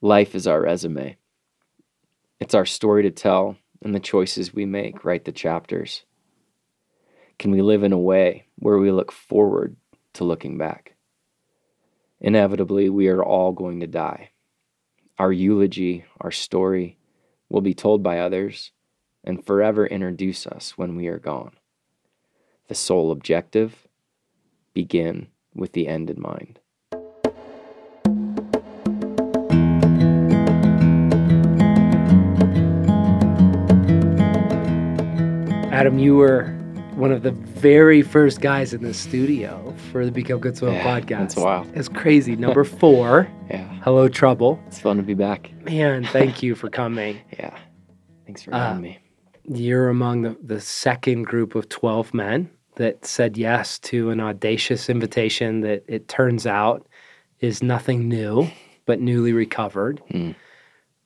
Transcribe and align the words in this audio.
Life 0.00 0.36
is 0.36 0.46
our 0.46 0.60
resume. 0.60 1.16
It's 2.38 2.54
our 2.54 2.66
story 2.66 3.02
to 3.02 3.10
tell, 3.10 3.56
and 3.82 3.92
the 3.92 3.98
choices 3.98 4.54
we 4.54 4.64
make 4.64 5.04
write 5.04 5.24
the 5.24 5.32
chapters. 5.32 6.04
Can 7.36 7.50
we 7.50 7.62
live 7.62 7.82
in 7.82 7.92
a 7.92 7.98
way 7.98 8.46
where 8.60 8.78
we 8.78 8.92
look 8.92 9.10
forward 9.10 9.74
to 10.12 10.22
looking 10.22 10.56
back? 10.56 10.94
Inevitably, 12.20 12.88
we 12.88 13.08
are 13.08 13.24
all 13.24 13.50
going 13.50 13.80
to 13.80 13.88
die. 13.88 14.30
Our 15.18 15.32
eulogy, 15.32 16.04
our 16.20 16.30
story, 16.30 16.96
will 17.48 17.60
be 17.60 17.74
told 17.74 18.00
by 18.00 18.20
others 18.20 18.70
and 19.24 19.44
forever 19.44 19.84
introduce 19.84 20.46
us 20.46 20.78
when 20.78 20.94
we 20.94 21.08
are 21.08 21.18
gone. 21.18 21.56
The 22.68 22.76
sole 22.76 23.10
objective 23.10 23.88
begin 24.74 25.26
with 25.56 25.72
the 25.72 25.88
end 25.88 26.08
in 26.08 26.20
mind. 26.20 26.60
Adam, 35.78 36.00
you 36.00 36.16
were 36.16 36.46
one 36.96 37.12
of 37.12 37.22
the 37.22 37.30
very 37.30 38.02
first 38.02 38.40
guys 38.40 38.74
in 38.74 38.82
the 38.82 38.92
studio 38.92 39.72
for 39.92 40.04
the 40.04 40.10
Become 40.10 40.40
Good 40.40 40.56
Soil 40.56 40.72
Yeah, 40.72 41.00
podcast. 41.00 41.08
that's 41.20 41.36
wild. 41.36 41.68
It's 41.76 41.88
crazy. 41.88 42.34
Number 42.34 42.64
four, 42.82 43.28
Yeah, 43.48 43.64
Hello 43.84 44.08
Trouble. 44.08 44.60
it's 44.66 44.80
fun 44.80 44.96
to 44.96 45.04
be 45.04 45.14
back. 45.14 45.52
Man, 45.64 46.04
thank 46.04 46.42
you 46.42 46.56
for 46.56 46.68
coming. 46.68 47.20
Yeah, 47.38 47.56
thanks 48.26 48.42
for 48.42 48.52
Uh, 48.52 48.58
having 48.58 48.82
me. 48.82 48.98
You're 49.44 49.88
among 49.88 50.22
the, 50.22 50.36
the 50.42 50.60
second 50.60 51.22
group 51.26 51.54
of 51.54 51.68
12 51.68 52.12
men 52.12 52.50
that 52.74 53.04
said 53.06 53.36
yes 53.36 53.78
to 53.80 54.10
an 54.10 54.18
audacious 54.20 54.90
invitation 54.90 55.60
that 55.60 55.84
it 55.86 56.08
turns 56.08 56.44
out 56.44 56.88
is 57.38 57.62
nothing 57.62 58.08
new, 58.08 58.48
but 58.84 59.00
newly 59.00 59.32
recovered. 59.32 60.02
Mm. 60.10 60.34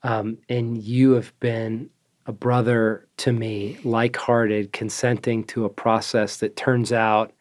Um, 0.03 0.39
and 0.49 0.83
you 0.83 1.13
have 1.13 1.39
been 1.41 1.91
a 2.27 2.33
brother 2.33 3.07
to 3.19 3.33
me, 3.33 3.79
like 3.85 4.17
hearted, 4.17 4.73
consenting 4.73 5.45
to 5.45 5.65
a 5.65 5.69
process 5.71 6.37
that 6.39 6.57
turns 6.57 6.93
out 6.93 7.33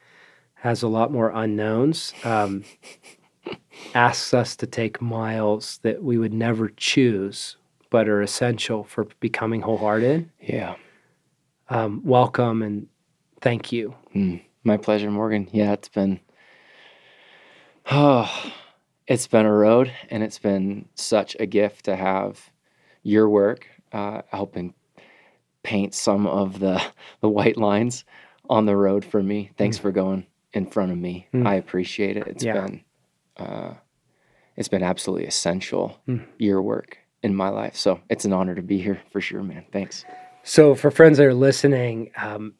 has 0.55 0.83
a 0.83 0.87
lot 0.87 1.11
more 1.11 1.29
unknowns, 1.29 2.13
um, 2.23 2.63
asks 3.95 4.33
us 4.33 4.55
to 4.55 4.67
take 4.67 5.01
miles 5.01 5.79
that 5.83 6.03
we 6.03 6.17
would 6.17 6.33
never 6.33 6.69
choose, 6.69 7.57
but 7.89 8.07
are 8.07 8.21
essential 8.21 8.83
for 8.83 9.05
becoming 9.19 9.61
wholehearted. 9.61 10.29
Yeah, 10.39 10.75
Um, 11.69 12.01
welcome 12.03 12.61
and 12.61 12.87
thank 13.41 13.71
you. 13.71 13.95
Mm, 14.15 14.41
my 14.63 14.77
pleasure, 14.77 15.09
Morgan. 15.11 15.47
Yeah, 15.51 15.73
it's 15.73 15.89
been 15.89 16.19
oh, 17.89 18.51
it's 19.07 19.27
been 19.27 19.45
a 19.45 19.53
road, 19.53 19.91
and 20.09 20.23
it's 20.23 20.39
been 20.39 20.87
such 20.95 21.35
a 21.39 21.45
gift 21.45 21.85
to 21.85 21.95
have 21.95 22.51
your 23.03 23.27
work 23.29 23.67
uh, 23.91 24.21
helping 24.29 24.73
paint 25.63 25.93
some 25.93 26.25
of 26.27 26.59
the 26.59 26.81
the 27.21 27.29
white 27.29 27.57
lines 27.57 28.05
on 28.49 28.65
the 28.65 28.75
road 28.75 29.05
for 29.05 29.21
me. 29.21 29.51
Thanks 29.57 29.77
for 29.77 29.91
going 29.91 30.25
in 30.53 30.65
front 30.65 30.91
of 30.91 30.97
me. 30.97 31.27
Mm. 31.33 31.47
I 31.47 31.55
appreciate 31.55 32.17
it. 32.17 32.27
It's 32.27 32.43
Yeah. 32.43 32.53
been 32.53 32.81
uh, 33.37 33.73
it's 34.57 34.67
been 34.67 34.83
absolutely 34.83 35.25
essential 35.27 35.99
Mm. 36.07 36.25
your 36.37 36.61
work 36.61 36.97
in 37.23 37.35
my 37.35 37.49
life. 37.49 37.75
So 37.75 37.99
it's 38.09 38.25
an 38.25 38.33
honor 38.33 38.55
to 38.55 38.61
be 38.61 38.79
here 38.81 38.99
for 39.11 39.21
sure, 39.21 39.43
man. 39.43 39.65
Thanks. 39.71 40.03
So, 40.43 40.73
for 40.73 40.89
friends 40.89 41.19
that 41.19 41.27
are 41.27 41.35
listening, 41.35 42.09
um, 42.17 42.55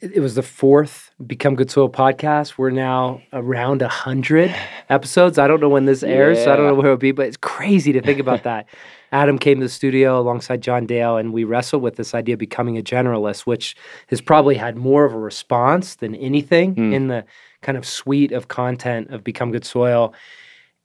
it, 0.00 0.12
it 0.16 0.20
was 0.20 0.34
the 0.36 0.42
fourth 0.42 1.10
Become 1.24 1.54
Good 1.54 1.70
Soil 1.70 1.90
podcast. 1.90 2.56
We're 2.56 2.70
now 2.70 3.20
around 3.32 3.82
a 3.82 3.86
100 3.86 4.54
episodes. 4.88 5.38
I 5.38 5.46
don't 5.48 5.60
know 5.60 5.68
when 5.68 5.84
this 5.84 6.02
airs, 6.02 6.42
so 6.42 6.50
I 6.50 6.56
don't 6.56 6.66
know 6.66 6.74
where 6.74 6.86
it'll 6.86 6.96
be, 6.96 7.12
but 7.12 7.26
it's 7.26 7.36
crazy 7.36 7.92
to 7.92 8.00
think 8.00 8.20
about 8.20 8.42
that. 8.44 8.68
Adam 9.12 9.38
came 9.38 9.58
to 9.60 9.64
the 9.66 9.70
studio 9.70 10.20
alongside 10.20 10.60
John 10.60 10.86
Dale, 10.86 11.16
and 11.16 11.32
we 11.32 11.44
wrestled 11.44 11.82
with 11.82 11.96
this 11.96 12.14
idea 12.14 12.34
of 12.34 12.38
becoming 12.38 12.76
a 12.76 12.82
generalist, 12.82 13.40
which 13.40 13.74
has 14.08 14.20
probably 14.20 14.54
had 14.56 14.76
more 14.76 15.04
of 15.04 15.14
a 15.14 15.18
response 15.18 15.94
than 15.96 16.14
anything 16.14 16.74
Mm. 16.74 16.92
in 16.92 17.08
the 17.08 17.24
kind 17.62 17.78
of 17.78 17.86
suite 17.86 18.32
of 18.32 18.48
content 18.48 19.10
of 19.10 19.24
Become 19.24 19.50
Good 19.52 19.64
Soil. 19.64 20.14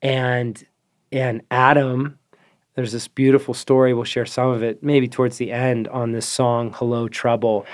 And 0.02 0.64
and 1.12 1.42
Adam, 1.52 2.18
there's 2.76 2.92
this 2.92 3.08
beautiful 3.08 3.54
story. 3.54 3.94
We'll 3.94 4.04
share 4.04 4.26
some 4.26 4.50
of 4.50 4.64
it 4.64 4.82
maybe 4.82 5.08
towards 5.08 5.38
the 5.38 5.52
end 5.52 5.88
on 5.90 6.12
this 6.12 6.26
song 6.26 6.74
"Hello 6.76 7.08
Trouble." 7.08 7.66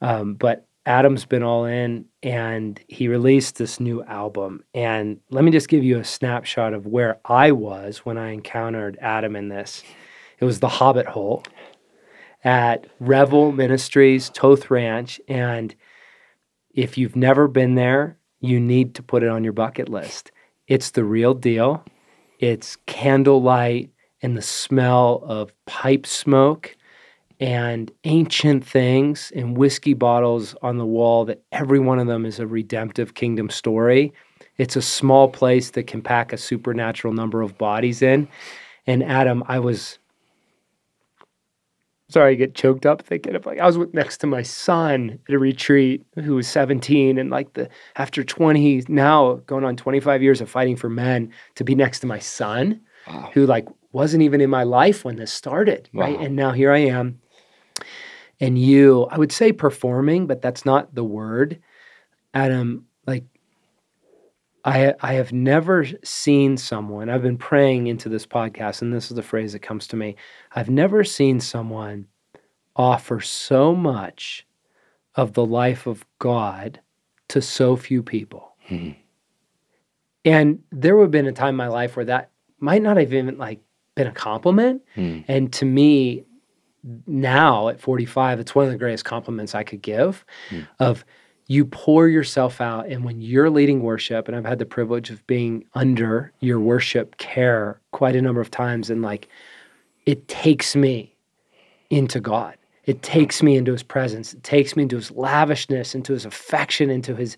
Um, 0.00 0.34
but 0.34 0.66
Adam's 0.86 1.24
been 1.26 1.42
all 1.44 1.66
in, 1.66 2.06
and 2.22 2.80
he 2.88 3.06
released 3.06 3.58
this 3.58 3.78
new 3.78 4.02
album. 4.04 4.64
And 4.74 5.20
let 5.30 5.44
me 5.44 5.50
just 5.52 5.68
give 5.68 5.84
you 5.84 5.98
a 5.98 6.04
snapshot 6.04 6.72
of 6.74 6.86
where 6.86 7.18
I 7.26 7.52
was 7.52 7.98
when 7.98 8.18
I 8.18 8.30
encountered 8.32 8.98
Adam 9.00 9.36
in 9.36 9.50
this. 9.50 9.84
It 10.40 10.44
was 10.44 10.60
the 10.60 10.68
Hobbit 10.68 11.06
Hole 11.06 11.44
at 12.42 12.86
Revel 12.98 13.52
Ministries, 13.52 14.30
Toth 14.30 14.70
Ranch, 14.70 15.20
and 15.28 15.74
if 16.74 16.96
you've 16.96 17.16
never 17.16 17.46
been 17.46 17.74
there, 17.74 18.16
you 18.40 18.58
need 18.58 18.94
to 18.94 19.02
put 19.02 19.22
it 19.22 19.28
on 19.28 19.44
your 19.44 19.52
bucket 19.52 19.88
list. 19.88 20.32
It's 20.66 20.92
the 20.92 21.04
real 21.04 21.34
deal. 21.34 21.84
It's 22.38 22.76
candlelight 22.86 23.90
and 24.22 24.36
the 24.36 24.42
smell 24.42 25.22
of 25.26 25.52
pipe 25.66 26.06
smoke 26.06 26.76
and 27.38 27.90
ancient 28.04 28.64
things 28.64 29.32
and 29.34 29.56
whiskey 29.56 29.94
bottles 29.94 30.54
on 30.62 30.78
the 30.78 30.86
wall 30.86 31.24
that 31.26 31.42
every 31.52 31.80
one 31.80 31.98
of 31.98 32.06
them 32.06 32.24
is 32.24 32.38
a 32.38 32.46
redemptive 32.46 33.14
kingdom 33.14 33.50
story. 33.50 34.12
It's 34.58 34.76
a 34.76 34.82
small 34.82 35.28
place 35.28 35.70
that 35.70 35.86
can 35.86 36.02
pack 36.02 36.32
a 36.32 36.38
supernatural 36.38 37.14
number 37.14 37.42
of 37.42 37.58
bodies 37.58 38.02
in. 38.02 38.28
And 38.86 39.02
Adam, 39.02 39.42
I 39.48 39.58
was 39.58 39.98
sorry, 42.10 42.32
I 42.32 42.34
get 42.34 42.54
choked 42.54 42.84
up 42.84 43.02
thinking 43.02 43.34
of 43.34 43.46
like 43.46 43.58
I 43.58 43.66
was 43.66 43.78
with, 43.78 43.94
next 43.94 44.18
to 44.18 44.26
my 44.26 44.42
son 44.42 45.18
at 45.28 45.34
a 45.34 45.38
retreat 45.38 46.04
who 46.16 46.34
was 46.34 46.46
17 46.48 47.16
and 47.18 47.30
like 47.30 47.54
the 47.54 47.68
after 47.96 48.22
20 48.22 48.84
now 48.88 49.36
going 49.46 49.64
on 49.64 49.76
25 49.76 50.22
years 50.22 50.40
of 50.40 50.50
fighting 50.50 50.76
for 50.76 50.88
men 50.90 51.32
to 51.54 51.64
be 51.64 51.74
next 51.74 52.00
to 52.00 52.06
my 52.06 52.18
son 52.18 52.80
Wow. 53.08 53.30
who 53.32 53.46
like 53.46 53.66
wasn't 53.92 54.22
even 54.22 54.40
in 54.42 54.50
my 54.50 54.62
life 54.62 55.04
when 55.06 55.16
this 55.16 55.32
started 55.32 55.88
right? 55.94 56.20
And 56.20 56.36
now 56.36 56.52
here 56.52 56.70
i 56.70 56.78
am. 56.78 57.18
And 58.40 58.58
you 58.58 59.04
i 59.10 59.16
would 59.18 59.32
say 59.32 59.52
performing 59.52 60.26
but 60.26 60.42
that's 60.42 60.64
not 60.66 60.94
the 60.94 61.02
word 61.04 61.60
adam 62.34 62.86
i 64.64 64.94
i 65.00 65.14
have 65.14 65.32
never 65.32 65.86
seen 66.04 66.56
someone 66.56 67.08
i've 67.08 67.22
been 67.22 67.38
praying 67.38 67.86
into 67.86 68.08
this 68.08 68.26
podcast 68.26 68.82
and 68.82 68.92
this 68.92 69.10
is 69.10 69.14
the 69.16 69.22
phrase 69.22 69.52
that 69.52 69.60
comes 69.60 69.86
to 69.86 69.96
me 69.96 70.14
i've 70.52 70.70
never 70.70 71.02
seen 71.04 71.40
someone 71.40 72.06
offer 72.76 73.20
so 73.20 73.74
much 73.74 74.46
of 75.14 75.32
the 75.32 75.44
life 75.44 75.86
of 75.86 76.04
god 76.18 76.80
to 77.28 77.40
so 77.42 77.76
few 77.76 78.02
people 78.02 78.54
Mhm. 78.70 78.96
and 80.24 80.62
there 80.70 80.96
would 80.96 81.04
have 81.04 81.10
been 81.10 81.26
a 81.26 81.32
time 81.32 81.50
in 81.50 81.56
my 81.56 81.68
life 81.68 81.96
where 81.96 82.04
that 82.04 82.30
might 82.58 82.82
not 82.82 82.96
have 82.96 83.12
even 83.12 83.38
like 83.38 83.60
been 83.94 84.06
a 84.06 84.12
compliment 84.12 84.82
Mm. 84.96 85.24
and 85.28 85.52
to 85.54 85.64
me, 85.64 86.24
now 87.06 87.68
at 87.68 87.80
45, 87.80 88.40
it's 88.40 88.54
one 88.54 88.64
of 88.64 88.70
the 88.70 88.78
greatest 88.78 89.04
compliments 89.04 89.54
I 89.54 89.64
could 89.64 89.82
give 89.82 90.24
Mm. 90.50 90.66
of 90.78 91.04
you 91.50 91.64
pour 91.64 92.06
yourself 92.06 92.60
out. 92.60 92.86
And 92.86 93.04
when 93.04 93.20
you're 93.20 93.50
leading 93.50 93.82
worship, 93.82 94.28
and 94.28 94.36
I've 94.36 94.44
had 94.44 94.60
the 94.60 94.66
privilege 94.66 95.10
of 95.10 95.26
being 95.26 95.64
under 95.74 96.30
your 96.38 96.60
worship 96.60 97.18
care 97.18 97.80
quite 97.90 98.14
a 98.14 98.22
number 98.22 98.40
of 98.40 98.52
times, 98.52 98.88
and 98.88 99.02
like 99.02 99.26
it 100.06 100.28
takes 100.28 100.76
me 100.76 101.12
into 101.90 102.20
God. 102.20 102.54
It 102.86 103.02
takes 103.02 103.42
me 103.42 103.56
into 103.56 103.72
his 103.72 103.82
presence. 103.82 104.32
It 104.32 104.44
takes 104.44 104.76
me 104.76 104.84
into 104.84 104.94
his 104.94 105.10
lavishness, 105.10 105.92
into 105.96 106.12
his 106.12 106.24
affection, 106.24 106.88
into 106.88 107.16
his 107.16 107.36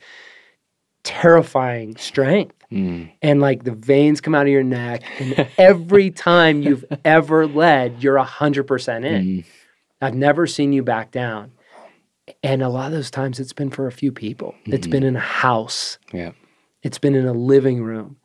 terrifying 1.04 1.96
strength 1.96 2.54
Mm. 2.70 3.10
and 3.20 3.40
like 3.42 3.64
the 3.64 3.72
veins 3.72 4.22
come 4.22 4.34
out 4.34 4.46
of 4.46 4.48
your 4.52 4.62
neck 4.62 5.02
and 5.20 5.46
every 5.58 6.10
time 6.28 6.62
you've 6.62 6.86
ever 7.04 7.46
led 7.46 8.02
you're 8.02 8.16
100% 8.18 9.04
in 9.04 9.22
Mm. 9.24 9.44
i've 10.00 10.14
never 10.14 10.46
seen 10.46 10.72
you 10.72 10.82
back 10.82 11.10
down 11.10 11.50
and 12.42 12.62
a 12.62 12.68
lot 12.68 12.86
of 12.86 12.92
those 12.92 13.10
times 13.10 13.38
it's 13.38 13.52
been 13.52 13.70
for 13.70 13.86
a 13.86 13.92
few 13.92 14.10
people. 14.12 14.54
It's 14.64 14.86
been 14.86 15.04
in 15.04 15.16
a 15.16 15.20
house. 15.20 15.98
Yeah. 16.12 16.32
it's 16.82 16.98
been 16.98 17.14
in 17.14 17.26
a 17.26 17.32
living 17.32 17.82
room. 17.82 18.16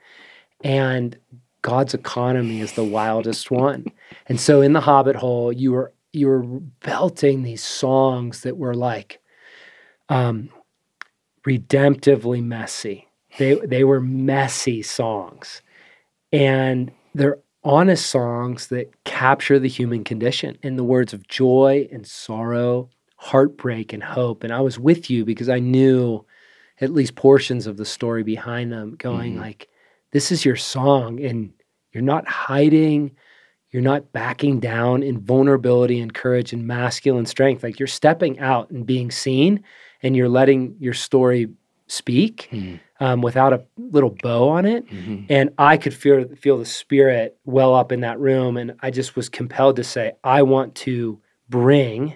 And 0.64 1.18
god's 1.62 1.94
economy 1.94 2.62
is 2.62 2.74
the 2.74 2.84
wildest 2.84 3.52
one. 3.52 3.86
And 4.28 4.40
so 4.40 4.62
in 4.62 4.74
the 4.74 4.82
hobbit 4.82 5.16
hole 5.16 5.52
you 5.52 5.72
were 5.74 5.94
you 6.14 6.28
were 6.28 6.44
belting 6.44 7.44
these 7.44 7.64
songs 7.64 8.42
that 8.42 8.58
were 8.58 8.74
like 8.74 9.20
um 10.10 10.50
redemptively 11.46 12.44
messy. 12.44 13.08
They 13.38 13.56
they 13.56 13.84
were 13.84 14.02
messy 14.02 14.82
songs. 14.82 15.62
And 16.34 16.92
they're 17.14 17.40
honest 17.64 18.08
songs 18.08 18.68
that 18.68 18.92
capture 19.04 19.60
the 19.60 19.70
human 19.70 20.04
condition 20.04 20.58
in 20.64 20.76
the 20.76 20.84
words 20.84 21.14
of 21.14 21.28
joy 21.28 21.88
and 21.92 22.08
sorrow 22.08 22.90
heartbreak 23.18 23.94
and 23.94 24.04
hope 24.04 24.44
and 24.44 24.54
i 24.54 24.60
was 24.62 24.80
with 24.80 25.10
you 25.10 25.26
because 25.26 25.50
i 25.50 25.60
knew 25.60 26.24
at 26.80 26.92
least 26.94 27.16
portions 27.16 27.68
of 27.68 27.76
the 27.78 27.86
story 27.86 28.24
behind 28.24 28.72
them 28.72 28.96
going 28.98 29.36
Mhm. 29.36 29.42
like 29.42 29.68
this 30.12 30.32
is 30.32 30.46
your 30.46 30.56
song 30.56 31.20
and 31.24 31.52
You're 31.94 32.04
not 32.04 32.28
hiding. 32.28 33.12
You're 33.72 33.82
not 33.82 34.12
backing 34.12 34.60
down 34.60 35.02
in 35.02 35.20
vulnerability 35.20 36.00
and 36.00 36.14
courage 36.14 36.54
and 36.54 36.68
masculine 36.68 37.26
strength. 37.26 37.64
Like 37.64 37.80
you're 37.80 37.88
stepping 37.88 38.40
out 38.40 38.70
and 38.70 38.86
being 38.86 39.10
seen, 39.10 39.64
and 40.04 40.16
you're 40.16 40.30
letting 40.30 40.76
your 40.80 40.94
story 40.94 41.48
speak 41.88 42.50
mm-hmm. 42.52 42.76
um, 43.04 43.22
without 43.22 43.54
a 43.54 43.66
little 43.78 44.16
bow 44.22 44.50
on 44.50 44.66
it. 44.66 44.86
Mm-hmm. 44.88 45.26
And 45.30 45.50
I 45.58 45.78
could 45.78 45.94
feel 45.94 46.26
feel 46.36 46.58
the 46.60 46.66
spirit 46.66 47.38
well 47.46 47.74
up 47.74 47.92
in 47.92 48.02
that 48.02 48.20
room, 48.20 48.58
and 48.58 48.74
I 48.82 48.92
just 48.92 49.16
was 49.16 49.28
compelled 49.30 49.78
to 49.78 49.84
say, 49.84 50.12
I 50.24 50.44
want 50.44 50.76
to 50.86 51.20
bring 51.50 52.16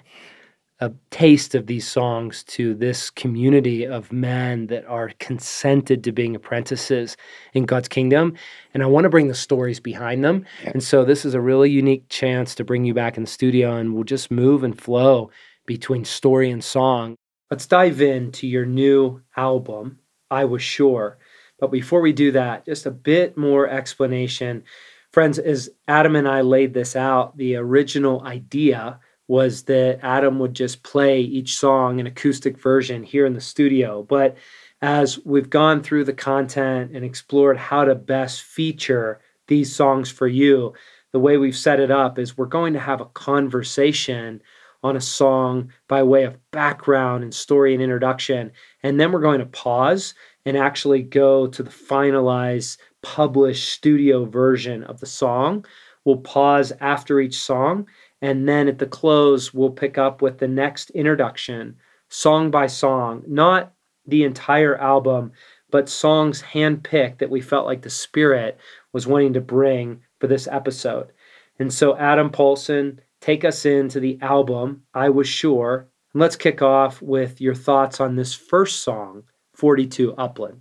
a 0.82 0.92
taste 1.10 1.54
of 1.54 1.68
these 1.68 1.86
songs 1.86 2.42
to 2.42 2.74
this 2.74 3.08
community 3.08 3.86
of 3.86 4.10
men 4.10 4.66
that 4.66 4.84
are 4.86 5.12
consented 5.20 6.02
to 6.02 6.10
being 6.10 6.34
apprentices 6.34 7.16
in 7.52 7.66
God's 7.66 7.86
kingdom. 7.86 8.34
And 8.74 8.82
I 8.82 8.86
want 8.86 9.04
to 9.04 9.08
bring 9.08 9.28
the 9.28 9.34
stories 9.34 9.78
behind 9.78 10.24
them. 10.24 10.44
Yeah. 10.64 10.70
And 10.70 10.82
so 10.82 11.04
this 11.04 11.24
is 11.24 11.34
a 11.34 11.40
really 11.40 11.70
unique 11.70 12.08
chance 12.08 12.56
to 12.56 12.64
bring 12.64 12.84
you 12.84 12.94
back 12.94 13.16
in 13.16 13.22
the 13.22 13.30
studio 13.30 13.76
and 13.76 13.94
we'll 13.94 14.02
just 14.02 14.28
move 14.32 14.64
and 14.64 14.78
flow 14.78 15.30
between 15.66 16.04
story 16.04 16.50
and 16.50 16.64
song. 16.64 17.14
Let's 17.48 17.66
dive 17.68 18.00
into 18.00 18.48
your 18.48 18.66
new 18.66 19.22
album, 19.36 20.00
I 20.32 20.46
Was 20.46 20.62
Sure. 20.62 21.16
But 21.60 21.70
before 21.70 22.00
we 22.00 22.12
do 22.12 22.32
that, 22.32 22.64
just 22.64 22.86
a 22.86 22.90
bit 22.90 23.36
more 23.36 23.68
explanation. 23.68 24.64
Friends, 25.12 25.38
as 25.38 25.70
Adam 25.86 26.16
and 26.16 26.26
I 26.26 26.40
laid 26.40 26.74
this 26.74 26.96
out, 26.96 27.36
the 27.36 27.54
original 27.54 28.22
idea 28.22 28.98
was 29.32 29.62
that 29.62 29.98
Adam 30.02 30.38
would 30.38 30.52
just 30.52 30.82
play 30.82 31.18
each 31.18 31.56
song 31.56 31.98
an 31.98 32.06
acoustic 32.06 32.58
version 32.58 33.02
here 33.02 33.24
in 33.24 33.32
the 33.32 33.40
studio. 33.40 34.02
But 34.02 34.36
as 34.82 35.18
we've 35.24 35.48
gone 35.48 35.82
through 35.82 36.04
the 36.04 36.12
content 36.12 36.90
and 36.94 37.02
explored 37.02 37.56
how 37.56 37.86
to 37.86 37.94
best 37.94 38.42
feature 38.42 39.22
these 39.48 39.74
songs 39.74 40.10
for 40.10 40.28
you, 40.28 40.74
the 41.12 41.18
way 41.18 41.38
we've 41.38 41.56
set 41.56 41.80
it 41.80 41.90
up 41.90 42.18
is 42.18 42.36
we're 42.36 42.44
going 42.44 42.74
to 42.74 42.78
have 42.78 43.00
a 43.00 43.06
conversation 43.06 44.42
on 44.82 44.96
a 44.96 45.00
song 45.00 45.72
by 45.88 46.02
way 46.02 46.24
of 46.24 46.36
background 46.50 47.24
and 47.24 47.32
story 47.32 47.72
and 47.72 47.82
introduction. 47.82 48.52
And 48.82 49.00
then 49.00 49.12
we're 49.12 49.20
going 49.20 49.40
to 49.40 49.46
pause 49.46 50.12
and 50.44 50.58
actually 50.58 51.00
go 51.00 51.46
to 51.46 51.62
the 51.62 51.70
finalized 51.70 52.76
published 53.00 53.70
studio 53.70 54.26
version 54.26 54.84
of 54.84 55.00
the 55.00 55.06
song. 55.06 55.64
We'll 56.04 56.18
pause 56.18 56.70
after 56.80 57.18
each 57.18 57.38
song 57.38 57.86
and 58.22 58.48
then 58.48 58.68
at 58.68 58.78
the 58.78 58.86
close, 58.86 59.52
we'll 59.52 59.70
pick 59.70 59.98
up 59.98 60.22
with 60.22 60.38
the 60.38 60.46
next 60.46 60.90
introduction, 60.90 61.76
song 62.08 62.52
by 62.52 62.68
song, 62.68 63.24
not 63.26 63.74
the 64.06 64.22
entire 64.22 64.76
album, 64.78 65.32
but 65.70 65.88
songs 65.88 66.40
handpicked 66.40 67.18
that 67.18 67.30
we 67.30 67.40
felt 67.40 67.66
like 67.66 67.82
the 67.82 67.90
Spirit 67.90 68.58
was 68.92 69.08
wanting 69.08 69.32
to 69.32 69.40
bring 69.40 70.00
for 70.20 70.28
this 70.28 70.46
episode. 70.46 71.12
And 71.58 71.72
so, 71.72 71.96
Adam 71.96 72.30
Paulson, 72.30 73.00
take 73.20 73.44
us 73.44 73.66
into 73.66 73.98
the 73.98 74.18
album, 74.22 74.84
I 74.94 75.08
Was 75.08 75.28
Sure. 75.28 75.88
And 76.14 76.20
let's 76.20 76.36
kick 76.36 76.62
off 76.62 77.02
with 77.02 77.40
your 77.40 77.54
thoughts 77.54 78.00
on 78.00 78.14
this 78.14 78.34
first 78.34 78.82
song, 78.82 79.24
42 79.54 80.14
Upland. 80.14 80.60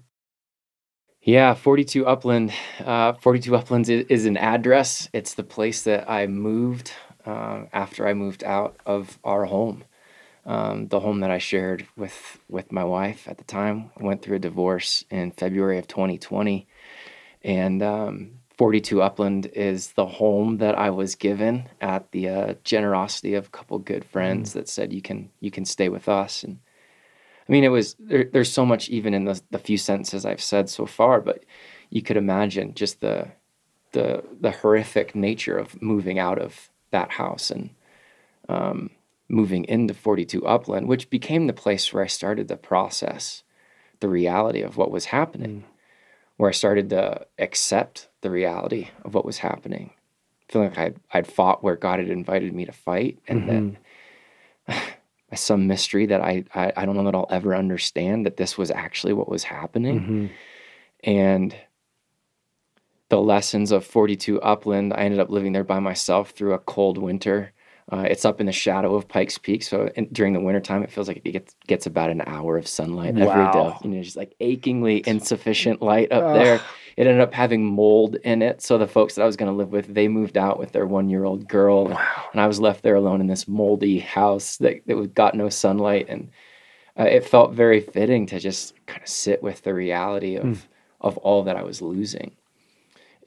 Yeah, 1.22 1.54
42 1.54 2.08
Upland. 2.08 2.52
Uh, 2.80 3.14
42 3.14 3.56
Uplands 3.56 3.90
is, 3.90 4.06
is, 4.10 4.26
an 4.26 4.38
address. 4.38 5.08
It's 5.14 5.36
the 5.36 5.44
place 5.44 5.84
that 5.84 6.10
I 6.10 6.26
moved 6.26 6.94
uh, 7.26 7.66
after 7.74 8.08
I 8.08 8.14
moved 8.14 8.44
out 8.44 8.78
of 8.86 9.20
our 9.24 9.46
home, 9.46 9.84
um, 10.46 10.88
the 10.88 11.00
home 11.00 11.20
that 11.20 11.32
I 11.32 11.38
shared 11.38 11.88
with 11.96 12.40
with 12.50 12.72
my 12.72 12.84
wife 12.84 13.28
at 13.28 13.38
the 13.38 13.44
time. 13.44 13.92
I 14.00 14.04
went 14.04 14.22
through 14.22 14.38
a 14.38 14.40
divorce 14.40 15.06
in 15.10 15.32
February 15.32 15.78
of 15.78 15.88
2020, 15.88 16.68
and 17.44 17.84
um, 17.84 18.32
42 18.58 19.02
Upland 19.02 19.48
is 19.48 19.92
the 19.94 20.06
home 20.06 20.58
that 20.58 20.78
I 20.78 20.90
was 20.90 21.16
given 21.16 21.70
at 21.80 22.12
the 22.12 22.30
uh, 22.30 22.54
generosity 22.64 23.36
of 23.36 23.48
a 23.48 23.52
couple 23.52 23.78
good 23.80 24.06
friends 24.06 24.52
mm. 24.52 24.54
that 24.54 24.70
said 24.70 24.94
you 24.94 25.02
can 25.02 25.30
you 25.40 25.52
can 25.52 25.66
stay 25.66 25.90
with 25.90 26.10
us 26.10 26.44
and. 26.44 26.60
I 27.50 27.52
mean, 27.52 27.64
it 27.66 27.70
was 27.70 27.96
there, 28.00 28.24
there's 28.24 28.52
so 28.52 28.66
much 28.66 28.88
even 28.88 29.14
in 29.14 29.26
the, 29.26 29.42
the 29.50 29.60
few 29.60 29.78
sentences 29.78 30.26
I've 30.26 30.44
said 30.44 30.70
so 30.70 30.86
far, 30.86 31.20
but 31.20 31.44
you 31.90 32.02
could 32.02 32.16
imagine 32.16 32.76
just 32.76 33.02
the 33.02 33.28
the 33.92 34.24
the 34.40 34.52
horrific 34.52 35.16
nature 35.16 35.58
of 35.58 35.82
moving 35.82 36.18
out 36.18 36.40
of 36.40 36.70
that 36.92 37.12
house 37.12 37.50
and 37.52 37.72
um, 38.48 38.92
moving 39.30 39.64
into 39.66 39.94
42 39.94 40.46
Upland, 40.46 40.88
which 40.88 41.10
became 41.10 41.48
the 41.48 41.54
place 41.54 41.92
where 41.92 42.04
I 42.04 42.08
started 42.08 42.48
to 42.50 42.58
process 42.58 43.44
the 44.02 44.10
reality 44.10 44.62
of 44.62 44.78
what 44.78 44.92
was 44.92 45.06
happening, 45.06 45.62
mm. 45.62 45.64
where 46.38 46.50
I 46.50 46.54
started 46.54 46.90
to 46.90 47.26
accept 47.40 48.10
the 48.22 48.30
reality 48.30 48.90
of 49.04 49.14
what 49.14 49.26
was 49.26 49.40
happening. 49.40 49.92
Feeling 50.50 50.70
like 50.70 50.78
I'd, 50.78 50.96
I'd 51.14 51.28
fought 51.28 51.64
where 51.64 51.78
God 51.78 52.00
had 52.00 52.10
invited 52.10 52.54
me 52.54 52.66
to 52.66 52.74
fight, 52.74 53.20
and 53.28 53.42
mm-hmm. 53.42 53.48
then 53.48 53.78
by 55.30 55.36
some 55.36 55.68
mystery 55.68 56.08
that 56.08 56.22
I, 56.22 56.44
I, 56.54 56.74
I 56.76 56.86
don't 56.86 56.98
know 56.98 57.06
that 57.06 57.16
I'll 57.16 57.28
ever 57.30 57.56
understand 57.56 58.26
that 58.26 58.36
this 58.36 58.58
was 58.58 58.70
actually 58.70 59.14
what 59.14 59.30
was 59.30 59.44
happening, 59.44 60.00
mm-hmm. 60.00 60.26
and 61.10 61.56
the 63.12 63.22
lessons 63.22 63.74
of 63.74 63.86
42 63.86 64.42
Upland. 64.42 64.94
I 64.94 65.02
ended 65.02 65.20
up 65.20 65.30
living 65.30 65.52
there 65.52 65.66
by 65.66 65.80
myself 65.80 66.30
through 66.32 66.54
a 66.54 66.60
cold 66.60 66.98
winter. 66.98 67.52
Uh, 67.92 68.06
it's 68.10 68.24
up 68.24 68.40
in 68.40 68.46
the 68.46 68.54
shadow 68.54 68.96
of 68.96 69.06
Pikes 69.06 69.38
Peak, 69.38 69.64
so 69.64 69.90
in, 69.98 70.08
during 70.14 70.32
the 70.32 70.40
wintertime, 70.40 70.82
it 70.82 70.90
feels 70.90 71.10
like 71.10 71.22
it 71.26 71.32
gets, 71.32 71.54
gets 71.68 71.86
about 71.86 72.10
an 72.10 72.24
hour 72.26 72.58
of 72.58 72.66
sunlight 72.66 73.14
wow. 73.16 73.30
every 73.30 73.52
day. 73.52 73.78
You 73.84 73.90
know, 73.90 74.02
just 74.02 74.16
like 74.16 74.34
achingly 74.40 75.04
insufficient 75.06 75.82
light 75.82 76.10
up 76.14 76.34
there. 76.34 76.62
It 76.96 77.06
ended 77.06 77.20
up 77.20 77.34
having 77.34 77.66
mold 77.66 78.16
in 78.24 78.42
it, 78.42 78.62
so 78.62 78.78
the 78.78 78.88
folks 78.88 79.16
that 79.16 79.24
I 79.24 79.26
was 79.26 79.36
going 79.36 79.52
to 79.52 79.58
live 79.58 79.74
with, 79.74 79.94
they 79.94 80.08
moved 80.08 80.38
out 80.38 80.58
with 80.58 80.72
their 80.72 80.86
one-year-old 80.86 81.50
girl, 81.50 81.88
wow. 81.88 82.24
and 82.32 82.40
I 82.40 82.48
was 82.48 82.62
left 82.62 82.82
there 82.82 82.96
alone 82.96 83.20
in 83.20 83.28
this 83.28 83.46
moldy 83.46 84.00
house 84.00 84.56
that 84.58 84.86
that 84.88 85.14
got 85.14 85.36
no 85.36 85.50
sunlight, 85.50 86.06
and 86.08 86.30
uh, 86.98 87.04
it 87.04 87.26
felt 87.26 87.54
very 87.54 87.82
fitting 87.82 88.26
to 88.28 88.40
just 88.40 88.74
kind 88.86 89.02
of 89.02 89.10
sit 89.10 89.44
with 89.44 89.64
the 89.64 89.74
reality 89.74 90.38
of 90.38 90.46
mm. 90.46 90.62
of 91.02 91.18
all 91.18 91.44
that 91.44 91.58
I 91.58 91.64
was 91.64 91.82
losing 91.82 92.38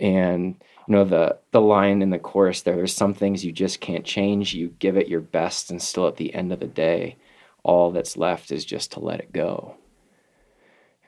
and 0.00 0.56
you 0.88 0.94
know 0.94 1.04
the 1.04 1.38
the 1.52 1.60
line 1.60 2.02
in 2.02 2.10
the 2.10 2.18
chorus 2.18 2.62
there 2.62 2.76
there's 2.76 2.94
some 2.94 3.14
things 3.14 3.44
you 3.44 3.52
just 3.52 3.80
can't 3.80 4.04
change. 4.04 4.54
You 4.54 4.74
give 4.78 4.96
it 4.96 5.08
your 5.08 5.20
best 5.20 5.70
and 5.70 5.80
still 5.80 6.06
at 6.06 6.16
the 6.16 6.34
end 6.34 6.52
of 6.52 6.60
the 6.60 6.66
day 6.66 7.16
all 7.62 7.92
that's 7.92 8.16
left 8.16 8.52
is 8.52 8.64
just 8.64 8.92
to 8.92 9.00
let 9.00 9.20
it 9.20 9.32
go. 9.32 9.76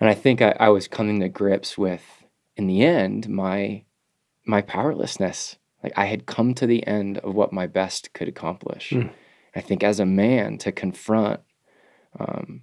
And 0.01 0.09
i 0.09 0.15
think 0.15 0.43
i, 0.43 0.55
I 0.59 0.69
was 0.69 0.89
coming 0.89 1.21
to 1.21 1.29
grips 1.29 1.79
with 1.79 2.25
in 2.57 2.67
the 2.67 2.83
end 2.83 3.29
my 3.29 3.85
my 4.45 4.63
powerlessness. 4.63 5.57
Like 5.83 5.93
i 5.97 6.07
had 6.07 6.27
come 6.27 6.55
to 6.55 6.67
the 6.67 6.87
end 6.87 7.19
of 7.19 7.35
what 7.35 7.53
my 7.53 7.67
best 7.67 8.13
could 8.13 8.29
accomplish. 8.29 8.91
Mm. 8.91 9.11
i 9.55 9.61
think 9.61 9.83
as 9.83 10.01
a 10.01 10.07
man 10.07 10.59
to 10.59 10.73
confront 10.73 11.41
um, 12.19 12.63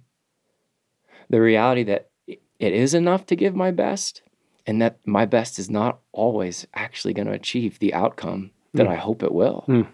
the 1.30 1.40
reality 1.40 1.84
that 1.84 2.10
it 2.26 2.72
is 2.72 2.94
enough 2.94 3.26
to 3.26 3.36
give 3.36 3.54
my 3.54 3.70
best 3.70 4.22
and 4.66 4.80
that 4.80 4.98
my 5.04 5.26
best 5.26 5.58
is 5.58 5.70
not 5.70 6.00
always 6.12 6.66
actually 6.74 7.14
going 7.14 7.26
to 7.26 7.32
achieve 7.32 7.78
the 7.78 7.94
outcome 7.94 8.50
that 8.72 8.86
mm. 8.86 8.90
I 8.90 8.96
hope 8.96 9.22
it 9.22 9.32
will. 9.32 9.64
Mm. 9.68 9.88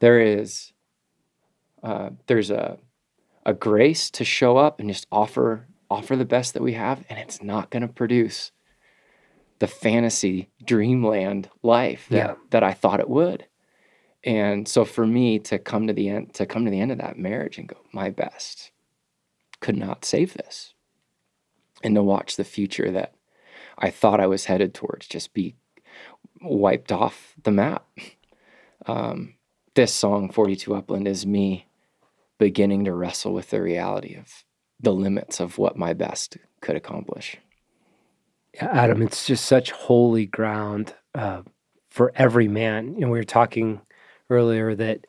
There 0.00 0.20
is 0.20 0.72
uh, 1.82 2.10
there's 2.26 2.50
a 2.50 2.78
a 3.46 3.54
grace 3.54 4.10
to 4.10 4.24
show 4.24 4.56
up 4.56 4.80
and 4.80 4.88
just 4.88 5.06
offer 5.10 5.66
offer 5.90 6.16
the 6.16 6.24
best 6.24 6.54
that 6.54 6.62
we 6.62 6.74
have, 6.74 7.04
and 7.08 7.18
it's 7.18 7.42
not 7.42 7.70
going 7.70 7.82
to 7.82 7.88
produce 7.88 8.52
the 9.58 9.66
fantasy 9.66 10.48
dreamland 10.64 11.50
life 11.62 12.06
that, 12.10 12.16
yeah. 12.16 12.34
that 12.50 12.62
I 12.62 12.72
thought 12.72 13.00
it 13.00 13.10
would. 13.10 13.46
And 14.24 14.66
so 14.66 14.84
for 14.84 15.06
me 15.06 15.38
to 15.40 15.58
come 15.58 15.86
to 15.86 15.92
the 15.92 16.08
end 16.08 16.34
to 16.34 16.46
come 16.46 16.64
to 16.64 16.70
the 16.70 16.80
end 16.80 16.92
of 16.92 16.98
that 16.98 17.18
marriage 17.18 17.58
and 17.58 17.68
go, 17.68 17.76
my 17.92 18.10
best 18.10 18.70
could 19.60 19.76
not 19.76 20.04
save 20.04 20.34
this. 20.34 20.74
And 21.82 21.94
to 21.94 22.02
watch 22.02 22.36
the 22.36 22.44
future 22.44 22.90
that 22.90 23.14
I 23.80 23.90
thought 23.90 24.20
I 24.20 24.26
was 24.26 24.44
headed 24.44 24.74
towards 24.74 25.08
just 25.08 25.32
be 25.32 25.56
wiped 26.42 26.92
off 26.92 27.34
the 27.42 27.50
map. 27.50 27.86
Um, 28.86 29.34
this 29.74 29.94
song, 29.94 30.30
42 30.30 30.74
Upland, 30.74 31.06
is 31.06 31.26
me 31.26 31.66
beginning 32.38 32.84
to 32.84 32.94
wrestle 32.94 33.32
with 33.32 33.50
the 33.50 33.60
reality 33.60 34.14
of 34.14 34.44
the 34.80 34.92
limits 34.92 35.40
of 35.40 35.58
what 35.58 35.76
my 35.76 35.92
best 35.92 36.38
could 36.60 36.76
accomplish. 36.76 37.36
Adam, 38.58 39.02
it's 39.02 39.26
just 39.26 39.44
such 39.44 39.70
holy 39.70 40.26
ground 40.26 40.94
uh, 41.14 41.42
for 41.88 42.12
every 42.16 42.48
man. 42.48 42.94
You 42.94 43.02
know, 43.02 43.10
we 43.10 43.18
were 43.18 43.24
talking 43.24 43.80
earlier 44.28 44.74
that 44.74 45.06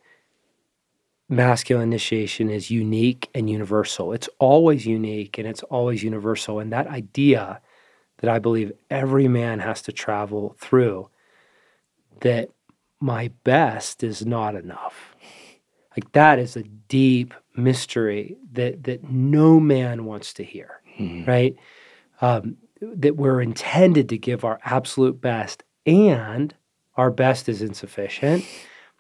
masculine 1.30 1.90
initiation 1.90 2.50
is 2.50 2.70
unique 2.70 3.30
and 3.34 3.50
universal. 3.50 4.14
It's 4.14 4.30
always 4.38 4.86
unique 4.86 5.38
and 5.38 5.48
it's 5.48 5.64
always 5.64 6.04
universal. 6.04 6.60
And 6.60 6.72
that 6.74 6.88
idea 6.88 7.62
that 8.22 8.30
I 8.30 8.40
believe 8.40 8.72
every 8.90 9.28
man 9.28 9.60
has 9.60 9.82
to 9.84 9.92
travel 9.92 10.56
through 10.60 11.10
that 12.22 12.50
my 13.00 13.32
best 13.44 14.04
is 14.04 14.26
not 14.26 14.56
enough. 14.56 15.16
Like 15.98 16.12
that 16.14 16.40
is 16.40 16.56
a 16.56 16.64
deep 16.64 17.34
mystery 17.56 18.38
that 18.54 18.84
that 18.84 19.10
no 19.10 19.60
man 19.60 20.06
wants 20.06 20.34
to 20.34 20.44
hear, 20.44 20.82
mm-hmm. 20.98 21.30
right? 21.30 21.56
Um, 22.22 22.58
that 22.82 23.16
we're 23.16 23.42
intended 23.42 24.10
to 24.10 24.18
give 24.18 24.46
our 24.46 24.60
absolute 24.64 25.20
best 25.20 25.64
and 25.86 26.54
our 26.96 27.12
best 27.12 27.50
is 27.50 27.62
insufficient. 27.62 28.46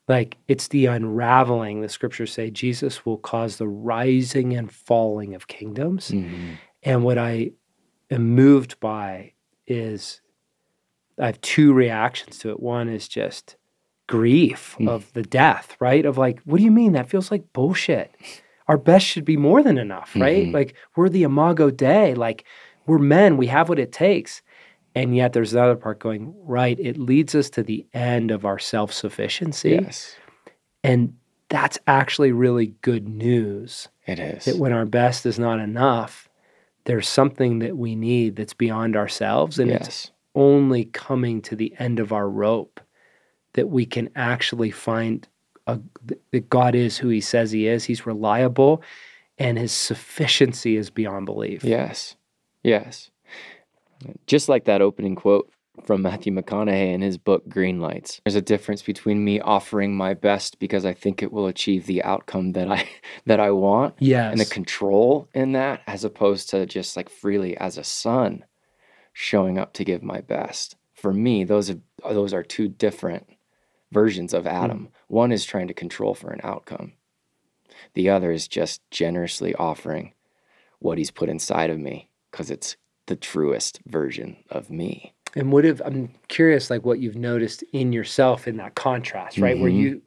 Like 0.07 0.37
it's 0.47 0.67
the 0.67 0.87
unraveling. 0.87 1.81
The 1.81 1.89
scriptures 1.89 2.33
say 2.33 2.49
Jesus 2.49 3.05
will 3.05 3.17
cause 3.17 3.57
the 3.57 3.67
rising 3.67 4.55
and 4.55 4.71
falling 4.71 5.35
of 5.35 5.47
kingdoms. 5.47 6.09
Mhm. 6.11 6.57
And 6.83 7.03
what 7.03 7.17
I 7.17 7.51
am 8.11 8.35
moved 8.35 8.79
by 8.79 9.33
is 9.67 10.21
I 11.19 11.27
have 11.27 11.41
two 11.41 11.73
reactions 11.73 12.37
to 12.39 12.49
it. 12.49 12.59
One 12.59 12.89
is 12.89 13.07
just 13.07 13.55
grief 14.07 14.75
Mm. 14.79 14.89
of 14.89 15.11
the 15.13 15.21
death, 15.23 15.75
right? 15.79 16.05
Of 16.05 16.17
like, 16.17 16.39
what 16.45 16.57
do 16.57 16.63
you 16.63 16.71
mean? 16.71 16.93
That 16.93 17.09
feels 17.09 17.31
like 17.31 17.53
bullshit. 17.53 18.11
Our 18.67 18.77
best 18.77 19.05
should 19.05 19.25
be 19.25 19.37
more 19.37 19.63
than 19.63 19.77
enough, 19.77 20.13
right? 20.15 20.47
Mhm. 20.47 20.53
Like 20.53 20.75
we're 20.95 21.09
the 21.09 21.23
imago 21.23 21.69
Dei. 21.69 22.13
Like 22.15 22.45
we're 22.87 22.97
men. 22.99 23.37
We 23.37 23.47
have 23.47 23.69
what 23.69 23.79
it 23.79 23.91
takes. 23.91 24.41
And 24.95 25.15
yet 25.15 25.31
there's 25.33 25.53
another 25.53 25.75
part 25.77 25.99
going, 25.99 26.33
right, 26.43 26.77
it 26.79 26.97
leads 26.97 27.33
us 27.35 27.49
to 27.51 27.63
the 27.63 27.85
end 27.93 28.29
of 28.31 28.43
our 28.45 28.59
self-sufficiency. 28.59 29.79
Yes, 29.81 30.15
And 30.83 31.13
that's 31.47 31.77
actually 31.87 32.31
really 32.33 32.73
good 32.81 33.07
news 33.07 33.87
it 34.05 34.19
is. 34.19 34.43
that 34.45 34.57
when 34.57 34.73
our 34.73 34.85
best 34.85 35.25
is 35.25 35.39
not 35.39 35.59
enough, 35.59 36.27
there's 36.85 37.07
something 37.07 37.59
that 37.59 37.77
we 37.77 37.95
need 37.95 38.35
that's 38.35 38.53
beyond 38.53 38.95
ourselves. 38.95 39.59
And 39.59 39.71
it's 39.71 40.11
only 40.35 40.85
coming 40.85 41.41
to 41.43 41.55
the 41.55 41.73
end 41.79 41.99
of 41.99 42.11
our 42.11 42.29
rope 42.29 42.79
that 43.53 43.69
we 43.69 43.85
can 43.85 44.09
actually 44.15 44.71
find 44.71 45.27
a, 45.67 45.79
that 46.31 46.49
God 46.49 46.73
is 46.75 46.97
who 46.97 47.09
he 47.09 47.21
says 47.21 47.51
he 47.51 47.67
is. 47.67 47.83
He's 47.83 48.05
reliable 48.05 48.81
and 49.37 49.57
his 49.57 49.71
sufficiency 49.71 50.77
is 50.77 50.89
beyond 50.89 51.25
belief. 51.25 51.63
Yes. 51.63 52.15
Yes. 52.63 53.11
Just 54.27 54.49
like 54.49 54.65
that 54.65 54.81
opening 54.81 55.15
quote 55.15 55.51
from 55.85 56.01
Matthew 56.01 56.33
McConaughey 56.33 56.93
in 56.93 57.01
his 57.01 57.17
book 57.17 57.47
Green 57.47 57.79
Lights. 57.79 58.21
There's 58.25 58.35
a 58.35 58.41
difference 58.41 58.81
between 58.81 59.23
me 59.23 59.39
offering 59.39 59.95
my 59.95 60.13
best 60.13 60.59
because 60.59 60.85
I 60.85 60.93
think 60.93 61.23
it 61.23 61.31
will 61.31 61.47
achieve 61.47 61.85
the 61.85 62.03
outcome 62.03 62.51
that 62.53 62.69
I 62.71 62.87
that 63.25 63.39
I 63.39 63.51
want 63.51 63.95
Yes. 63.99 64.31
and 64.31 64.39
the 64.39 64.45
control 64.45 65.29
in 65.33 65.53
that 65.53 65.81
as 65.87 66.03
opposed 66.03 66.49
to 66.49 66.65
just 66.65 66.95
like 66.97 67.09
freely 67.09 67.57
as 67.57 67.77
a 67.77 67.83
son 67.83 68.45
showing 69.13 69.57
up 69.57 69.73
to 69.73 69.83
give 69.83 70.03
my 70.03 70.21
best. 70.21 70.75
For 70.93 71.13
me, 71.13 71.43
those 71.43 71.69
are 71.69 71.79
those 72.03 72.33
are 72.33 72.43
two 72.43 72.67
different 72.67 73.27
versions 73.91 74.33
of 74.33 74.45
Adam. 74.45 74.77
Hmm. 74.79 74.85
One 75.07 75.31
is 75.31 75.45
trying 75.45 75.67
to 75.67 75.73
control 75.73 76.13
for 76.13 76.31
an 76.31 76.41
outcome. 76.43 76.93
The 77.93 78.09
other 78.09 78.31
is 78.31 78.47
just 78.47 78.81
generously 78.91 79.55
offering 79.55 80.13
what 80.79 80.97
he's 80.97 81.11
put 81.11 81.29
inside 81.29 81.69
of 81.69 81.79
me 81.79 82.09
because 82.29 82.51
it's 82.51 82.75
the 83.07 83.15
truest 83.15 83.79
version 83.85 84.37
of 84.49 84.69
me. 84.69 85.13
And 85.35 85.51
what 85.51 85.65
if 85.65 85.81
I'm 85.85 86.11
curious, 86.27 86.69
like 86.69 86.85
what 86.85 86.99
you've 86.99 87.15
noticed 87.17 87.63
in 87.73 87.93
yourself 87.93 88.47
in 88.47 88.57
that 88.57 88.75
contrast, 88.75 89.41
right? 89.41 89.57
Where 89.59 89.71
Mhm. 89.71 89.75
you, 89.77 90.01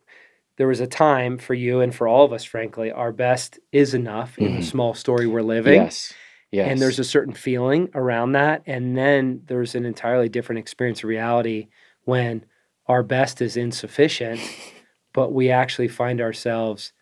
there 0.59 0.69
was 0.69 0.81
a 0.81 0.87
time 0.87 1.38
for 1.38 1.54
you 1.54 1.81
and 1.81 1.95
for 1.95 2.09
all 2.09 2.25
of 2.25 2.33
us, 2.33 2.45
frankly, 2.45 2.93
our 2.93 3.12
best 3.12 3.59
is 3.73 3.95
enough 3.95 4.38
in 4.38 4.54
the 4.54 4.61
Mhm. 4.61 4.64
small 4.64 4.95
story 4.95 5.26
we're 5.26 5.43
living. 5.43 5.75
Yes. 5.75 6.14
Yes. 6.52 6.71
And 6.71 6.83
there's 6.83 6.99
a 7.00 7.04
certain 7.04 7.35
feeling 7.35 7.90
around 7.95 8.33
that. 8.33 8.62
And 8.66 8.97
then 8.97 9.43
there's 9.47 9.75
an 9.75 9.87
entirely 9.87 10.28
different 10.28 10.61
experience 10.61 11.00
of 11.00 11.09
reality 11.11 11.69
when 12.04 12.47
our 12.87 13.02
best 13.02 13.43
is 13.43 13.57
insufficient, 13.57 14.47
but 15.14 15.33
we 15.33 15.50
actually 15.50 15.88
find 15.88 16.21
ourselves 16.21 16.93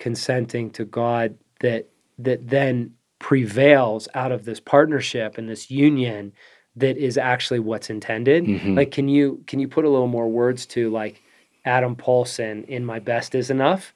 consenting 0.00 0.70
to 0.72 0.86
God 0.86 1.38
that 1.60 1.88
that 2.18 2.48
then 2.48 2.94
prevails 3.20 4.08
out 4.14 4.32
of 4.32 4.44
this 4.46 4.60
partnership 4.60 5.38
and 5.38 5.48
this 5.50 5.70
union 5.70 6.32
that 6.80 6.96
is 6.96 7.16
actually 7.18 7.60
what's 7.60 7.90
intended. 7.90 8.44
Mhm. 8.44 8.76
Like 8.76 8.90
can 8.90 9.08
you 9.08 9.42
can 9.46 9.60
you 9.60 9.68
put 9.68 9.84
a 9.84 9.88
little 9.88 10.06
more 10.08 10.28
words 10.28 10.66
to 10.66 10.90
like 10.90 11.22
Adam 11.64 11.94
Paulson 11.96 12.64
in 12.64 12.84
My 12.84 12.98
Best 12.98 13.34
is 13.34 13.50
Enough? 13.50 13.94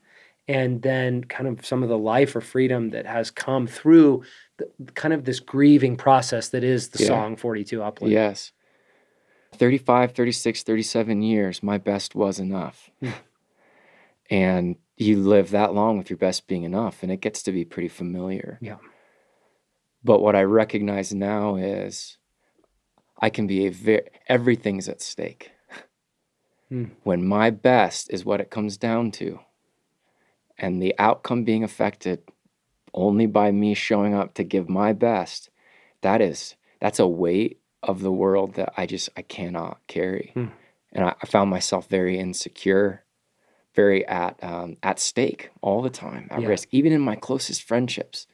And 0.48 0.82
then 0.82 1.22
kind 1.24 1.48
of 1.48 1.64
some 1.64 1.82
of 1.84 1.88
the 1.88 1.96
life 1.98 2.34
or 2.34 2.40
freedom 2.40 2.90
that 2.90 3.06
has 3.06 3.30
come 3.30 3.66
through 3.68 4.24
the, 4.58 4.68
kind 4.94 5.14
of 5.14 5.24
this 5.24 5.38
grieving 5.40 5.96
process 5.96 6.48
that 6.48 6.64
is 6.64 6.88
the 6.88 7.02
Yeah. 7.04 7.08
song 7.08 7.36
42 7.36 7.80
Upland. 7.82 8.12
Yes. 8.12 8.50
35, 9.52 10.12
36, 10.12 10.62
37 10.64 11.22
years, 11.22 11.62
my 11.62 11.78
best 11.78 12.14
was 12.14 12.38
enough. 12.40 12.90
Hmm. 13.00 13.10
and 14.30 14.76
you 14.96 15.18
live 15.18 15.50
that 15.50 15.74
long 15.74 15.98
with 15.98 16.08
your 16.08 16.16
best 16.16 16.46
being 16.46 16.62
enough, 16.62 17.02
and 17.02 17.12
it 17.12 17.20
gets 17.20 17.42
to 17.42 17.52
be 17.52 17.64
pretty 17.64 17.88
familiar. 17.88 18.58
Yeah. 18.62 18.76
But 20.04 20.20
what 20.22 20.34
I 20.36 20.42
recognize 20.44 21.12
now 21.14 21.56
is 21.56 22.16
I 23.20 23.30
can 23.30 23.46
be 23.46 23.66
a 23.66 23.70
very, 23.70 24.08
everything's 24.28 24.88
at 24.88 25.00
stake. 25.00 25.52
Hmm. 26.68 26.86
When 27.02 27.26
my 27.26 27.50
best 27.50 28.10
is 28.10 28.24
what 28.24 28.40
it 28.40 28.50
comes 28.50 28.76
down 28.76 29.10
to, 29.12 29.40
and 30.58 30.82
the 30.82 30.94
outcome 30.98 31.44
being 31.44 31.64
affected 31.64 32.22
only 32.94 33.26
by 33.26 33.50
me 33.50 33.74
showing 33.74 34.14
up 34.14 34.34
to 34.34 34.44
give 34.44 34.68
my 34.68 34.92
best, 34.92 35.50
that 36.02 36.20
is, 36.20 36.56
that's 36.80 36.98
a 36.98 37.06
weight 37.06 37.60
of 37.82 38.00
the 38.00 38.12
world 38.12 38.54
that 38.54 38.72
I 38.76 38.86
just, 38.86 39.08
I 39.16 39.22
cannot 39.22 39.80
carry. 39.86 40.32
Hmm. 40.34 40.46
And 40.92 41.04
I, 41.06 41.14
I 41.22 41.26
found 41.26 41.50
myself 41.50 41.88
very 41.88 42.18
insecure, 42.18 43.04
very 43.74 44.06
at, 44.06 44.42
um, 44.42 44.76
at 44.82 44.98
stake 44.98 45.50
all 45.62 45.82
the 45.82 45.90
time, 45.90 46.28
at 46.30 46.42
Yeah. 46.42 46.48
risk, 46.48 46.68
even 46.70 46.92
in 46.92 47.00
my 47.00 47.16
closest 47.16 47.62
friendships 47.62 48.26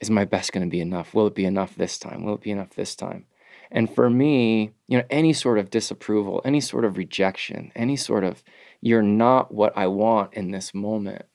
is 0.00 0.10
my 0.10 0.24
best 0.24 0.52
going 0.52 0.64
to 0.64 0.70
be 0.70 0.80
enough? 0.80 1.14
Will 1.14 1.26
it 1.26 1.34
be 1.34 1.44
enough 1.44 1.74
this 1.74 1.98
time? 1.98 2.24
Will 2.24 2.34
it 2.34 2.40
be 2.40 2.50
enough 2.50 2.70
this 2.70 2.94
time? 2.94 3.26
And 3.70 3.92
for 3.94 4.08
me, 4.08 4.72
you 4.86 4.98
know, 4.98 5.04
any 5.10 5.32
sort 5.32 5.58
of 5.58 5.70
disapproval, 5.70 6.40
any 6.44 6.60
sort 6.60 6.84
of 6.84 6.96
rejection, 6.96 7.70
any 7.76 7.96
sort 7.96 8.24
of 8.24 8.42
you're 8.80 9.02
not 9.02 9.52
what 9.52 9.76
I 9.76 9.86
want 9.88 10.34
in 10.34 10.50
this 10.50 10.74
moment 10.74 11.26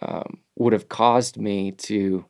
um, 0.00 0.38
would 0.56 0.72
have 0.72 0.88
caused 0.88 1.36
me 1.36 1.72
to 1.72 2.24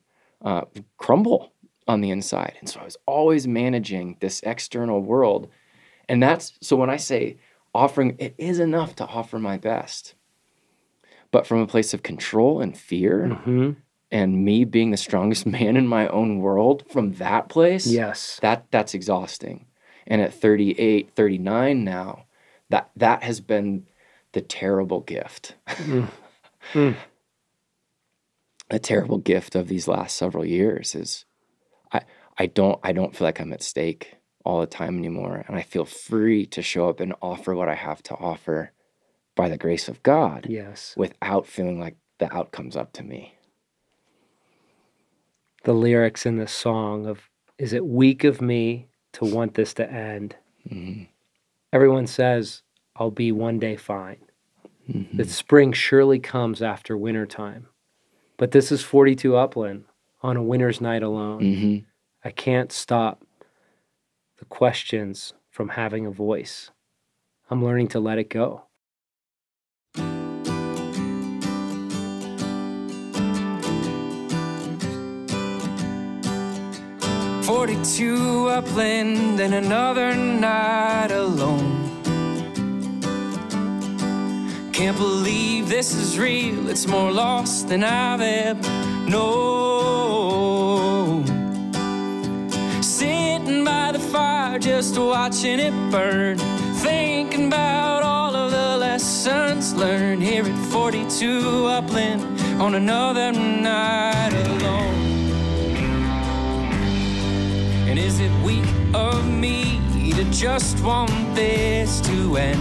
uh, 0.44 0.62
crumble 0.96 1.52
on 1.86 2.00
the 2.00 2.10
inside. 2.10 2.54
And 2.60 2.68
so 2.68 2.80
I 2.80 2.84
was 2.84 2.96
always 3.06 3.46
managing 3.46 4.16
this 4.20 4.40
external 4.42 5.00
world. 5.00 5.48
And 6.08 6.22
that's 6.22 6.54
so 6.60 6.76
when 6.76 6.90
I 6.90 6.96
say 6.96 7.38
offering, 7.74 8.16
it 8.18 8.34
is 8.38 8.58
enough 8.58 8.96
to 8.96 9.06
offer 9.06 9.38
my 9.38 9.56
best. 9.56 10.14
But 11.30 11.46
from 11.46 11.60
a 11.60 11.66
place 11.66 11.94
of 11.94 12.02
control 12.02 12.60
and 12.60 12.76
fear, 12.76 13.38
Mhm. 13.46 13.76
And 14.12 14.44
me 14.44 14.64
being 14.64 14.90
the 14.92 14.96
strongest 14.96 15.46
man 15.56 15.76
in 15.76 15.88
my 15.88 16.06
own 16.08 16.38
world 16.38 16.84
from 16.88 17.14
that 17.14 17.48
place 17.48 17.86
Yes. 17.86 18.38
that 18.42 18.66
that's 18.70 18.94
exhausting 18.94 19.66
and 20.06 20.20
at 20.22 20.32
38 20.34 21.10
39 21.16 21.82
now 21.84 22.26
that 22.70 22.90
that 22.94 23.22
has 23.24 23.40
been 23.40 23.86
the 24.32 24.40
terrible 24.42 25.00
gift 25.00 25.54
Mm. 25.66 26.08
Mm. 26.74 26.94
the 28.70 28.78
terrible 28.78 29.18
gift 29.18 29.54
of 29.56 29.68
these 29.68 29.88
last 29.88 30.16
several 30.16 30.44
years 30.44 30.94
is 30.94 31.24
i 31.92 32.00
i 32.38 32.46
don't 32.46 32.78
i 32.84 32.92
don't 32.92 33.14
feel 33.16 33.26
like 33.26 33.40
i'm 33.40 33.52
at 33.52 33.62
stake 33.62 34.14
all 34.44 34.60
the 34.60 34.66
time 34.66 34.96
anymore 34.98 35.44
and 35.46 35.56
i 35.56 35.62
feel 35.62 35.84
free 35.84 36.46
to 36.46 36.62
show 36.62 36.88
up 36.88 37.00
and 37.00 37.14
offer 37.20 37.54
what 37.54 37.68
i 37.68 37.74
have 37.74 38.02
to 38.02 38.14
offer 38.14 38.70
by 39.34 39.48
the 39.48 39.58
grace 39.58 39.88
of 39.88 40.02
god 40.02 40.46
Yes. 40.48 40.94
without 40.96 41.46
feeling 41.46 41.78
like 41.80 41.96
the 42.18 42.32
outcome's 42.34 42.76
up 42.76 42.92
to 42.94 43.02
me 43.02 43.34
The 45.64 45.72
lyrics 45.72 46.26
in 46.26 46.36
this 46.36 46.52
song 46.52 47.06
of 47.06 47.28
is 47.58 47.72
it 47.72 47.86
weak 47.86 48.24
of 48.24 48.40
me 48.40 48.88
to 49.12 49.24
want 49.24 49.54
this 49.54 49.74
to 49.74 49.90
end? 49.90 50.36
Mhm. 50.68 51.08
Everyone 51.72 52.06
says 52.06 52.62
I'll 52.96 53.10
be 53.10 53.32
one 53.32 53.58
day 53.58 53.76
fine. 53.76 54.18
Mhm. 54.88 55.16
That 55.16 55.28
spring 55.28 55.72
surely 55.72 56.18
comes 56.18 56.60
after 56.62 56.96
winter 56.96 57.26
time. 57.26 57.68
But 58.36 58.50
this 58.50 58.72
is 58.72 58.82
42 58.82 59.36
Upland 59.36 59.84
on 60.22 60.36
a 60.36 60.42
winter's 60.42 60.80
night 60.80 61.02
alone. 61.02 61.40
Mhm. 61.40 61.84
I 62.24 62.30
can't 62.30 62.72
stop 62.72 63.24
the 64.38 64.44
questions 64.46 65.32
from 65.50 65.70
having 65.70 66.06
a 66.06 66.10
voice. 66.10 66.70
I'm 67.50 67.64
learning 67.64 67.88
to 67.88 68.00
let 68.00 68.18
it 68.18 68.28
go. 68.30 68.64
Forty-two 77.62 78.48
upland 78.48 79.38
and 79.38 79.54
another 79.54 80.16
night 80.16 81.12
alone. 81.12 82.02
Can't 84.72 84.96
believe 84.96 85.68
this 85.68 85.94
is 85.94 86.18
real. 86.18 86.68
It's 86.68 86.88
more 86.88 87.12
lost 87.12 87.68
than 87.68 87.84
I've 87.84 88.20
ever 88.20 88.68
known. 89.08 89.24
Sitting 92.82 93.62
by 93.64 93.92
the 93.92 94.00
fire, 94.00 94.58
just 94.58 94.98
watching 94.98 95.60
it 95.60 95.72
burn. 95.92 96.38
Thinking 96.82 97.46
about 97.46 98.02
all 98.02 98.34
of 98.34 98.50
the 98.50 98.76
lessons 98.76 99.72
learned 99.72 100.20
here 100.20 100.42
at 100.44 100.58
42 100.72 101.66
Upland 101.68 102.24
on 102.60 102.74
another 102.74 103.30
night 103.30 104.32
alone. 104.32 105.01
To 110.14 110.24
just 110.30 110.82
want 110.84 111.10
this 111.34 112.00
to 112.02 112.36
end. 112.36 112.60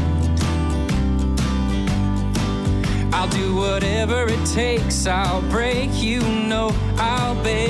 I'll 3.14 3.28
do 3.28 3.56
whatever 3.56 4.26
it 4.28 4.46
takes, 4.46 5.06
I'll 5.06 5.42
break, 5.50 5.90
you 6.02 6.22
know 6.22 6.74
I'll 6.98 7.36
beg. 7.44 7.64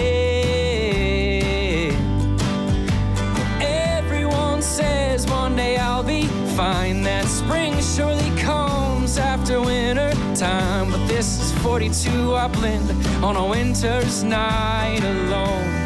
Everyone 3.59 4.61
says 4.61 5.25
one 5.27 5.55
day 5.55 5.77
I'll 5.77 6.03
be 6.03 6.27
fine, 6.55 7.01
that 7.03 7.25
spring 7.25 7.81
surely 7.81 8.29
comes 8.39 9.17
after 9.17 9.59
winter 9.61 10.11
time. 10.35 10.91
But 10.91 11.07
this 11.07 11.39
is 11.41 11.51
42 11.63 12.35
upland 12.35 12.91
on 13.23 13.35
a 13.35 13.47
winter's 13.47 14.23
night 14.23 15.01
alone. 15.03 15.80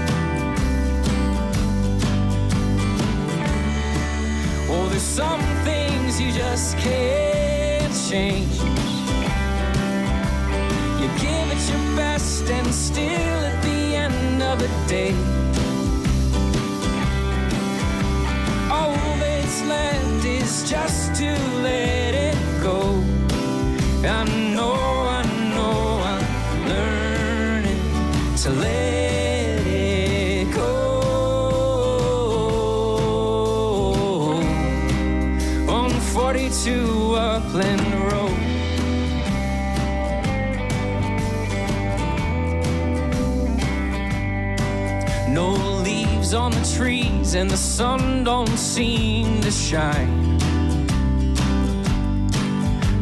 There's 4.95 5.03
some 5.03 5.41
things 5.65 6.21
you 6.21 6.31
just 6.31 6.77
can't 6.77 7.93
change. 8.09 8.55
You 11.01 11.07
give 11.19 11.47
it 11.51 11.69
your 11.69 11.95
best, 11.97 12.49
and 12.49 12.73
still 12.73 13.39
at 13.49 13.61
the 13.61 13.95
end 14.05 14.41
of 14.41 14.57
the 14.57 14.69
day, 14.87 15.13
all 18.71 18.95
that's 19.19 19.61
left 19.63 20.25
is 20.25 20.69
just 20.69 21.13
to 21.15 21.29
let 21.61 22.13
it 22.15 22.37
go. 22.63 23.03
I 24.07 24.23
know, 24.55 24.75
I 25.19 25.23
know, 25.55 25.99
I'm 26.13 26.69
learning 26.69 28.37
to 28.43 28.49
let 28.51 29.14
leaves 46.25 46.33
on 46.33 46.51
the 46.51 46.75
trees, 46.75 47.35
and 47.35 47.49
the 47.49 47.57
sun 47.57 48.23
don't 48.23 48.57
seem 48.57 49.41
to 49.41 49.51
shine. 49.51 50.37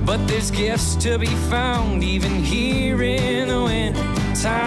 But 0.05 0.27
there's 0.27 0.51
gifts 0.51 0.95
to 0.97 1.17
be 1.17 1.33
found 1.49 2.03
even 2.03 2.43
here 2.43 3.01
in 3.01 3.47
the 3.47 3.63
winter 3.63 4.03
time. 4.41 4.59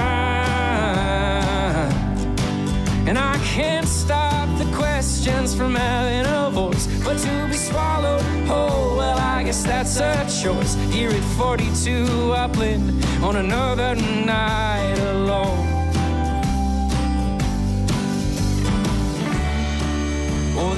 And 3.07 3.19
I 3.19 3.37
can't 3.45 3.87
stop 3.87 4.49
the 4.59 4.73
questions 4.75 5.55
from 5.55 5.75
having 5.75 6.27
a 6.27 6.51
voice, 6.51 6.87
but 7.05 7.19
to 7.19 7.49
be 7.49 7.57
swallowed 7.57 8.23
whole, 8.47 8.97
well, 8.97 9.19
I 9.19 9.43
guess 9.45 9.65
that's 9.65 9.99
a 10.01 10.25
choice. 10.43 10.75
Here 10.91 11.11
at 11.11 11.25
42 11.37 12.33
I 12.33 12.45
Upland 12.45 13.05
on 13.23 13.37
another 13.37 13.95
night 13.97 14.99
alone. 14.99 15.76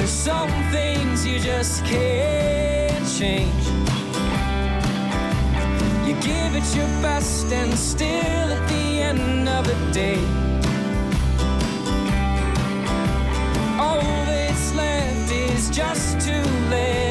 There's 0.09 0.21
some 0.21 0.51
things 0.73 1.27
you 1.27 1.39
just 1.39 1.85
can't 1.85 3.07
change. 3.19 3.67
You 6.07 6.15
give 6.23 6.55
it 6.57 6.75
your 6.75 6.89
best, 7.03 7.53
and 7.53 7.75
still 7.75 8.09
at 8.09 8.69
the 8.69 9.03
end 9.03 9.49
of 9.49 9.67
the 9.67 9.93
day, 9.93 10.19
all 13.79 14.01
that's 14.01 14.75
left 14.75 15.31
is 15.31 15.69
just 15.69 16.21
to 16.21 16.43
let 16.71 17.08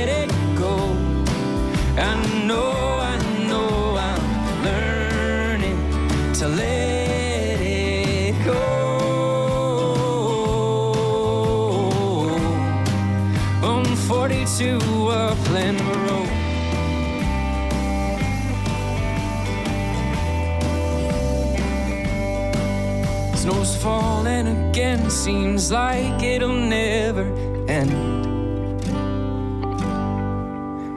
seems 25.09 25.71
like 25.71 26.21
it'll 26.23 26.53
never 26.53 27.23
end. 27.67 28.17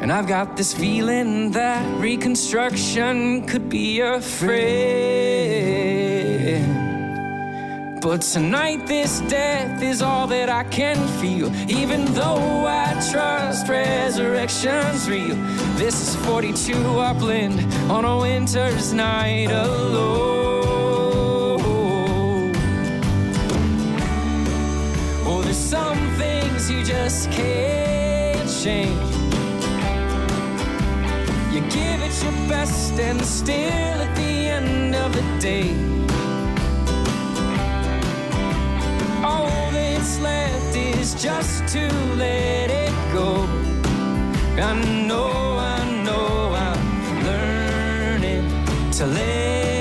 And 0.03 0.11
I've 0.11 0.27
got 0.27 0.57
this 0.57 0.73
feeling 0.73 1.51
that 1.53 1.85
reconstruction 2.01 3.47
could 3.47 3.69
be 3.69 4.01
a 4.01 4.21
friend. 4.21 5.61
But 8.01 8.23
tonight, 8.23 8.87
this 8.87 9.21
death 9.29 9.83
is 9.83 10.01
all 10.01 10.27
that 10.29 10.49
I 10.49 10.65
can 10.65 10.97
feel. 11.21 11.55
Even 11.71 12.07
though 12.15 12.67
I 12.67 12.95
trust 13.13 13.69
resurrection's 13.69 15.09
real, 15.09 15.37
this 15.77 16.01
is 16.01 16.17
42 16.25 16.75
Upland 16.99 17.61
on 17.91 18.07
a 18.07 18.17
winter's 18.19 18.95
night 18.95 19.51
alone. 19.51 20.40
You 26.71 26.85
just 26.85 27.31
can't 27.33 28.49
change. 28.49 29.15
You 31.53 31.61
give 31.63 32.01
it 32.07 32.15
your 32.23 32.33
best, 32.49 32.93
and 32.99 33.21
still 33.25 33.97
at 34.07 34.15
the 34.15 34.33
end 34.57 34.95
of 34.95 35.13
the 35.13 35.25
day, 35.41 35.69
all 39.25 39.71
that's 39.73 40.21
left 40.21 40.77
is 40.77 41.15
just 41.15 41.67
to 41.75 41.85
let 42.17 42.71
it 42.71 42.95
go. 43.13 43.47
I 44.63 44.75
know, 45.09 45.59
I 45.59 46.05
know, 46.05 46.55
I'm 46.55 47.25
learning 47.25 48.45
to 48.93 49.07
let 49.07 49.80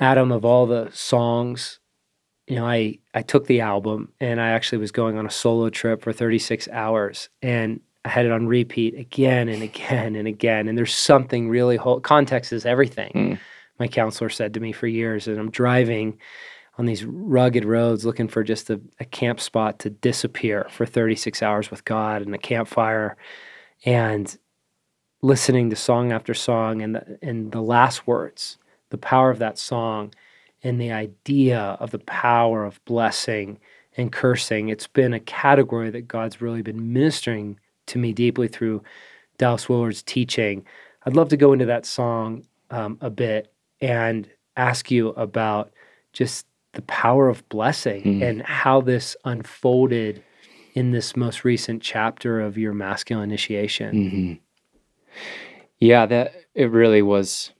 Adam, 0.00 0.32
of 0.32 0.44
all 0.44 0.66
the 0.66 0.90
songs, 0.92 1.78
you 2.46 2.56
know, 2.56 2.66
I 2.66 2.98
I 3.14 3.22
took 3.22 3.46
the 3.46 3.60
album 3.60 4.12
and 4.18 4.40
I 4.40 4.50
actually 4.50 4.78
was 4.78 4.90
going 4.90 5.18
on 5.18 5.26
a 5.26 5.30
solo 5.30 5.70
trip 5.70 6.02
for 6.02 6.12
36 6.12 6.68
hours 6.72 7.28
and 7.42 7.80
I 8.04 8.08
had 8.08 8.26
it 8.26 8.32
on 8.32 8.46
repeat 8.46 8.98
again 8.98 9.48
and 9.48 9.62
again 9.62 10.16
and 10.16 10.26
again. 10.26 10.68
And 10.68 10.76
there's 10.76 10.94
something 10.94 11.48
really 11.48 11.76
whole 11.76 12.00
context 12.00 12.52
is 12.52 12.64
everything. 12.64 13.12
Mm. 13.12 13.38
My 13.78 13.88
counselor 13.88 14.30
said 14.30 14.54
to 14.54 14.60
me 14.60 14.72
for 14.72 14.86
years, 14.86 15.26
and 15.26 15.38
I'm 15.38 15.50
driving 15.50 16.18
on 16.78 16.86
these 16.86 17.04
rugged 17.04 17.64
roads 17.64 18.04
looking 18.04 18.28
for 18.28 18.42
just 18.42 18.70
a, 18.70 18.80
a 19.00 19.04
camp 19.04 19.40
spot 19.40 19.78
to 19.80 19.90
disappear 19.90 20.66
for 20.70 20.86
36 20.86 21.42
hours 21.42 21.70
with 21.70 21.84
God 21.84 22.22
and 22.22 22.34
a 22.34 22.38
campfire 22.38 23.16
and 23.84 24.38
listening 25.22 25.68
to 25.70 25.76
song 25.76 26.12
after 26.12 26.32
song 26.32 26.80
and 26.80 26.94
the, 26.94 27.18
and 27.22 27.52
the 27.52 27.60
last 27.60 28.06
words, 28.06 28.56
the 28.90 28.98
power 28.98 29.30
of 29.30 29.38
that 29.38 29.58
song 29.58 30.12
and 30.62 30.80
the 30.80 30.92
idea 30.92 31.58
of 31.80 31.90
the 31.90 31.98
power 32.00 32.64
of 32.64 32.84
blessing 32.84 33.58
and 33.96 34.12
cursing. 34.12 34.68
It's 34.68 34.86
been 34.86 35.14
a 35.14 35.20
category 35.20 35.90
that 35.90 36.06
God's 36.06 36.40
really 36.40 36.62
been 36.62 36.92
ministering 36.92 37.58
to 37.86 37.98
me 37.98 38.12
deeply 38.12 38.46
through 38.48 38.82
Dallas 39.38 39.68
Willard's 39.68 40.02
teaching. 40.02 40.64
I'd 41.06 41.16
love 41.16 41.30
to 41.30 41.36
go 41.36 41.52
into 41.52 41.66
that 41.66 41.86
song 41.86 42.44
um, 42.70 42.98
a 43.00 43.10
bit 43.10 43.52
and 43.80 44.28
ask 44.56 44.90
you 44.90 45.08
about 45.10 45.72
just 46.12 46.46
the 46.72 46.82
power 46.82 47.28
of 47.28 47.48
blessing 47.48 48.02
Mm. 48.02 48.22
and 48.22 48.42
how 48.42 48.80
this 48.80 49.16
unfolded 49.24 50.22
in 50.74 50.92
this 50.92 51.16
most 51.16 51.44
recent 51.44 51.82
chapter 51.82 52.40
of 52.40 52.56
your 52.56 52.72
masculine 52.72 53.24
initiation. 53.24 54.10
hmm 54.10 54.32
Yeah, 55.80 56.06
that 56.06 56.34
it 56.54 56.70
really 56.70 57.02
was 57.02 57.50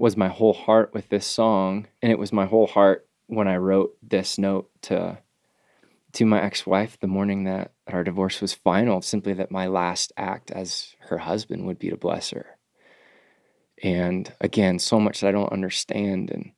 was 0.00 0.16
my 0.16 0.28
whole 0.28 0.54
heart 0.54 0.94
with 0.94 1.10
this 1.10 1.26
song, 1.26 1.86
and 2.00 2.10
it 2.10 2.18
was 2.18 2.32
my 2.32 2.46
whole 2.46 2.66
heart 2.66 3.06
when 3.26 3.46
I 3.46 3.56
wrote 3.56 3.96
this 4.02 4.38
note 4.38 4.70
to 4.82 5.18
to 6.12 6.26
my 6.26 6.42
ex-wife 6.42 6.98
the 6.98 7.06
morning 7.06 7.44
that 7.44 7.70
our 7.86 8.02
divorce 8.02 8.40
was 8.40 8.52
final. 8.52 9.02
Simply 9.02 9.32
that 9.34 9.52
my 9.52 9.66
last 9.66 10.12
act 10.16 10.50
as 10.50 10.96
her 11.00 11.18
husband 11.18 11.66
would 11.66 11.78
be 11.78 11.90
to 11.90 11.96
bless 11.96 12.30
her. 12.30 12.56
And 13.82 14.32
again, 14.40 14.78
so 14.78 14.98
much 14.98 15.20
that 15.20 15.28
I 15.28 15.32
don't 15.32 15.52
understand, 15.52 16.30
and 16.30 16.52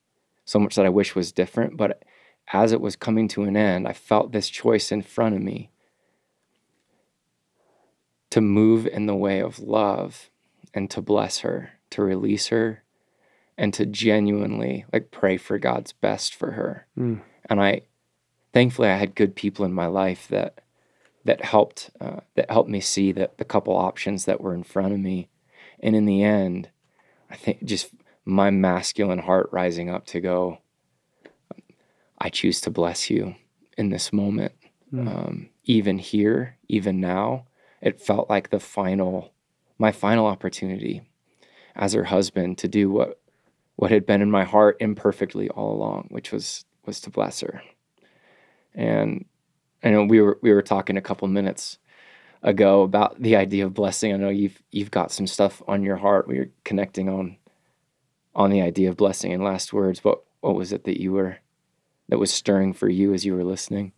so 0.44 0.58
much 0.58 0.76
that 0.76 0.86
I 0.86 0.90
wish 0.90 1.14
was 1.14 1.32
different. 1.32 1.76
But 1.76 2.02
as 2.52 2.72
it 2.72 2.80
was 2.80 2.96
coming 2.96 3.28
to 3.28 3.42
an 3.42 3.56
end, 3.56 3.86
I 3.86 3.92
felt 3.92 4.32
this 4.32 4.48
choice 4.48 4.90
in 4.90 5.02
front 5.02 5.34
of 5.34 5.42
me 5.42 5.70
to 8.30 8.40
move 8.40 8.86
in 8.86 9.06
the 9.06 9.16
way 9.16 9.40
of 9.40 9.58
love 9.58 10.30
and 10.72 10.88
to 10.90 11.02
bless 11.02 11.40
her, 11.40 11.72
to 11.90 12.02
release 12.02 12.46
her, 12.46 12.82
and 13.58 13.72
to 13.74 13.86
genuinely 13.86 14.84
like 14.92 15.10
pray 15.10 15.36
for 15.36 15.58
God's 15.58 15.92
best 15.92 16.34
for 16.34 16.52
her. 16.52 16.86
Mm. 16.98 17.20
And 17.48 17.60
I, 17.60 17.82
thankfully, 18.52 18.88
I 18.88 18.96
had 18.96 19.14
good 19.14 19.34
people 19.34 19.64
in 19.64 19.72
my 19.72 19.86
life 19.86 20.28
that 20.28 20.60
that 21.24 21.44
helped 21.44 21.90
uh, 22.00 22.20
that 22.34 22.50
helped 22.50 22.70
me 22.70 22.80
see 22.80 23.12
that 23.12 23.38
the 23.38 23.44
couple 23.44 23.76
options 23.76 24.24
that 24.24 24.40
were 24.40 24.54
in 24.54 24.64
front 24.64 24.92
of 24.92 25.00
me. 25.00 25.28
And 25.80 25.94
in 25.94 26.06
the 26.06 26.22
end, 26.22 26.70
I 27.30 27.36
think 27.36 27.64
just 27.64 27.90
my 28.24 28.50
masculine 28.50 29.20
heart 29.20 29.48
rising 29.52 29.90
up 29.90 30.06
to 30.06 30.20
go. 30.20 30.58
I 32.18 32.28
choose 32.28 32.60
to 32.62 32.70
bless 32.70 33.10
you 33.10 33.34
in 33.76 33.90
this 33.90 34.12
moment, 34.12 34.52
Mm. 34.92 35.08
um, 35.08 35.48
even 35.64 35.96
here, 35.98 36.58
even 36.68 37.00
now 37.00 37.46
it 37.80 38.00
felt 38.00 38.30
like 38.30 38.50
the 38.50 38.60
final 38.60 39.32
my 39.78 39.90
final 39.90 40.26
opportunity 40.26 41.02
as 41.74 41.94
her 41.94 42.04
husband 42.04 42.56
to 42.58 42.68
do 42.68 42.90
what 42.90 43.20
what 43.76 43.90
had 43.90 44.06
been 44.06 44.22
in 44.22 44.30
my 44.30 44.44
heart 44.44 44.76
imperfectly 44.80 45.48
all 45.50 45.74
along 45.74 46.08
which 46.10 46.32
was 46.32 46.64
was 46.84 47.00
to 47.00 47.10
bless 47.10 47.40
her. 47.40 47.62
And 48.74 49.24
i 49.84 49.90
know 49.90 50.04
we 50.04 50.20
were 50.20 50.38
we 50.42 50.52
were 50.52 50.62
talking 50.62 50.96
a 50.96 51.02
couple 51.02 51.28
minutes 51.28 51.78
ago 52.42 52.82
about 52.82 53.20
the 53.20 53.36
idea 53.36 53.64
of 53.64 53.74
blessing. 53.74 54.12
I 54.12 54.16
know 54.16 54.28
you've 54.28 54.62
you've 54.70 54.90
got 54.90 55.12
some 55.12 55.26
stuff 55.26 55.62
on 55.68 55.82
your 55.82 55.96
heart 55.96 56.28
we 56.28 56.38
were 56.38 56.50
connecting 56.64 57.08
on 57.08 57.36
on 58.34 58.50
the 58.50 58.62
idea 58.62 58.88
of 58.88 58.96
blessing. 58.96 59.32
In 59.32 59.42
last 59.42 59.72
words 59.72 60.02
what 60.04 60.22
what 60.40 60.54
was 60.54 60.72
it 60.72 60.84
that 60.84 61.00
you 61.00 61.12
were 61.12 61.38
that 62.08 62.18
was 62.18 62.32
stirring 62.32 62.72
for 62.72 62.88
you 62.88 63.14
as 63.14 63.24
you 63.24 63.34
were 63.34 63.44
listening? 63.44 63.92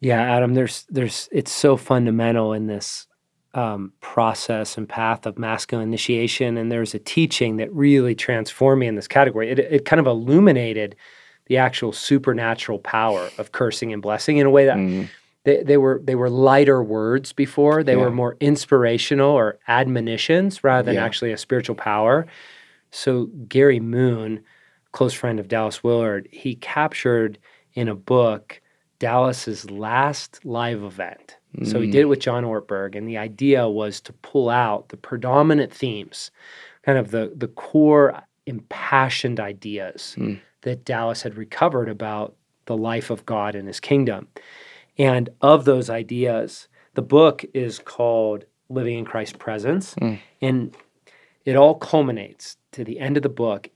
Yeah, 0.00 0.20
Adam, 0.20 0.54
there's 0.54 0.84
there's 0.88 1.28
it's 1.32 1.52
so 1.52 1.76
fundamental 1.76 2.52
in 2.52 2.66
this 2.66 3.06
um, 3.56 3.92
process 4.00 4.76
and 4.78 4.88
path 4.88 5.26
of 5.26 5.38
masculine 5.38 5.88
initiation, 5.88 6.56
and 6.58 6.70
there's 6.70 6.94
a 6.94 6.98
teaching 6.98 7.56
that 7.56 7.72
really 7.72 8.14
transformed 8.14 8.80
me 8.80 8.86
in 8.86 8.96
this 8.96 9.08
category. 9.08 9.50
It 9.50 9.58
it 9.58 9.84
kind 9.86 10.00
of 10.00 10.06
illuminated 10.06 10.96
the 11.46 11.58
actual 11.58 11.92
supernatural 11.92 12.78
power 12.80 13.32
of 13.38 13.52
cursing 13.52 13.92
and 13.92 14.02
blessing 14.02 14.38
in 14.38 14.46
a 14.46 14.50
way 14.50 14.66
that 14.66 14.76
Mm, 14.78 15.10
they, 15.44 15.62
they 15.62 15.76
were 15.78 16.00
they 16.04 16.16
were 16.16 16.30
lighter 16.30 16.82
words 16.82 17.32
before. 17.32 17.84
They 17.84 17.96
were 17.96 18.10
more 18.10 18.36
inspirational 18.40 19.30
or 19.30 19.58
admonitions 19.68 20.64
rather 20.64 20.84
than 20.86 20.96
Yeah. 20.96 21.04
actually 21.04 21.32
a 21.32 21.38
spiritual 21.38 21.76
power. 21.76 22.26
So 22.90 23.26
Gary 23.48 23.80
Moon, 23.80 24.44
close 24.92 25.14
friend 25.14 25.40
of 25.40 25.48
Dallas 25.48 25.84
Willard, 25.84 26.28
he 26.32 26.56
captured 26.56 27.38
in 27.74 27.88
a 27.88 27.94
book 27.94 28.60
Dallas's 28.98 29.70
last 29.70 30.44
live 30.44 30.82
event. 30.82 31.35
So 31.64 31.80
he 31.80 31.88
Mm. 31.88 31.92
did 31.92 32.00
it 32.02 32.08
with 32.08 32.20
John 32.20 32.44
Ortberg, 32.44 32.94
and 32.96 33.08
the 33.08 33.16
idea 33.18 33.68
was 33.68 34.00
to 34.02 34.12
pull 34.12 34.48
out 34.50 34.88
the 34.90 34.96
predominant 34.96 35.72
themes, 35.72 36.30
kind 36.82 36.98
of 36.98 37.10
the 37.10 37.32
the 37.34 37.48
core 37.48 38.22
impassioned 38.46 39.40
ideas 39.40 40.14
Mm. 40.18 40.40
that 40.62 40.84
Dallas 40.84 41.22
had 41.22 41.36
recovered 41.36 41.88
about 41.88 42.34
the 42.66 42.76
life 42.76 43.10
of 43.10 43.24
God 43.26 43.54
and 43.54 43.66
his 43.68 43.80
kingdom. 43.80 44.28
And 44.98 45.28
of 45.40 45.64
those 45.64 45.88
ideas, 45.90 46.68
the 46.94 47.02
book 47.02 47.44
is 47.54 47.78
called 47.78 48.44
Living 48.68 48.98
in 48.98 49.04
Christ's 49.04 49.36
Presence. 49.36 49.94
Mm. 49.96 50.18
And 50.40 50.76
it 51.44 51.54
all 51.56 51.74
culminates 51.74 52.56
to 52.72 52.82
the 52.84 52.98
end 52.98 53.16
of 53.16 53.22
the 53.22 53.28
book 53.28 53.68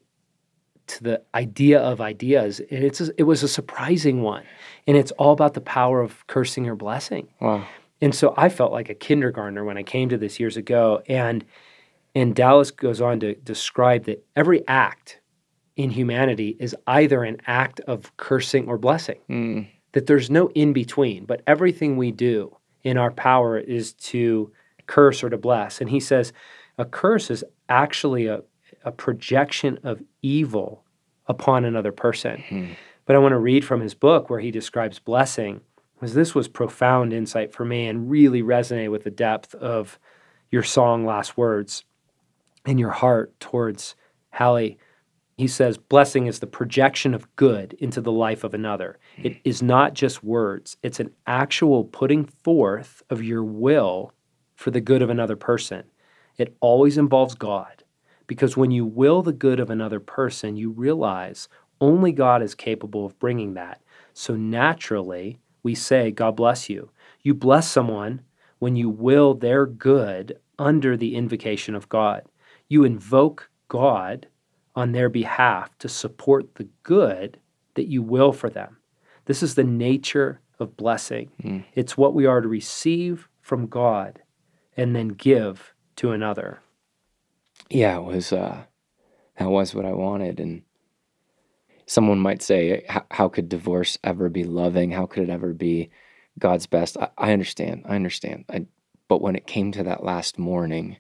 to 0.90 1.04
the 1.04 1.22
idea 1.34 1.80
of 1.80 2.00
ideas. 2.00 2.60
And 2.70 2.84
it's 2.84 3.00
a, 3.00 3.10
it 3.18 3.24
was 3.24 3.42
a 3.42 3.48
surprising 3.48 4.22
one. 4.22 4.44
And 4.86 4.96
it's 4.96 5.12
all 5.12 5.32
about 5.32 5.54
the 5.54 5.60
power 5.60 6.00
of 6.00 6.26
cursing 6.26 6.68
or 6.68 6.76
blessing. 6.76 7.28
wow 7.40 7.64
And 8.00 8.14
so 8.14 8.32
I 8.36 8.48
felt 8.48 8.72
like 8.72 8.88
a 8.88 8.94
kindergartner 8.94 9.64
when 9.64 9.76
I 9.76 9.82
came 9.82 10.08
to 10.08 10.18
this 10.18 10.40
years 10.40 10.56
ago. 10.56 11.02
And 11.08 11.44
and 12.14 12.34
Dallas 12.34 12.70
goes 12.72 13.00
on 13.00 13.20
to 13.20 13.34
describe 13.34 14.04
that 14.06 14.24
every 14.34 14.66
act 14.66 15.20
in 15.76 15.90
humanity 15.90 16.56
is 16.58 16.74
either 16.86 17.22
an 17.24 17.36
act 17.46 17.80
of 17.80 18.16
cursing 18.16 18.66
or 18.68 18.78
blessing. 18.78 19.18
Mm, 19.28 19.68
That 19.92 20.06
there's 20.06 20.28
no 20.28 20.48
in 20.54 20.72
between, 20.72 21.24
but 21.24 21.42
everything 21.46 21.96
we 21.96 22.10
do 22.10 22.56
in 22.82 22.98
our 22.98 23.12
power 23.12 23.58
is 23.58 23.92
to 24.10 24.50
curse 24.86 25.22
or 25.22 25.30
to 25.30 25.38
bless. 25.38 25.80
And 25.80 25.88
he 25.90 26.00
says 26.00 26.32
a 26.78 26.84
curse 26.84 27.30
is 27.30 27.44
actually 27.68 28.26
a, 28.26 28.40
a 28.84 28.92
projection 28.92 29.78
of 29.82 30.02
evil 30.22 30.84
upon 31.26 31.64
another 31.64 31.92
person. 31.92 32.42
Hmm. 32.48 32.66
But 33.06 33.16
I 33.16 33.18
want 33.18 33.32
to 33.32 33.38
read 33.38 33.64
from 33.64 33.80
his 33.80 33.94
book 33.94 34.30
where 34.30 34.40
he 34.40 34.50
describes 34.50 34.98
blessing, 34.98 35.60
because 35.94 36.14
this 36.14 36.34
was 36.34 36.48
profound 36.48 37.12
insight 37.12 37.52
for 37.52 37.64
me 37.64 37.86
and 37.86 38.10
really 38.10 38.42
resonated 38.42 38.90
with 38.90 39.04
the 39.04 39.10
depth 39.10 39.54
of 39.54 39.98
your 40.50 40.62
song 40.62 41.04
Last 41.04 41.36
Words 41.36 41.84
and 42.64 42.78
your 42.78 42.90
heart 42.90 43.38
towards 43.40 43.96
Hallie. 44.32 44.78
He 45.36 45.46
says, 45.46 45.78
Blessing 45.78 46.26
is 46.26 46.40
the 46.40 46.46
projection 46.46 47.14
of 47.14 47.34
good 47.36 47.74
into 47.78 48.00
the 48.00 48.12
life 48.12 48.44
of 48.44 48.54
another. 48.54 48.98
It 49.16 49.38
is 49.44 49.62
not 49.62 49.94
just 49.94 50.22
words, 50.22 50.76
it's 50.82 51.00
an 51.00 51.10
actual 51.26 51.84
putting 51.84 52.24
forth 52.24 53.02
of 53.10 53.22
your 53.22 53.42
will 53.42 54.12
for 54.54 54.70
the 54.70 54.80
good 54.80 55.02
of 55.02 55.10
another 55.10 55.36
person. 55.36 55.84
It 56.36 56.56
always 56.60 56.98
involves 56.98 57.34
God. 57.34 57.84
Because 58.30 58.56
when 58.56 58.70
you 58.70 58.86
will 58.86 59.22
the 59.22 59.32
good 59.32 59.58
of 59.58 59.70
another 59.70 59.98
person, 59.98 60.54
you 60.54 60.70
realize 60.70 61.48
only 61.80 62.12
God 62.12 62.44
is 62.44 62.54
capable 62.54 63.04
of 63.04 63.18
bringing 63.18 63.54
that. 63.54 63.82
So 64.12 64.36
naturally, 64.36 65.40
we 65.64 65.74
say, 65.74 66.12
God 66.12 66.36
bless 66.36 66.70
you. 66.70 66.92
You 67.22 67.34
bless 67.34 67.68
someone 67.68 68.20
when 68.60 68.76
you 68.76 68.88
will 68.88 69.34
their 69.34 69.66
good 69.66 70.38
under 70.60 70.96
the 70.96 71.16
invocation 71.16 71.74
of 71.74 71.88
God. 71.88 72.22
You 72.68 72.84
invoke 72.84 73.50
God 73.66 74.28
on 74.76 74.92
their 74.92 75.08
behalf 75.08 75.76
to 75.78 75.88
support 75.88 76.54
the 76.54 76.68
good 76.84 77.40
that 77.74 77.88
you 77.88 78.00
will 78.00 78.32
for 78.32 78.48
them. 78.48 78.76
This 79.24 79.42
is 79.42 79.56
the 79.56 79.64
nature 79.64 80.40
of 80.60 80.76
blessing. 80.76 81.32
Mm. 81.42 81.64
It's 81.74 81.96
what 81.96 82.14
we 82.14 82.26
are 82.26 82.40
to 82.40 82.46
receive 82.46 83.28
from 83.40 83.66
God 83.66 84.22
and 84.76 84.94
then 84.94 85.08
give 85.08 85.74
to 85.96 86.12
another. 86.12 86.60
Yeah, 87.70 87.98
it 87.98 88.04
was 88.04 88.32
uh, 88.32 88.64
that 89.38 89.50
was 89.50 89.74
what 89.74 89.86
I 89.86 89.92
wanted. 89.92 90.40
And 90.40 90.62
someone 91.86 92.18
might 92.18 92.42
say, 92.42 92.84
"How- 92.88 93.06
"How 93.10 93.28
could 93.28 93.48
divorce 93.48 93.98
ever 94.04 94.28
be 94.28 94.44
loving? 94.44 94.90
How 94.90 95.06
could 95.06 95.22
it 95.24 95.30
ever 95.30 95.52
be 95.54 95.90
God's 96.38 96.66
best?" 96.66 96.96
I, 96.98 97.08
I 97.16 97.32
understand. 97.32 97.82
I 97.86 97.96
understand. 97.96 98.44
I, 98.48 98.66
but 99.08 99.22
when 99.22 99.36
it 99.36 99.46
came 99.46 99.72
to 99.72 99.82
that 99.84 100.04
last 100.04 100.38
morning, 100.38 100.98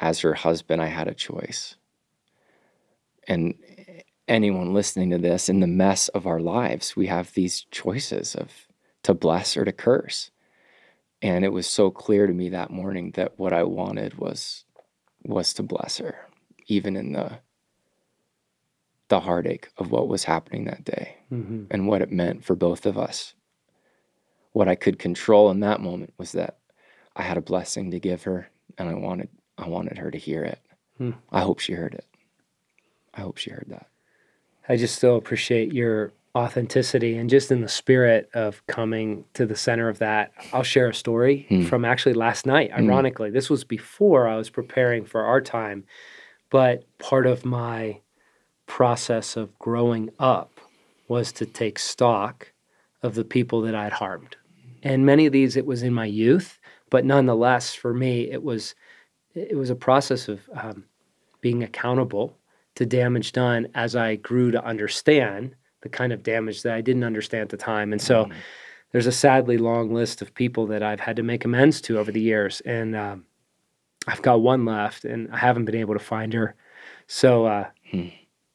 as 0.00 0.20
her 0.20 0.34
husband, 0.34 0.82
I 0.82 0.86
had 0.86 1.08
a 1.08 1.14
choice. 1.14 1.76
And 3.26 3.54
anyone 4.26 4.74
listening 4.74 5.10
to 5.10 5.18
this, 5.18 5.48
in 5.48 5.60
the 5.60 5.66
mess 5.66 6.08
of 6.08 6.26
our 6.26 6.40
lives, 6.40 6.96
we 6.96 7.06
have 7.08 7.32
these 7.34 7.66
choices 7.70 8.34
of 8.34 8.66
to 9.02 9.14
bless 9.14 9.56
or 9.56 9.64
to 9.64 9.72
curse. 9.72 10.30
And 11.20 11.44
it 11.44 11.52
was 11.52 11.66
so 11.66 11.90
clear 11.90 12.26
to 12.26 12.32
me 12.32 12.48
that 12.50 12.70
morning 12.70 13.12
that 13.16 13.38
what 13.38 13.52
I 13.52 13.64
wanted 13.64 14.18
was 14.18 14.64
was 15.24 15.52
to 15.54 15.62
bless 15.62 15.98
her, 15.98 16.26
even 16.66 16.96
in 16.96 17.12
the 17.12 17.38
the 19.08 19.20
heartache 19.20 19.68
of 19.78 19.90
what 19.90 20.06
was 20.06 20.24
happening 20.24 20.64
that 20.66 20.84
day 20.84 21.14
Mm-hmm. 21.32 21.64
and 21.70 21.86
what 21.86 22.02
it 22.02 22.10
meant 22.12 22.44
for 22.44 22.54
both 22.54 22.84
of 22.86 22.96
us. 22.98 23.34
What 24.52 24.68
I 24.68 24.74
could 24.74 24.98
control 24.98 25.50
in 25.50 25.60
that 25.60 25.80
moment 25.80 26.12
was 26.18 26.32
that 26.32 26.58
I 27.16 27.22
had 27.22 27.36
a 27.36 27.42
blessing 27.42 27.90
to 27.90 28.00
give 28.00 28.22
her 28.24 28.50
and 28.78 28.88
I 28.88 28.94
wanted 28.94 29.28
I 29.58 29.68
wanted 29.68 29.98
her 29.98 30.10
to 30.10 30.18
hear 30.18 30.42
it. 30.44 30.60
Hmm. 30.98 31.12
I 31.32 31.40
hope 31.40 31.58
she 31.58 31.72
heard 31.74 31.94
it. 31.94 32.06
I 33.14 33.20
hope 33.22 33.36
she 33.38 33.50
heard 33.50 33.66
that. 33.68 33.88
I 34.68 34.76
just 34.76 34.96
still 34.96 35.16
appreciate 35.16 35.72
your 35.72 36.12
authenticity 36.38 37.16
and 37.18 37.28
just 37.28 37.50
in 37.50 37.60
the 37.60 37.68
spirit 37.68 38.30
of 38.34 38.64
coming 38.66 39.24
to 39.34 39.44
the 39.44 39.56
center 39.56 39.88
of 39.88 39.98
that. 39.98 40.32
I'll 40.52 40.62
share 40.62 40.88
a 40.88 40.94
story 40.94 41.46
Hmm. 41.48 41.64
from 41.64 41.84
actually 41.84 42.14
last 42.14 42.46
night. 42.46 42.70
Hmm. 42.72 42.84
Ironically, 42.84 43.30
this 43.30 43.50
was 43.50 43.64
before 43.64 44.26
I 44.28 44.36
was 44.36 44.48
preparing 44.50 45.04
for 45.04 45.22
our 45.24 45.40
time, 45.40 45.84
but 46.50 46.84
part 46.98 47.26
of 47.26 47.44
my 47.44 48.00
process 48.66 49.36
of 49.36 49.58
growing 49.58 50.10
up 50.18 50.60
was 51.08 51.32
to 51.32 51.46
take 51.46 51.78
stock 51.78 52.52
of 53.02 53.14
the 53.14 53.24
people 53.24 53.60
that 53.62 53.74
I'd 53.74 53.92
harmed. 53.94 54.36
And 54.82 55.04
many 55.06 55.26
of 55.26 55.32
these, 55.32 55.56
it 55.56 55.66
was 55.66 55.82
in 55.82 55.92
my 55.94 56.04
youth, 56.06 56.58
but 56.90 57.04
nonetheless, 57.04 57.74
for 57.74 57.92
me, 57.92 58.30
it 58.30 58.42
was 58.42 58.74
it 59.34 59.56
was 59.56 59.70
a 59.70 59.76
process 59.76 60.26
of 60.28 60.40
um, 60.52 60.84
being 61.40 61.62
accountable 61.62 62.36
to 62.74 62.84
damage 62.86 63.32
done 63.32 63.68
as 63.74 63.94
I 63.94 64.16
grew 64.16 64.50
to 64.50 64.64
understand 64.64 65.54
the 65.82 65.88
kind 65.88 66.12
of 66.12 66.22
damage 66.22 66.62
that 66.62 66.74
I 66.74 66.80
didn't 66.80 67.04
understand 67.04 67.42
at 67.42 67.48
the 67.50 67.56
time. 67.56 67.92
And 67.92 68.00
so, 68.00 68.24
mm. 68.24 68.32
there's 68.92 69.06
a 69.06 69.12
sadly 69.12 69.58
long 69.58 69.92
list 69.92 70.22
of 70.22 70.34
people 70.34 70.66
that 70.68 70.82
I've 70.82 71.00
had 71.00 71.16
to 71.16 71.22
make 71.22 71.44
amends 71.44 71.80
to 71.82 71.98
over 71.98 72.10
the 72.10 72.20
years, 72.20 72.60
and 72.62 72.96
um, 72.96 73.24
I've 74.06 74.22
got 74.22 74.40
one 74.40 74.64
left, 74.64 75.04
and 75.04 75.30
I 75.32 75.38
haven't 75.38 75.64
been 75.64 75.76
able 75.76 75.94
to 75.94 76.00
find 76.00 76.32
her. 76.34 76.54
So. 77.06 77.46
Uh, 77.46 77.66
hmm. 77.90 78.08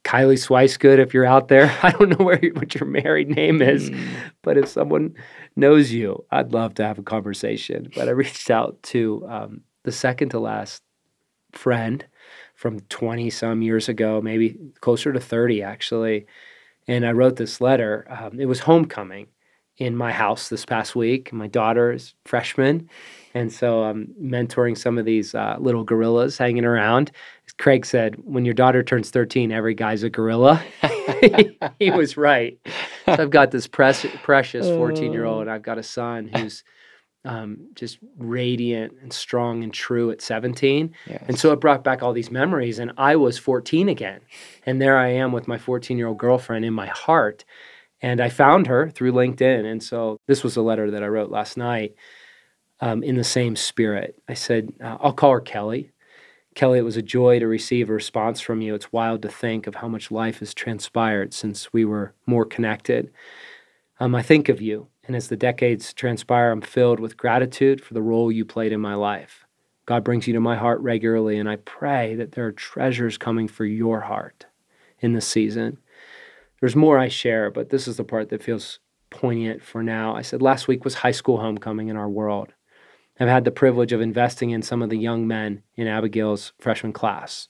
Kylie 0.03 0.35
Swicegood, 0.35 0.99
if 0.99 1.13
you're 1.13 1.25
out 1.25 1.47
there, 1.47 1.73
I 1.83 1.91
don't 1.91 2.09
know 2.09 2.25
where 2.25 2.37
what 2.55 2.75
your 2.75 2.85
married 2.85 3.29
name 3.29 3.61
is, 3.61 3.89
mm. 3.89 4.05
but 4.41 4.57
if 4.57 4.67
someone 4.67 5.15
knows 5.55 5.91
you, 5.91 6.25
I'd 6.29 6.51
love 6.51 6.73
to 6.75 6.83
have 6.83 6.99
a 6.99 7.03
conversation. 7.03 7.89
But 7.95 8.09
I 8.09 8.11
reached 8.11 8.51
out 8.51 8.83
to 8.83 9.25
um, 9.29 9.61
the 9.83 9.91
second 9.91 10.29
to 10.29 10.39
last 10.39 10.83
friend 11.53 12.05
from 12.55 12.79
20 12.81 13.29
some 13.29 13.61
years 13.61 13.89
ago, 13.89 14.21
maybe 14.21 14.57
closer 14.81 15.13
to 15.13 15.19
30 15.19 15.63
actually, 15.63 16.25
and 16.87 17.05
I 17.05 17.11
wrote 17.11 17.35
this 17.35 17.61
letter. 17.61 18.05
Um, 18.09 18.39
it 18.39 18.45
was 18.45 18.59
homecoming 18.59 19.27
in 19.77 19.95
my 19.95 20.11
house 20.11 20.49
this 20.49 20.65
past 20.65 20.95
week. 20.95 21.33
My 21.33 21.47
daughter 21.47 21.91
is 21.91 22.13
freshman, 22.25 22.89
and 23.33 23.51
so 23.51 23.83
I'm 23.83 24.13
mentoring 24.21 24.77
some 24.77 24.97
of 24.97 25.05
these 25.05 25.33
uh, 25.33 25.57
little 25.59 25.83
gorillas 25.83 26.37
hanging 26.37 26.65
around. 26.65 27.11
Craig 27.57 27.85
said, 27.85 28.15
when 28.23 28.45
your 28.45 28.53
daughter 28.53 28.83
turns 28.83 29.09
13, 29.09 29.51
every 29.51 29.75
guy's 29.75 30.03
a 30.03 30.09
gorilla. 30.09 30.63
he 31.79 31.91
was 31.91 32.17
right. 32.17 32.59
So 33.05 33.13
I've 33.13 33.29
got 33.29 33.51
this 33.51 33.67
precious 33.67 34.67
14 34.67 35.13
year 35.13 35.25
old, 35.25 35.41
and 35.41 35.51
I've 35.51 35.61
got 35.61 35.77
a 35.77 35.83
son 35.83 36.29
who's 36.33 36.63
um, 37.25 37.69
just 37.75 37.99
radiant 38.17 38.93
and 39.01 39.13
strong 39.13 39.63
and 39.63 39.73
true 39.73 40.11
at 40.11 40.21
17. 40.21 40.93
Yes. 41.07 41.23
And 41.27 41.39
so 41.39 41.51
it 41.51 41.61
brought 41.61 41.83
back 41.83 42.03
all 42.03 42.13
these 42.13 42.31
memories. 42.31 42.79
And 42.79 42.91
I 42.97 43.15
was 43.15 43.37
14 43.37 43.89
again. 43.89 44.21
And 44.65 44.81
there 44.81 44.97
I 44.97 45.09
am 45.09 45.31
with 45.31 45.47
my 45.47 45.57
14 45.57 45.97
year 45.97 46.07
old 46.07 46.17
girlfriend 46.17 46.65
in 46.65 46.73
my 46.73 46.87
heart. 46.87 47.45
And 48.01 48.19
I 48.19 48.29
found 48.29 48.67
her 48.67 48.89
through 48.89 49.13
LinkedIn. 49.13 49.65
And 49.65 49.81
so 49.81 50.19
this 50.27 50.43
was 50.43 50.57
a 50.57 50.61
letter 50.61 50.91
that 50.91 51.03
I 51.03 51.07
wrote 51.07 51.31
last 51.31 51.55
night 51.55 51.95
um, 52.81 53.01
in 53.01 53.15
the 53.15 53.23
same 53.23 53.55
spirit. 53.55 54.21
I 54.27 54.33
said, 54.33 54.73
uh, 54.83 54.97
I'll 54.99 55.13
call 55.13 55.31
her 55.31 55.39
Kelly. 55.39 55.91
Kelly, 56.55 56.79
it 56.79 56.83
was 56.83 56.97
a 56.97 57.01
joy 57.01 57.39
to 57.39 57.47
receive 57.47 57.89
a 57.89 57.93
response 57.93 58.41
from 58.41 58.61
you. 58.61 58.75
It's 58.75 58.91
wild 58.91 59.21
to 59.23 59.29
think 59.29 59.65
of 59.65 59.75
how 59.75 59.87
much 59.87 60.11
life 60.11 60.39
has 60.39 60.53
transpired 60.53 61.33
since 61.33 61.71
we 61.73 61.85
were 61.85 62.13
more 62.25 62.45
connected. 62.45 63.11
Um, 63.99 64.13
I 64.13 64.21
think 64.21 64.49
of 64.49 64.61
you, 64.61 64.87
and 65.05 65.15
as 65.15 65.27
the 65.27 65.37
decades 65.37 65.93
transpire, 65.93 66.51
I'm 66.51 66.61
filled 66.61 66.99
with 66.99 67.17
gratitude 67.17 67.83
for 67.83 67.93
the 67.93 68.01
role 68.01 68.31
you 68.31 68.45
played 68.45 68.71
in 68.71 68.79
my 68.79 68.95
life. 68.95 69.45
God 69.85 70.03
brings 70.03 70.27
you 70.27 70.33
to 70.33 70.39
my 70.39 70.55
heart 70.55 70.79
regularly, 70.79 71.37
and 71.37 71.49
I 71.49 71.57
pray 71.57 72.15
that 72.15 72.31
there 72.31 72.47
are 72.47 72.53
treasures 72.53 73.17
coming 73.17 73.49
for 73.49 73.65
your 73.65 74.01
heart 74.01 74.45
in 74.99 75.11
this 75.11 75.27
season. 75.27 75.77
There's 76.61 76.75
more 76.75 76.97
I 76.97 77.09
share, 77.09 77.51
but 77.51 77.69
this 77.69 77.87
is 77.87 77.97
the 77.97 78.05
part 78.05 78.29
that 78.29 78.41
feels 78.41 78.79
poignant 79.09 79.61
for 79.61 79.83
now. 79.83 80.15
I 80.15 80.21
said 80.21 80.41
last 80.41 80.69
week 80.69 80.85
was 80.85 80.95
high 80.95 81.11
school 81.11 81.39
homecoming 81.39 81.89
in 81.89 81.97
our 81.97 82.09
world. 82.09 82.53
I've 83.19 83.27
had 83.27 83.43
the 83.43 83.51
privilege 83.51 83.91
of 83.91 84.01
investing 84.01 84.51
in 84.51 84.61
some 84.61 84.81
of 84.81 84.89
the 84.89 84.97
young 84.97 85.27
men 85.27 85.63
in 85.75 85.87
Abigail's 85.87 86.53
freshman 86.59 86.93
class. 86.93 87.49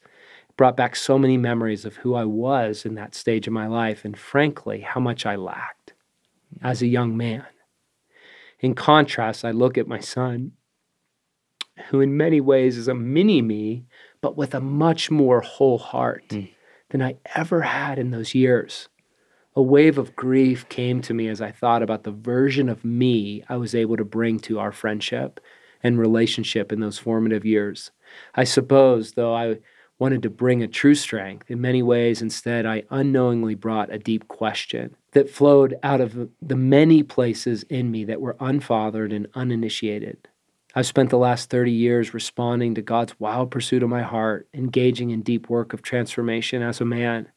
It 0.50 0.58
brought 0.58 0.76
back 0.76 0.96
so 0.96 1.20
many 1.20 1.38
memories 1.38 1.86
of 1.86 1.98
who 1.98 2.16
I 2.16 2.26
was 2.26 2.86
in 2.86 2.96
that 2.96 3.16
stage 3.16 3.46
of 3.46 3.54
my 3.54 3.68
life 3.68 4.04
and, 4.04 4.18
frankly, 4.18 4.82
how 4.82 5.00
much 5.00 5.26
I 5.26 5.36
lacked 5.36 5.93
as 6.62 6.82
a 6.82 6.88
young 6.88 7.18
man. 7.18 7.46
In 8.60 8.76
contrast, 8.76 9.44
I 9.44 9.52
look 9.52 9.78
at 9.78 9.88
my 9.88 10.00
son, 10.00 10.54
who 11.90 12.02
in 12.02 12.16
many 12.16 12.40
ways 12.40 12.78
is 12.78 12.88
a 12.88 12.96
mini 12.96 13.42
me, 13.42 13.86
but 14.22 14.38
with 14.38 14.56
a 14.56 14.62
much 14.62 15.12
more 15.12 15.42
whole 15.42 15.78
heart 15.78 16.30
mm. 16.30 16.50
than 16.90 17.02
I 17.02 17.18
ever 17.36 17.62
had 17.62 18.00
in 18.00 18.12
those 18.12 18.34
years. 18.34 18.88
A 19.56 19.62
wave 19.62 19.98
of 19.98 20.16
grief 20.16 20.68
came 20.70 21.02
to 21.02 21.14
me 21.14 21.28
as 21.28 21.42
I 21.42 21.52
thought 21.52 21.84
about 21.84 22.04
the 22.04 22.12
version 22.12 22.70
of 22.70 22.84
me 22.84 23.44
I 23.50 23.58
was 23.58 23.76
able 23.76 23.98
to 23.98 24.06
bring 24.06 24.40
to 24.42 24.60
our 24.60 24.72
friendship 24.72 25.40
and 25.84 26.00
relationship 26.00 26.72
in 26.72 26.80
those 26.80 26.98
formative 26.98 27.46
years. 27.46 27.92
I 28.34 28.46
suppose, 28.46 29.12
though 29.12 29.36
I 29.36 29.60
wanted 30.00 30.24
to 30.24 30.30
bring 30.30 30.64
a 30.64 30.68
true 30.68 30.96
strength, 30.96 31.52
in 31.52 31.62
many 31.62 31.84
ways 31.84 32.22
instead 32.22 32.66
I 32.66 32.84
unknowingly 32.90 33.56
brought 33.56 33.94
a 33.94 34.00
deep 34.00 34.28
question 34.28 34.96
that 35.14 35.30
flowed 35.30 35.76
out 35.84 36.02
of 36.02 36.30
the 36.42 36.56
many 36.56 37.04
places 37.04 37.64
in 37.64 37.92
me 37.92 38.06
that 38.06 38.22
were 38.22 38.38
unfathered 38.40 39.14
and 39.14 39.28
uninitiated. 39.36 40.28
I've 40.76 40.88
spent 40.88 41.12
the 41.12 41.18
last 41.18 41.50
30 41.50 41.72
years 41.72 42.14
responding 42.14 42.76
to 42.76 42.82
God's 42.82 43.20
wild 43.20 43.52
pursuit 43.52 43.84
of 43.84 43.90
my 43.90 44.02
heart, 44.02 44.48
engaging 44.54 45.12
in 45.12 45.22
deep 45.22 45.50
work 45.50 45.74
of 45.74 45.82
transformation 45.82 46.62
as 46.62 46.82
a 46.82 46.86
man 46.86 47.28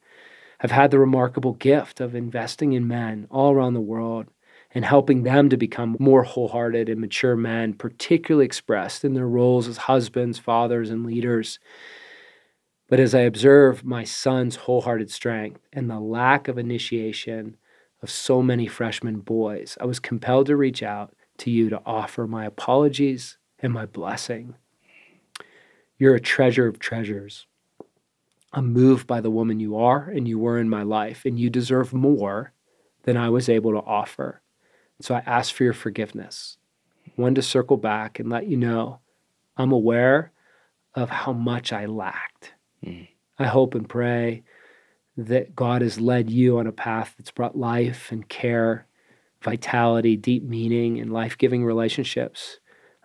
I've 0.61 0.71
had 0.71 0.91
the 0.91 0.99
remarkable 0.99 1.53
gift 1.53 2.01
of 2.01 2.15
investing 2.15 2.73
in 2.73 2.89
men 2.89 3.27
all 3.31 3.53
around 3.53 3.75
the 3.75 3.81
world 3.81 4.27
and 4.75 4.85
helping 4.85 5.23
them 5.23 5.49
to 5.51 5.57
become 5.57 5.97
more 5.99 6.23
wholehearted 6.23 6.89
and 6.89 7.01
mature 7.01 7.37
men, 7.37 7.75
particularly 7.75 8.47
expressed 8.47 9.05
in 9.05 9.15
their 9.15 9.29
roles 9.29 9.69
as 9.69 9.77
husbands, 9.77 10.39
fathers, 10.39 10.91
and 10.91 11.05
leaders. 11.05 11.59
But 12.89 13.01
as 13.01 13.15
I 13.15 13.21
observe 13.21 13.85
my 13.85 14.05
son's 14.05 14.57
wholehearted 14.57 15.11
strength 15.11 15.61
and 15.73 15.91
the 15.91 16.01
lack 16.01 16.49
of 16.49 16.59
initiation 16.59 17.57
of 18.03 18.11
so 18.11 18.43
many 18.43 18.67
freshman 18.67 19.21
boys, 19.21 19.77
I 19.81 19.85
was 19.85 19.99
compelled 19.99 20.47
to 20.47 20.57
reach 20.57 20.83
out 20.83 21.15
to 21.39 21.51
you 21.51 21.69
to 21.71 21.83
offer 21.85 22.27
my 22.27 22.45
apologies 22.45 23.39
and 23.59 23.73
my 23.73 23.87
blessing. 23.87 24.55
You're 25.99 26.15
a 26.15 26.21
treasure 26.21 26.67
of 26.67 26.79
treasures. 26.79 27.47
I'm 28.53 28.73
moved 28.73 29.07
by 29.07 29.21
the 29.21 29.31
woman 29.31 29.61
you 29.61 29.77
are 29.77 30.09
and 30.09 30.29
you 30.29 30.39
were 30.39 30.59
in 30.59 30.69
my 30.69 30.83
life, 30.83 31.25
and 31.25 31.39
you 31.39 31.51
deserve 31.51 31.93
more 31.93 32.53
than 33.03 33.17
I 33.17 33.29
was 33.29 33.49
able 33.49 33.73
to 33.73 33.79
offer. 33.79 34.43
So 35.01 35.15
I 35.15 35.23
ask 35.27 35.55
for 35.55 35.65
your 35.65 35.73
forgiveness. 35.73 36.59
One 37.17 37.35
to 37.35 37.43
circle 37.43 37.77
back 37.77 38.19
and 38.19 38.29
let 38.29 38.47
you 38.47 38.57
know 38.57 39.01
I'm 39.57 39.73
aware 39.73 40.33
of 40.95 41.11
how 41.11 41.33
much 41.33 41.73
I 41.73 41.87
lacked. 41.87 42.55
Mm. 42.85 43.09
I 43.39 43.47
hope 43.47 43.75
and 43.75 43.89
pray 43.89 44.43
that 45.17 45.57
God 45.57 45.83
has 45.83 45.99
led 45.99 46.31
you 46.31 46.59
on 46.59 46.67
a 46.67 46.73
path 46.73 47.15
that's 47.17 47.31
brought 47.31 47.57
life 47.57 48.13
and 48.13 48.29
care, 48.29 48.87
vitality, 49.43 50.17
deep 50.17 50.43
meaning, 50.43 50.99
and 51.01 51.13
life 51.13 51.39
giving 51.39 51.65
relationships. 51.65 52.59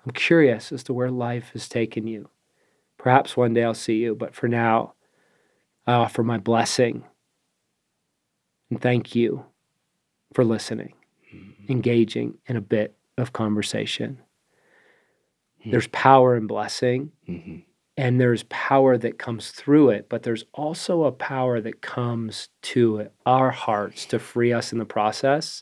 I'm 0.06 0.12
curious 0.12 0.71
as 0.71 0.84
to 0.84 0.93
where 0.93 1.12
life 1.12 1.52
has 1.54 1.69
taken 1.69 2.08
you. 2.08 2.30
Perhaps 2.97 3.38
one 3.38 3.54
day 3.54 3.63
I'll 3.63 3.74
see 3.74 3.95
you, 3.95 4.15
but 4.15 4.36
for 4.36 4.47
now, 4.47 4.93
I 5.88 5.93
offer 5.93 6.24
my 6.24 6.38
blessing. 6.38 7.04
And 8.69 8.82
thank 8.82 9.15
you 9.15 9.45
for 10.34 10.43
listening, 10.43 10.93
mm-hmm. 11.34 11.71
engaging 11.71 12.38
in 12.45 12.56
a 12.58 12.62
bit 12.62 12.95
of 13.17 13.34
conversation. 13.34 14.19
Mm-hmm. 15.60 15.71
There's 15.71 15.88
power 15.88 16.36
in 16.36 16.47
blessing, 16.47 17.12
mm-hmm. 17.28 17.60
And 18.02 18.20
there's 18.20 18.42
power 18.50 18.98
that 18.98 19.20
comes 19.20 19.52
through 19.52 19.92
it, 19.92 20.10
but 20.10 20.24
there's 20.24 20.44
also 20.56 21.04
a 21.04 21.12
power 21.12 21.62
that 21.62 21.84
comes 21.84 22.50
to 22.64 22.98
it, 22.98 23.14
our 23.28 23.52
hearts 23.52 24.08
to 24.08 24.18
free 24.18 24.52
us 24.52 24.74
in 24.74 24.80
the 24.80 24.86
process. 24.86 25.62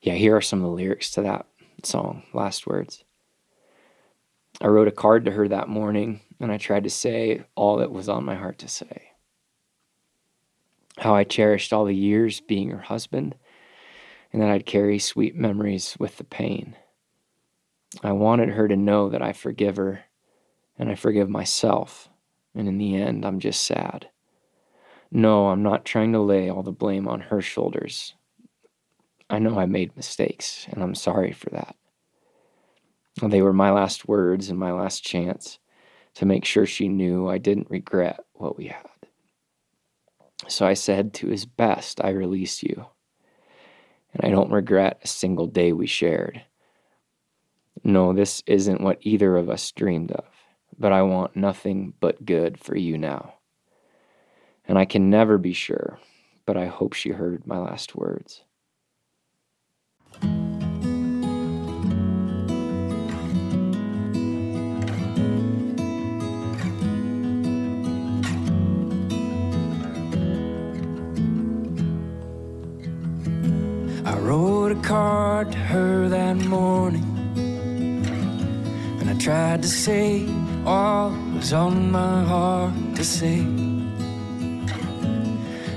Yeah, 0.00 0.14
here 0.14 0.36
are 0.36 0.40
some 0.40 0.60
of 0.60 0.70
the 0.70 0.76
lyrics 0.76 1.10
to 1.10 1.22
that 1.22 1.44
song, 1.82 2.22
Last 2.32 2.68
Words. 2.68 3.02
I 4.60 4.68
wrote 4.68 4.86
a 4.86 4.92
card 4.92 5.24
to 5.24 5.32
her 5.32 5.48
that 5.48 5.68
morning, 5.68 6.20
and 6.38 6.52
I 6.52 6.56
tried 6.56 6.84
to 6.84 6.90
say 6.90 7.46
all 7.56 7.78
that 7.78 7.90
was 7.90 8.08
on 8.08 8.24
my 8.24 8.36
heart 8.36 8.58
to 8.58 8.68
say 8.68 9.08
how 10.98 11.16
I 11.16 11.24
cherished 11.24 11.72
all 11.72 11.84
the 11.84 11.96
years 11.96 12.40
being 12.40 12.70
her 12.70 12.82
husband, 12.82 13.34
and 14.32 14.40
that 14.40 14.50
I'd 14.50 14.66
carry 14.66 15.00
sweet 15.00 15.34
memories 15.34 15.96
with 15.98 16.16
the 16.18 16.24
pain. 16.24 16.76
I 18.04 18.12
wanted 18.12 18.50
her 18.50 18.68
to 18.68 18.76
know 18.76 19.08
that 19.08 19.22
I 19.22 19.32
forgive 19.32 19.78
her 19.78 20.04
and 20.82 20.90
I 20.90 20.96
forgive 20.96 21.30
myself, 21.30 22.08
and 22.56 22.66
in 22.66 22.76
the 22.76 22.96
end, 22.96 23.24
I'm 23.24 23.38
just 23.38 23.62
sad. 23.62 24.08
No, 25.12 25.46
I'm 25.46 25.62
not 25.62 25.84
trying 25.84 26.10
to 26.10 26.18
lay 26.18 26.50
all 26.50 26.64
the 26.64 26.72
blame 26.72 27.06
on 27.06 27.20
her 27.20 27.40
shoulders. 27.40 28.14
I 29.30 29.38
know 29.38 29.60
I 29.60 29.66
made 29.66 29.94
mistakes, 29.94 30.66
and 30.72 30.82
I'm 30.82 30.96
sorry 30.96 31.30
for 31.30 31.50
that. 31.50 31.76
They 33.22 33.42
were 33.42 33.52
my 33.52 33.70
last 33.70 34.08
words 34.08 34.50
and 34.50 34.58
my 34.58 34.72
last 34.72 35.04
chance 35.04 35.60
to 36.14 36.26
make 36.26 36.44
sure 36.44 36.66
she 36.66 36.88
knew 36.88 37.28
I 37.28 37.38
didn't 37.38 37.70
regret 37.70 38.18
what 38.32 38.58
we 38.58 38.66
had. 38.66 38.88
So 40.48 40.66
I 40.66 40.74
said, 40.74 41.14
To 41.14 41.28
his 41.28 41.46
best, 41.46 42.00
I 42.02 42.08
release 42.10 42.60
you. 42.60 42.86
And 44.14 44.24
I 44.24 44.30
don't 44.30 44.50
regret 44.50 44.98
a 45.04 45.06
single 45.06 45.46
day 45.46 45.72
we 45.72 45.86
shared. 45.86 46.42
No, 47.84 48.12
this 48.12 48.42
isn't 48.48 48.80
what 48.80 48.98
either 49.02 49.36
of 49.36 49.48
us 49.48 49.70
dreamed 49.70 50.10
of, 50.10 50.24
but 50.78 50.92
I 50.92 51.02
want 51.02 51.36
nothing 51.36 51.94
but 52.00 52.24
good 52.24 52.58
for 52.58 52.76
you 52.76 52.98
now. 52.98 53.34
And 54.66 54.78
I 54.78 54.84
can 54.84 55.10
never 55.10 55.38
be 55.38 55.52
sure, 55.52 55.98
but 56.46 56.56
I 56.56 56.66
hope 56.66 56.92
she 56.92 57.10
heard 57.10 57.46
my 57.46 57.58
last 57.58 57.94
words. 57.94 58.42
I 74.04 74.18
wrote 74.18 74.72
a 74.72 74.80
card 74.82 75.52
to 75.52 75.58
her 75.58 76.08
that 76.08 76.36
morning. 76.36 77.04
And 79.00 79.10
I 79.10 79.14
tried 79.18 79.62
to 79.62 79.68
say 79.68 80.26
all 80.64 81.10
was 81.34 81.52
on 81.52 81.90
my 81.90 82.22
heart 82.24 82.74
to 82.94 83.04
say. 83.04 83.44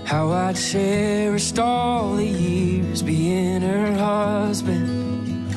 How 0.05 0.31
I'd 0.31 0.55
cherished 0.55 1.57
all 1.57 2.15
the 2.15 2.25
years 2.25 3.01
being 3.01 3.61
her 3.61 3.93
husband. 3.93 5.51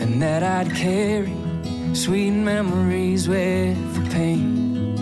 And 0.00 0.20
that 0.20 0.42
I'd 0.42 0.74
carry 0.74 1.32
sweet 1.94 2.32
memories 2.32 3.28
with 3.28 3.78
for 3.94 4.10
pain. 4.10 4.96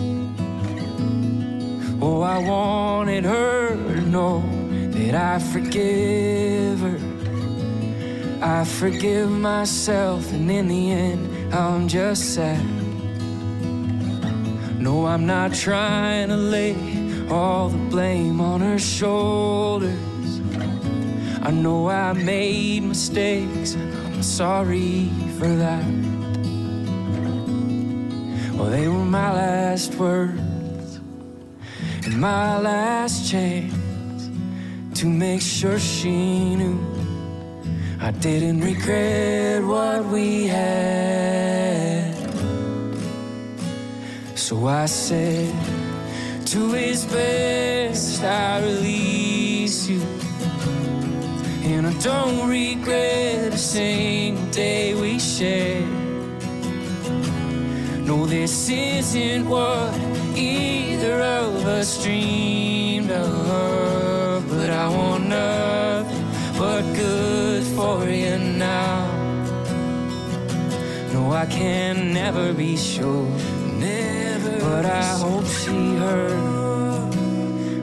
Oh, 1.99 2.21
I 2.21 2.37
wanted 2.37 3.23
her 3.23 3.75
to 3.75 4.01
know 4.01 4.43
that 4.91 5.15
I 5.15 5.39
forgive 5.39 6.79
her. 6.79 6.99
I 8.41 8.65
forgive 8.65 9.31
myself, 9.31 10.31
and 10.33 10.51
in 10.51 10.67
the 10.67 10.91
end, 10.91 11.53
I'm 11.53 11.87
just 11.87 12.35
sad. 12.35 12.82
No, 14.83 15.05
I'm 15.05 15.25
not 15.25 15.53
trying 15.53 16.27
to 16.27 16.35
lay 16.35 16.75
all 17.29 17.69
the 17.69 17.77
blame 17.89 18.41
on 18.41 18.59
her 18.59 18.77
shoulders. 18.77 20.41
I 21.41 21.51
know 21.51 21.87
I 21.89 22.11
made 22.11 22.83
mistakes, 22.83 23.75
and 23.75 23.95
I'm 24.13 24.21
sorry 24.21 25.09
for 25.39 25.47
that. 25.47 25.85
Well, 28.55 28.69
they 28.69 28.89
were 28.89 29.05
my 29.05 29.31
last 29.31 29.95
words 29.95 30.99
and 32.03 32.19
my 32.19 32.59
last 32.59 33.31
chance 33.31 34.29
to 34.99 35.07
make 35.07 35.41
sure 35.41 35.79
she 35.79 36.57
knew 36.57 36.77
I 38.01 38.11
didn't 38.11 38.59
regret 38.59 39.63
what 39.63 40.03
we 40.07 40.47
had. 40.47 42.02
So 44.43 44.67
I 44.67 44.87
said, 44.87 45.55
To 46.47 46.73
his 46.73 47.05
best, 47.05 48.21
I 48.25 48.61
release 48.61 49.87
you. 49.87 50.01
And 51.63 51.87
I 51.87 51.93
don't 51.99 52.49
regret 52.49 53.53
a 53.53 53.57
single 53.57 54.45
day 54.51 54.95
we 54.95 55.17
shared. 55.17 55.87
No, 58.05 58.25
this 58.25 58.69
isn't 58.69 59.47
what 59.47 59.97
either 60.35 61.21
of 61.21 61.65
us 61.65 62.03
dreamed 62.03 63.11
of. 63.11 64.45
But 64.49 64.69
I 64.71 64.89
want 64.89 65.27
nothing 65.27 66.25
but 66.57 66.81
good 66.93 67.63
for 67.77 68.09
you 68.09 68.37
now. 68.37 69.07
No, 71.13 71.31
I 71.31 71.45
can 71.45 72.13
never 72.13 72.51
be 72.53 72.75
sure. 72.75 73.52
But 74.63 74.85
I 74.85 75.17
hope 75.23 75.45
she 75.45 75.95
heard 75.95 77.13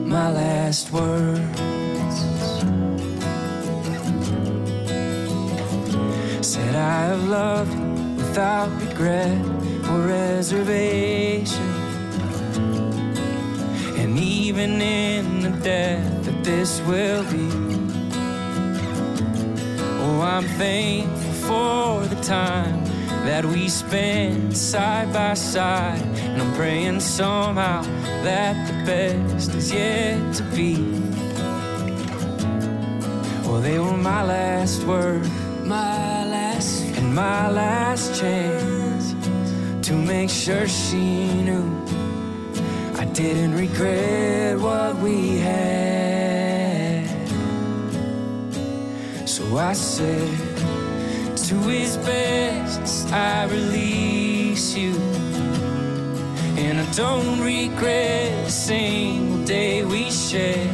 my 0.05 0.31
last 0.31 0.91
words. 0.91 2.17
Said 6.45 6.75
I 6.75 7.01
have 7.11 7.23
loved 7.29 7.77
without 8.17 8.69
regret 8.81 9.37
or 9.89 9.99
reservation. 10.07 11.71
And 14.01 14.17
even 14.17 14.81
in 14.81 15.41
the 15.41 15.51
death 15.63 16.25
that 16.25 16.43
this 16.43 16.81
will 16.81 17.23
be, 17.31 17.47
oh, 20.03 20.21
I'm 20.21 20.47
thankful 20.57 21.31
for 21.47 22.05
the 22.07 22.21
time 22.23 22.83
that 23.25 23.45
we 23.45 23.69
spent 23.69 24.57
side 24.57 25.13
by 25.13 25.35
side. 25.35 26.20
And 26.31 26.41
I'm 26.41 26.53
praying 26.55 27.01
somehow 27.01 27.81
that 28.23 28.55
the 28.67 28.85
best 28.85 29.53
is 29.53 29.73
yet 29.73 30.33
to 30.35 30.43
be. 30.55 30.75
Well, 33.45 33.59
they 33.59 33.77
were 33.77 33.97
my 33.97 34.23
last 34.23 34.83
words, 34.85 35.29
my 35.65 36.25
last, 36.25 36.85
and 36.97 37.13
my 37.13 37.49
last 37.51 38.17
chance 38.17 39.13
to 39.87 39.93
make 39.93 40.29
sure 40.29 40.67
she 40.69 41.33
knew 41.43 41.67
I 42.95 43.03
didn't 43.11 43.55
regret 43.55 44.57
what 44.57 44.95
we 44.99 45.37
had. 45.37 47.09
So 49.27 49.57
I 49.57 49.73
said, 49.73 50.29
to 51.35 51.55
his 51.67 51.97
best, 51.97 53.11
I 53.11 53.47
release 53.47 54.77
you. 54.77 55.20
And 56.71 56.79
I 56.79 56.89
don't 56.93 57.41
regret 57.41 58.47
a 58.47 58.49
single 58.49 59.43
day 59.43 59.83
we 59.83 60.09
shared. 60.09 60.71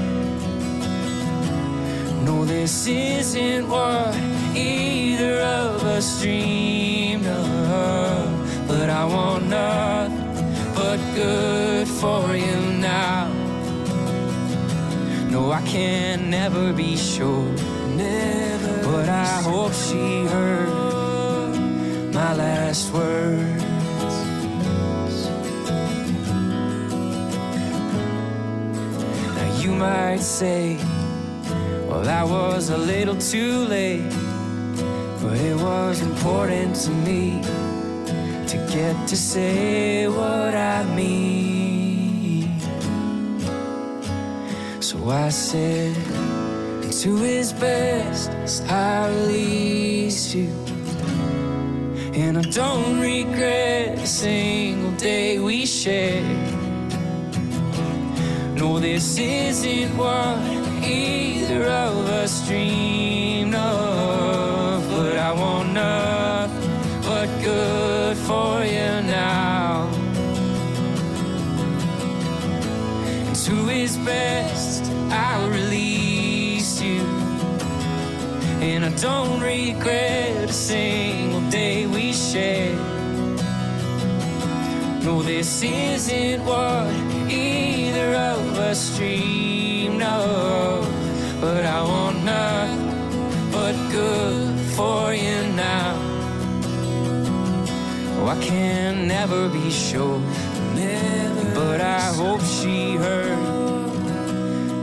No, 2.24 2.46
this 2.46 2.86
isn't 2.86 3.68
what 3.68 4.16
either 4.56 5.40
of 5.42 5.84
us 5.84 6.22
dreamed 6.22 7.26
of. 7.26 8.68
But 8.68 8.92
I 8.92 9.06
want 9.06 9.48
nothing 9.48 10.76
but 10.76 11.00
good 11.16 11.88
for 11.88 12.36
you 12.36 12.60
now. 12.78 13.34
No, 15.32 15.52
I 15.52 15.64
can 15.64 16.30
never 16.30 16.74
be 16.74 16.96
sure. 16.96 17.52
Never. 17.96 18.84
But 18.84 19.10
I 19.10 19.42
hope 19.42 19.74
she 19.74 20.26
heard 20.28 21.58
my 22.14 22.36
last 22.36 22.94
words. 22.94 23.57
Might 29.78 30.22
say, 30.22 30.76
well, 31.88 32.02
that 32.02 32.28
was 32.28 32.70
a 32.70 32.78
little 32.78 33.16
too 33.16 33.66
late. 33.66 34.10
But 35.22 35.38
it 35.38 35.56
was 35.56 36.02
important 36.02 36.76
to 36.86 36.92
me 36.92 37.42
to 38.48 38.58
get 38.72 39.08
to 39.08 39.16
say 39.16 40.08
what 40.08 40.56
I 40.56 40.84
mean. 40.96 42.60
So 44.82 45.10
I 45.10 45.30
said, 45.30 45.96
to 47.04 47.16
his 47.18 47.54
best, 47.54 48.32
I 48.70 49.10
release 49.10 50.34
you. 50.34 50.50
And 52.14 52.38
I 52.38 52.42
don't 52.42 53.00
regret 53.00 54.00
a 54.00 54.08
single 54.08 54.92
day 54.94 55.38
we 55.40 55.66
shared. 55.68 56.57
No, 58.68 58.80
this 58.80 59.18
isn't 59.18 59.96
what 59.96 60.40
either 60.84 61.64
of 61.64 62.06
us 62.22 62.46
dreamed 62.46 63.56
of. 63.56 64.86
But 64.92 65.18
I 65.18 65.32
want 65.32 65.72
nothing 65.72 67.02
but 67.02 67.28
good 67.42 68.18
for 68.18 68.66
you 68.66 68.92
now. 69.08 69.88
And 73.28 73.36
to 73.46 73.56
his 73.68 73.96
best, 74.00 74.84
I'll 75.12 75.50
release 75.50 76.82
you. 76.82 77.06
And 78.60 78.84
I 78.84 78.90
don't 79.00 79.40
regret 79.40 80.50
a 80.50 80.52
single 80.52 81.50
day 81.50 81.88
we 81.88 82.12
shared. 82.12 82.78
No, 85.06 85.24
this 85.24 85.64
isn't 85.64 86.44
what 86.44 87.07
us 88.68 88.98
dreamed 88.98 90.02
of. 90.04 90.86
But 91.40 91.64
I 91.64 91.82
want 91.84 92.24
nothing 92.24 93.52
but 93.52 93.76
good 93.92 94.60
for 94.76 95.14
you 95.14 95.40
now. 95.56 95.96
Oh, 98.18 98.28
I 98.28 98.38
can 98.44 99.08
never 99.08 99.48
be 99.48 99.70
sure. 99.72 100.20
Never 100.76 101.56
but 101.56 101.80
I 101.80 102.02
hope 102.22 102.42
she 102.42 102.96
heard 102.96 103.40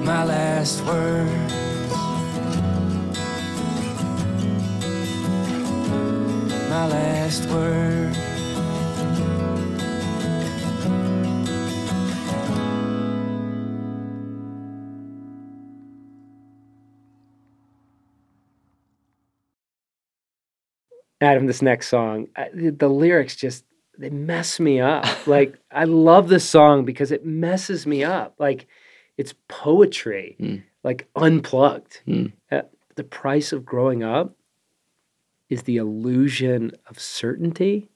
my 0.02 0.24
last 0.24 0.80
words. 0.86 1.52
My 6.70 6.86
last 6.86 7.44
word. 7.50 8.23
Adam, 21.24 21.46
this 21.46 21.62
next 21.62 21.88
song, 21.88 22.28
I, 22.36 22.48
the, 22.54 22.70
the 22.70 22.88
lyrics 22.88 23.36
just 23.36 23.64
they 23.98 24.10
mess 24.10 24.58
me 24.60 24.80
up. 24.80 25.04
like 25.26 25.58
I 25.70 25.84
love 25.84 26.28
this 26.28 26.48
song 26.48 26.84
because 26.84 27.10
it 27.12 27.24
messes 27.24 27.86
me 27.86 28.02
up. 28.04 28.34
Like 28.38 28.66
it's 29.16 29.34
poetry, 29.48 30.36
Mm. 30.40 30.62
like 30.82 31.08
unplugged. 31.16 32.00
Mm. 32.06 32.32
Uh, 32.50 32.62
the 32.96 33.04
price 33.04 33.52
of 33.52 33.64
growing 33.64 34.02
up 34.02 34.36
is 35.48 35.62
the 35.62 35.76
illusion 35.76 36.72
of 36.88 36.98
certainty 36.98 37.88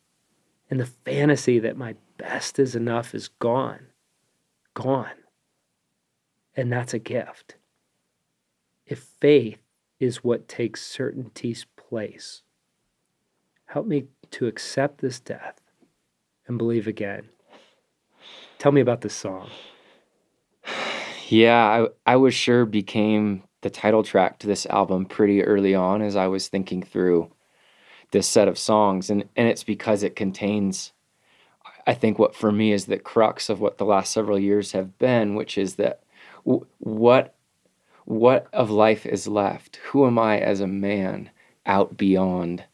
and 0.70 0.78
the 0.78 0.86
fantasy 0.86 1.58
that 1.60 1.76
my 1.76 1.94
best 2.18 2.58
is 2.58 2.74
enough 2.76 3.14
is 3.14 3.28
gone. 3.28 3.86
Gone. 4.74 5.10
And 6.56 6.70
that's 6.72 6.94
a 6.94 6.98
gift. 6.98 7.56
If 8.86 9.00
faith 9.20 9.58
is 10.00 10.22
what 10.24 10.48
takes 10.48 10.82
certainty's 10.84 11.66
place, 11.76 12.42
help 13.68 13.86
me 13.86 14.06
to 14.30 14.46
accept 14.46 15.00
this 15.00 15.20
death 15.20 15.60
and 16.46 16.58
believe 16.58 16.86
again. 16.86 17.28
Tell 18.58 18.72
me 18.72 18.80
about 18.80 19.02
this 19.02 19.14
song. 19.14 19.50
Yeah, 21.28 21.86
I, 22.06 22.12
I 22.12 22.16
was 22.16 22.34
sure 22.34 22.64
became 22.64 23.44
the 23.60 23.70
title 23.70 24.02
track 24.02 24.38
to 24.38 24.46
this 24.46 24.64
album 24.66 25.04
pretty 25.04 25.44
early 25.44 25.74
on 25.74 26.00
as 26.00 26.16
I 26.16 26.26
was 26.26 26.48
thinking 26.48 26.82
through 26.82 27.30
this 28.10 28.26
set 28.26 28.48
of 28.48 28.58
songs. 28.58 29.10
And, 29.10 29.24
and 29.36 29.46
it's 29.46 29.64
because 29.64 30.02
it 30.02 30.16
contains, 30.16 30.92
I 31.86 31.92
think, 31.92 32.18
what 32.18 32.34
for 32.34 32.50
me 32.50 32.72
is 32.72 32.86
the 32.86 32.98
crux 32.98 33.50
of 33.50 33.60
what 33.60 33.76
the 33.76 33.84
last 33.84 34.12
several 34.12 34.38
years 34.38 34.72
have 34.72 34.98
been, 34.98 35.34
which 35.34 35.58
is 35.58 35.74
that 35.74 36.02
w- 36.46 36.66
what, 36.78 37.34
what 38.06 38.46
of 38.54 38.70
life 38.70 39.04
is 39.04 39.28
left? 39.28 39.76
Who 39.90 40.06
am 40.06 40.18
I 40.18 40.38
as 40.40 40.60
a 40.60 40.66
man 40.66 41.30
out 41.66 41.98
beyond 41.98 42.64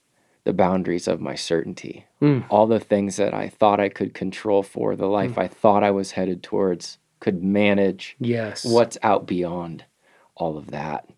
the 0.45 0.53
boundaries 0.53 1.09
of 1.09 1.21
my 1.21 1.35
certainty? 1.35 2.07
Mm. 2.23 2.45
All 2.49 2.67
the 2.67 2.81
things 2.81 3.17
that 3.17 3.35
I 3.35 3.49
thought 3.49 3.81
I 3.81 3.89
could 3.89 4.15
control 4.15 4.63
for, 4.63 4.95
the 4.95 5.07
life 5.07 5.39
I 5.39 5.49
thought 5.49 5.83
I 5.83 5.91
was 5.91 6.13
headed 6.13 6.43
towards, 6.43 6.99
could 7.21 7.43
manage 7.43 8.17
Yes. 8.21 8.65
what's 8.65 8.99
out 9.03 9.27
beyond 9.27 9.85
all 10.35 10.57
of 10.57 10.71
that 10.71 11.09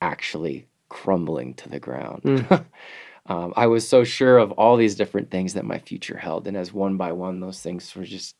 actually 0.00 0.66
crumbling 0.88 1.54
to 1.54 1.68
the 1.68 1.80
ground. 1.80 2.22
Mm. 2.22 2.64
um, 3.26 3.52
I 3.56 3.66
was 3.66 3.88
so 3.88 4.04
sure 4.04 4.38
of 4.38 4.52
all 4.52 4.76
these 4.76 4.94
different 4.94 5.30
things 5.30 5.54
that 5.54 5.64
my 5.64 5.78
future 5.78 6.18
held, 6.18 6.46
and 6.46 6.56
as 6.56 6.72
one 6.72 6.96
by 6.96 7.12
one 7.12 7.40
those 7.40 7.60
things 7.60 7.94
were 7.96 8.04
just 8.04 8.36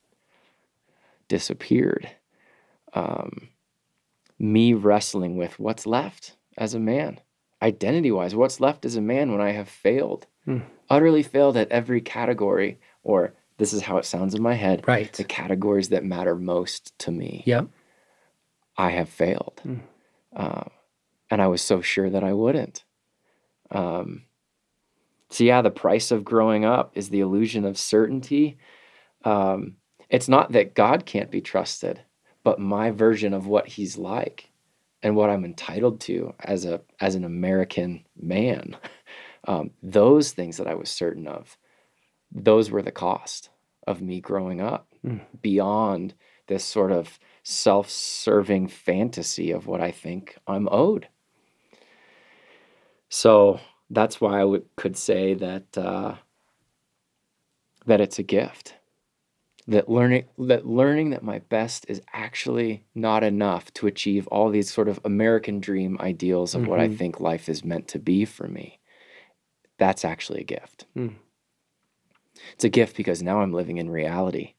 disappeared. 1.28 2.10
Um, 2.92 3.48
me 4.38 4.74
wrestling 4.74 5.36
with 5.36 5.58
what's 5.58 5.86
left 5.86 6.36
as 6.58 6.74
a 6.74 6.78
man, 6.80 7.20
identity 7.62 8.10
wise, 8.10 8.34
what's 8.34 8.60
left 8.60 8.84
as 8.84 8.96
a 8.96 9.00
man 9.00 9.32
when 9.32 9.40
I 9.40 9.52
have 9.52 9.68
failed, 9.68 10.26
Mm. 10.46 10.62
utterly 10.90 11.22
failed 11.22 11.56
at 11.56 11.70
every 11.72 12.00
category, 12.02 12.78
or 13.02 13.32
this 13.56 13.72
is 13.72 13.82
how 13.82 13.96
it 13.98 14.04
sounds 14.04 14.34
in 14.34 14.42
my 14.42 14.54
head 14.54 14.84
Right. 14.86 15.12
the 15.12 15.24
categories 15.24 15.88
that 15.88 16.04
matter 16.04 16.34
most 16.36 16.98
to 17.00 17.10
me. 17.10 17.42
Yep. 17.46 17.68
I 18.76 18.90
have 18.90 19.08
failed. 19.08 19.62
Mm. 19.64 19.80
Um, 20.34 20.70
and 21.30 21.40
I 21.40 21.46
was 21.46 21.62
so 21.62 21.80
sure 21.80 22.10
that 22.10 22.24
I 22.24 22.32
wouldn't. 22.32 22.84
Um, 23.70 24.24
so, 25.30 25.42
yeah, 25.44 25.62
the 25.62 25.70
price 25.70 26.10
of 26.10 26.24
growing 26.24 26.64
up 26.64 26.92
is 26.96 27.08
the 27.08 27.20
illusion 27.20 27.64
of 27.64 27.78
certainty. 27.78 28.58
Um, 29.24 29.76
it's 30.10 30.28
not 30.28 30.52
that 30.52 30.74
God 30.74 31.06
can't 31.06 31.30
be 31.30 31.40
trusted, 31.40 32.02
but 32.42 32.58
my 32.60 32.90
version 32.90 33.32
of 33.32 33.46
what 33.46 33.66
he's 33.68 33.96
like 33.96 34.50
and 35.04 35.14
what 35.14 35.30
I'm 35.30 35.44
entitled 35.44 36.00
to 36.02 36.34
as 36.40 36.64
a 36.64 36.80
as 36.98 37.14
an 37.14 37.24
American 37.24 38.04
man. 38.20 38.76
Um, 39.46 39.72
those 39.82 40.32
things 40.32 40.56
that 40.56 40.66
I 40.66 40.74
was 40.74 40.88
certain 40.88 41.28
of, 41.28 41.58
those 42.32 42.70
were 42.70 42.80
the 42.80 42.90
cost 42.90 43.50
of 43.86 44.00
me 44.00 44.22
growing 44.22 44.62
up 44.62 44.88
Mm. 45.04 45.20
beyond 45.42 46.14
this 46.46 46.64
sort 46.64 46.90
of 46.90 47.18
self-serving 47.42 48.68
fantasy 48.68 49.50
of 49.50 49.66
what 49.66 49.82
I 49.82 49.90
think 49.90 50.38
I'm 50.46 50.66
owed. 50.70 51.08
So 53.10 53.60
that's 53.90 54.20
why 54.20 54.40
I 54.40 54.44
would, 54.44 54.64
could 54.76 54.96
say 54.96 55.34
that 55.34 55.76
uh, 55.76 56.14
that 57.84 58.00
it's 58.00 58.18
a 58.18 58.22
gift. 58.22 58.74
That 59.66 59.88
learning 59.88 60.24
that 60.38 60.66
learning 60.66 61.10
that 61.10 61.22
my 61.22 61.38
best 61.38 61.86
is 61.88 62.02
actually 62.12 62.84
not 62.94 63.24
enough 63.24 63.72
to 63.74 63.86
achieve 63.86 64.26
all 64.26 64.50
these 64.50 64.70
sort 64.70 64.88
of 64.88 65.00
American 65.04 65.58
dream 65.58 65.96
ideals 66.00 66.54
of 66.54 66.66
what 66.66 66.80
I 66.80 66.88
Mhm. 66.88 66.98
think 66.98 67.20
life 67.20 67.48
is 67.48 67.64
meant 67.64 67.88
to 67.88 67.98
be 67.98 68.26
for 68.26 68.46
me. 68.46 68.78
That's 69.78 70.04
actually 70.04 70.42
a 70.42 70.44
gift. 70.44 70.84
Mm. 70.94 71.14
It's 72.52 72.64
a 72.64 72.68
gift 72.68 72.96
because 72.96 73.22
now 73.22 73.40
I'm 73.40 73.52
living 73.52 73.78
in 73.78 73.88
reality. 73.88 74.54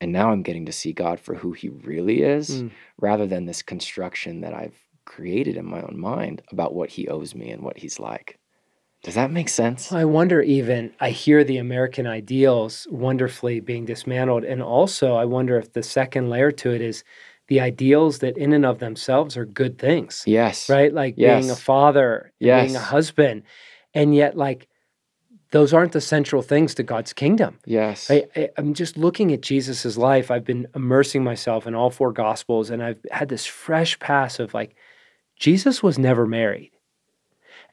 And 0.00 0.12
now 0.12 0.30
I'm 0.30 0.42
getting 0.42 0.66
to 0.66 0.72
see 0.72 0.92
God 0.92 1.18
for 1.18 1.36
who 1.36 1.52
he 1.52 1.68
really 1.68 2.22
is 2.22 2.62
Mm. 2.64 2.70
rather 2.98 3.26
than 3.26 3.46
this 3.46 3.62
construction 3.62 4.40
that 4.42 4.52
I've 4.52 4.78
created 5.04 5.56
in 5.56 5.64
my 5.64 5.80
own 5.80 5.98
mind 5.98 6.42
about 6.50 6.74
what 6.74 6.90
he 6.90 7.08
owes 7.08 7.34
me 7.34 7.50
and 7.50 7.62
what 7.62 7.78
he's 7.78 7.98
like. 7.98 8.38
Does 9.02 9.14
that 9.16 9.32
make 9.32 9.48
sense? 9.48 9.90
I 9.90 10.04
wonder 10.04 10.40
even, 10.40 10.92
I 11.00 11.10
hear 11.10 11.42
the 11.42 11.58
American 11.58 12.06
ideals 12.06 12.86
wonderfully 12.90 13.58
being 13.58 13.84
dismantled. 13.84 14.44
And 14.44 14.62
also, 14.62 15.14
I 15.16 15.24
wonder 15.24 15.58
if 15.58 15.72
the 15.72 15.82
second 15.82 16.30
layer 16.30 16.52
to 16.52 16.70
it 16.70 16.80
is 16.80 17.02
the 17.48 17.58
ideals 17.60 18.20
that 18.20 18.38
in 18.38 18.52
and 18.52 18.64
of 18.64 18.78
themselves 18.78 19.36
are 19.36 19.44
good 19.44 19.76
things, 19.76 20.22
Yes. 20.24 20.68
right? 20.68 20.94
Like 20.94 21.16
being 21.16 21.50
a 21.50 21.56
father, 21.56 22.32
and 22.40 22.66
being 22.68 22.76
a 22.76 22.80
husband. 22.80 23.42
And 23.92 24.14
yet, 24.14 24.36
like, 24.36 24.68
those 25.50 25.74
aren't 25.74 25.92
the 25.92 26.00
central 26.00 26.40
things 26.40 26.72
to 26.76 26.82
God's 26.84 27.12
kingdom. 27.12 27.58
Yes. 27.66 28.08
I, 28.10 28.24
I, 28.36 28.50
I'm 28.56 28.72
just 28.72 28.96
looking 28.96 29.32
at 29.32 29.42
Jesus's 29.42 29.98
life. 29.98 30.30
I've 30.30 30.44
been 30.44 30.66
immersing 30.74 31.24
myself 31.24 31.66
in 31.66 31.74
all 31.74 31.90
four 31.90 32.12
gospels, 32.12 32.70
and 32.70 32.82
I've 32.82 33.04
had 33.10 33.28
this 33.28 33.44
fresh 33.44 33.98
pass 33.98 34.38
of 34.38 34.54
like, 34.54 34.76
Jesus 35.36 35.82
was 35.82 35.98
never 35.98 36.24
married. 36.26 36.70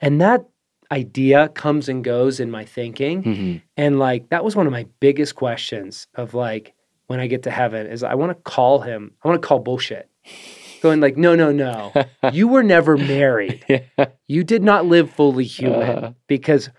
And 0.02 0.20
that 0.20 0.46
idea 0.92 1.50
comes 1.50 1.88
and 1.90 2.04
goes 2.04 2.40
in 2.40 2.50
my 2.52 2.66
thinking. 2.66 3.24
Mhm. 3.24 3.62
And 3.78 4.00
like, 4.00 4.30
that 4.30 4.44
was 4.44 4.56
one 4.56 4.66
of 4.66 4.72
my 4.72 4.86
biggest 5.00 5.36
questions 5.36 6.08
of 6.16 6.34
like, 6.34 6.74
when 7.08 7.20
I 7.20 7.28
get 7.28 7.44
to 7.44 7.52
heaven, 7.52 7.88
is 7.88 8.04
I 8.04 8.16
want 8.16 8.32
to 8.32 8.36
call 8.52 8.82
him, 8.82 9.12
I 9.24 9.28
want 9.28 9.42
to 9.42 9.48
call 9.48 9.60
bullshit. 9.60 10.10
Going 10.82 11.02
like, 11.02 11.18
no, 11.18 11.36
no, 11.36 11.52
no. 11.52 11.92
You 12.32 12.48
were 12.48 12.64
never 12.64 12.96
married. 12.98 13.66
yeah. 13.70 14.06
You 14.28 14.44
did 14.44 14.64
not 14.64 14.86
live 14.86 15.10
fully 15.12 15.44
human 15.44 15.82
Uh-huh. 15.90 16.12
because 16.28 16.70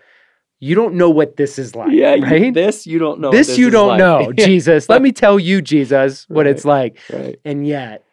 you 0.59 0.73
don't 0.75 0.95
know 0.95 1.09
what 1.09 1.37
this 1.37 1.59
is 1.59 1.75
like. 1.75 1.91
Yeah. 1.91 2.15
you- 2.15 2.23
right? 2.23 2.53
This 2.53 2.87
you 2.87 2.97
don't 2.99 3.19
know. 3.19 3.29
what 3.29 3.37
this, 3.37 3.57
you 3.57 3.69
don't 3.69 3.89
like. 3.89 3.99
know, 3.99 4.33
Jesus. 4.37 4.89
Let 4.89 5.01
me 5.03 5.11
tell 5.11 5.39
you, 5.39 5.61
Jesus, 5.61 6.25
what 6.29 6.47
it's 6.47 6.65
like. 6.65 6.97
right. 7.13 7.39
And 7.45 7.65
yet, 7.67 8.03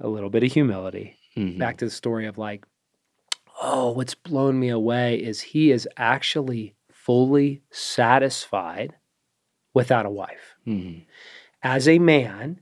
a 0.00 0.06
little 0.08 0.30
bit 0.30 0.44
of 0.44 0.52
humility. 0.52 1.16
Mhm. 1.36 1.58
Back 1.58 1.78
to 1.78 1.84
the 1.86 1.90
story 1.90 2.26
of 2.26 2.38
like, 2.38 2.64
oh, 3.60 3.90
what's 3.90 4.14
blown 4.14 4.58
me 4.58 4.68
away 4.68 5.16
is 5.16 5.40
he 5.40 5.70
is 5.70 5.88
actually 5.96 6.74
fully 6.90 7.62
satisfied 7.70 8.94
without 9.74 10.06
a 10.06 10.10
wife. 10.10 10.56
Mhm. 10.66 11.06
As 11.62 11.88
a 11.88 11.98
man, 11.98 12.60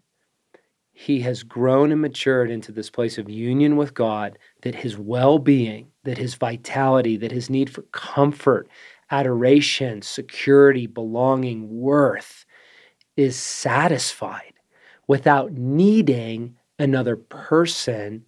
he 0.92 1.20
has 1.20 1.42
grown 1.42 1.92
and 1.92 2.00
matured 2.00 2.50
into 2.50 2.72
this 2.72 2.90
place 2.90 3.18
of 3.18 3.28
union 3.28 3.76
with 3.76 3.94
God 3.94 4.38
that 4.62 4.74
his 4.76 4.96
well 4.98 5.38
being, 5.38 5.92
that 6.04 6.18
his 6.18 6.34
vitality, 6.34 7.16
that 7.18 7.32
his 7.32 7.50
need 7.50 7.68
for 7.70 7.82
comfort, 7.92 8.68
adoration, 9.10 10.02
security, 10.02 10.86
belonging, 10.86 11.68
worth 11.80 12.46
is 13.16 13.36
satisfied 13.36 14.54
without 15.06 15.52
needing 15.52 16.56
another 16.78 17.16
person 17.16 18.24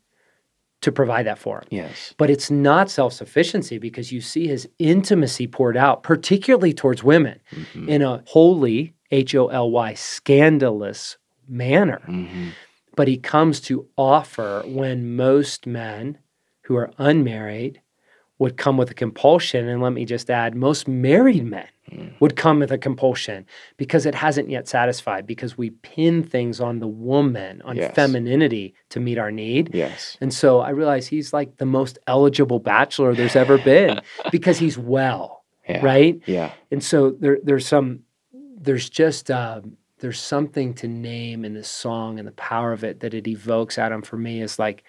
to 0.81 0.93
provide 0.93 1.27
that 1.27 1.39
for 1.39 1.59
him. 1.59 1.67
Yes. 1.71 2.15
But 2.19 2.31
it's 2.31 2.51
not 2.51 2.91
self 2.91 3.13
sufficiency 3.13 3.79
because 3.79 4.13
you 4.13 4.21
see 4.21 4.47
his 4.47 4.69
intimacy 4.79 5.47
poured 5.47 5.77
out, 5.77 6.03
particularly 6.03 6.73
towards 6.73 7.03
women, 7.03 7.41
Mhm. 7.75 7.89
in 7.89 8.03
a 8.03 8.23
holy, 8.27 8.95
H 9.11 9.35
O 9.35 9.49
L 9.49 9.71
Y, 9.71 9.95
scandalous 9.95 11.17
manner. 11.49 12.01
Mhm. 12.07 12.51
But 12.95 13.09
he 13.09 13.17
comes 13.17 13.61
to 13.63 13.87
offer 13.97 14.63
when 14.67 15.17
most 15.17 15.67
men 15.67 16.19
who 16.63 16.77
are 16.77 16.91
unmarried 16.99 17.81
would 18.39 18.57
come 18.57 18.77
with 18.77 18.91
a 18.91 18.95
compulsion. 18.95 19.69
And 19.69 19.83
let 19.83 19.93
me 19.93 20.05
just 20.05 20.31
add, 20.31 20.55
most 20.55 20.87
married 20.89 21.45
men 21.45 21.67
Mm. 21.91 22.13
would 22.21 22.37
come 22.37 22.59
with 22.59 22.71
a 22.71 22.77
compulsion 22.77 23.47
because 23.79 24.05
it 24.05 24.15
hasn't 24.15 24.51
yet 24.51 24.69
satisfied, 24.69 25.27
because 25.27 25.57
we 25.57 25.71
pin 25.71 26.23
things 26.23 26.61
on 26.61 26.81
the 26.81 26.87
woman, 26.87 27.63
on 27.65 27.77
Yes. 27.77 27.95
femininity 27.95 28.75
to 28.91 29.01
meet 29.01 29.17
our 29.17 29.31
need. 29.31 29.71
Yes. 29.73 30.19
And 30.21 30.33
so 30.35 30.61
I 30.61 30.69
realize 30.69 31.07
he's 31.07 31.33
like 31.33 31.57
the 31.57 31.65
most 31.65 31.99
eligible 32.07 32.59
bachelor 32.59 33.15
there's 33.15 33.37
ever 33.37 33.57
been 33.57 34.03
because 34.31 34.59
he's 34.59 34.77
well, 34.77 35.45
Yeah. 35.67 35.83
right? 35.83 36.21
Yeah. 36.27 36.51
And 36.71 36.85
so 36.85 37.13
there, 37.13 37.39
there's 37.43 37.67
some, 37.67 38.01
there's 38.61 38.91
just, 38.91 39.31
um, 39.31 39.79
there's 40.01 40.21
something 40.21 40.75
to 40.75 40.89
name 40.89 41.43
in 41.45 41.55
this 41.55 41.69
song 41.71 42.19
and 42.19 42.29
the 42.29 42.33
power 42.33 42.73
of 42.75 42.85
it 42.85 43.01
that 43.01 43.15
it 43.15 43.27
evokes, 43.27 43.79
Adam, 43.79 44.03
for 44.03 44.19
me 44.19 44.43
is 44.43 44.59
like 44.59 44.85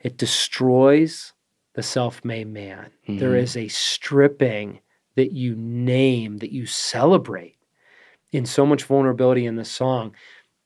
it 0.00 0.16
destroys 0.16 1.34
the 1.78 1.82
self 1.84 2.24
made 2.24 2.48
man. 2.48 2.90
There 3.06 3.34
Mhm. 3.34 3.38
is 3.40 3.56
a 3.56 3.68
stripping 3.68 4.80
that 5.14 5.30
you 5.30 5.54
name, 5.54 6.38
that 6.38 6.50
you 6.50 6.66
celebrate 6.66 7.56
in 8.32 8.46
so 8.46 8.66
much 8.66 8.82
vulnerability 8.82 9.46
in 9.46 9.54
the 9.54 9.64
song. 9.64 10.12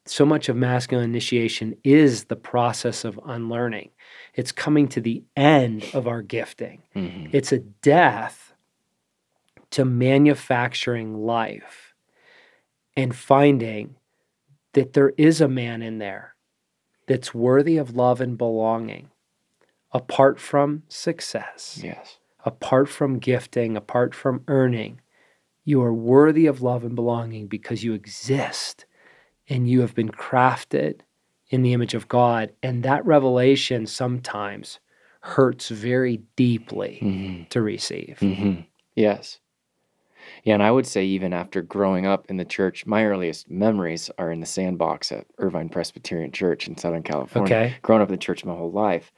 So 0.06 0.24
much 0.24 0.48
of 0.48 0.56
masculine 0.56 1.04
initiation 1.04 1.76
is 1.84 2.24
the 2.24 2.36
process 2.36 3.04
of 3.04 3.20
unlearning. 3.26 3.90
It's 4.36 4.52
coming 4.52 4.88
to 4.88 5.02
the 5.02 5.22
end 5.36 5.84
of 5.92 6.08
our 6.08 6.22
gifting. 6.22 6.82
Mhm. 6.96 7.28
It's 7.30 7.52
a 7.52 7.58
death 7.58 8.54
to 9.72 9.84
manufacturing 9.84 11.26
life 11.26 11.92
and 12.96 13.14
finding 13.14 13.96
that 14.72 14.94
there 14.94 15.12
is 15.18 15.42
a 15.42 15.48
man 15.48 15.82
in 15.82 15.98
there 15.98 16.36
that's 17.06 17.34
worthy 17.34 17.76
of 17.76 17.94
love 17.96 18.22
and 18.22 18.38
belonging 18.38 19.10
apart 19.93 20.40
from 20.40 20.82
success, 20.88 21.80
Yes. 21.82 22.18
apart 22.45 22.88
from 22.88 23.18
gifting, 23.18 23.76
apart 23.76 24.14
from 24.14 24.43
earning. 24.49 25.01
You 25.64 25.82
are 25.82 25.95
worthy 25.95 26.47
of 26.47 26.61
love 26.62 26.84
and 26.84 26.97
belonging 26.97 27.47
because 27.47 27.84
you 27.84 27.93
exist 27.93 28.84
and 29.49 29.68
you 29.68 29.80
have 29.80 29.95
been 29.95 30.09
crafted 30.11 31.01
in 31.51 31.62
the 31.62 31.72
image 31.72 31.95
of 31.95 32.09
God. 32.09 32.53
And 32.62 32.82
that 32.82 33.05
revelation 33.07 33.86
sometimes 33.86 34.80
hurts 35.20 35.68
very 35.68 36.22
deeply 36.36 36.99
hmm 37.01 37.43
to 37.51 37.62
receive. 37.62 38.18
hmm 38.18 38.61
Yes. 38.97 39.38
Yeah, 40.45 40.55
and 40.55 40.62
I 40.62 40.70
would 40.70 40.86
say 40.86 41.05
even 41.05 41.32
after 41.32 41.62
growing 41.62 42.07
up 42.07 42.26
in 42.28 42.36
the 42.36 42.45
church, 42.45 42.86
my 42.86 43.05
earliest 43.05 43.51
memories 43.51 44.11
are 44.18 44.30
in 44.30 44.40
the 44.40 44.47
sandbox 44.47 45.12
at 45.12 45.26
Irvine 45.38 45.68
Presbyterian 45.68 46.32
Church 46.32 46.66
in 46.68 46.76
Southern 46.76 47.03
California. 47.03 47.55
Okay. 47.57 47.74
Growing 47.82 48.03
up 48.03 48.09
in 48.09 48.14
the 48.14 48.18
church 48.18 48.45
my 48.45 48.55
whole 48.55 48.70
life, 48.70 49.12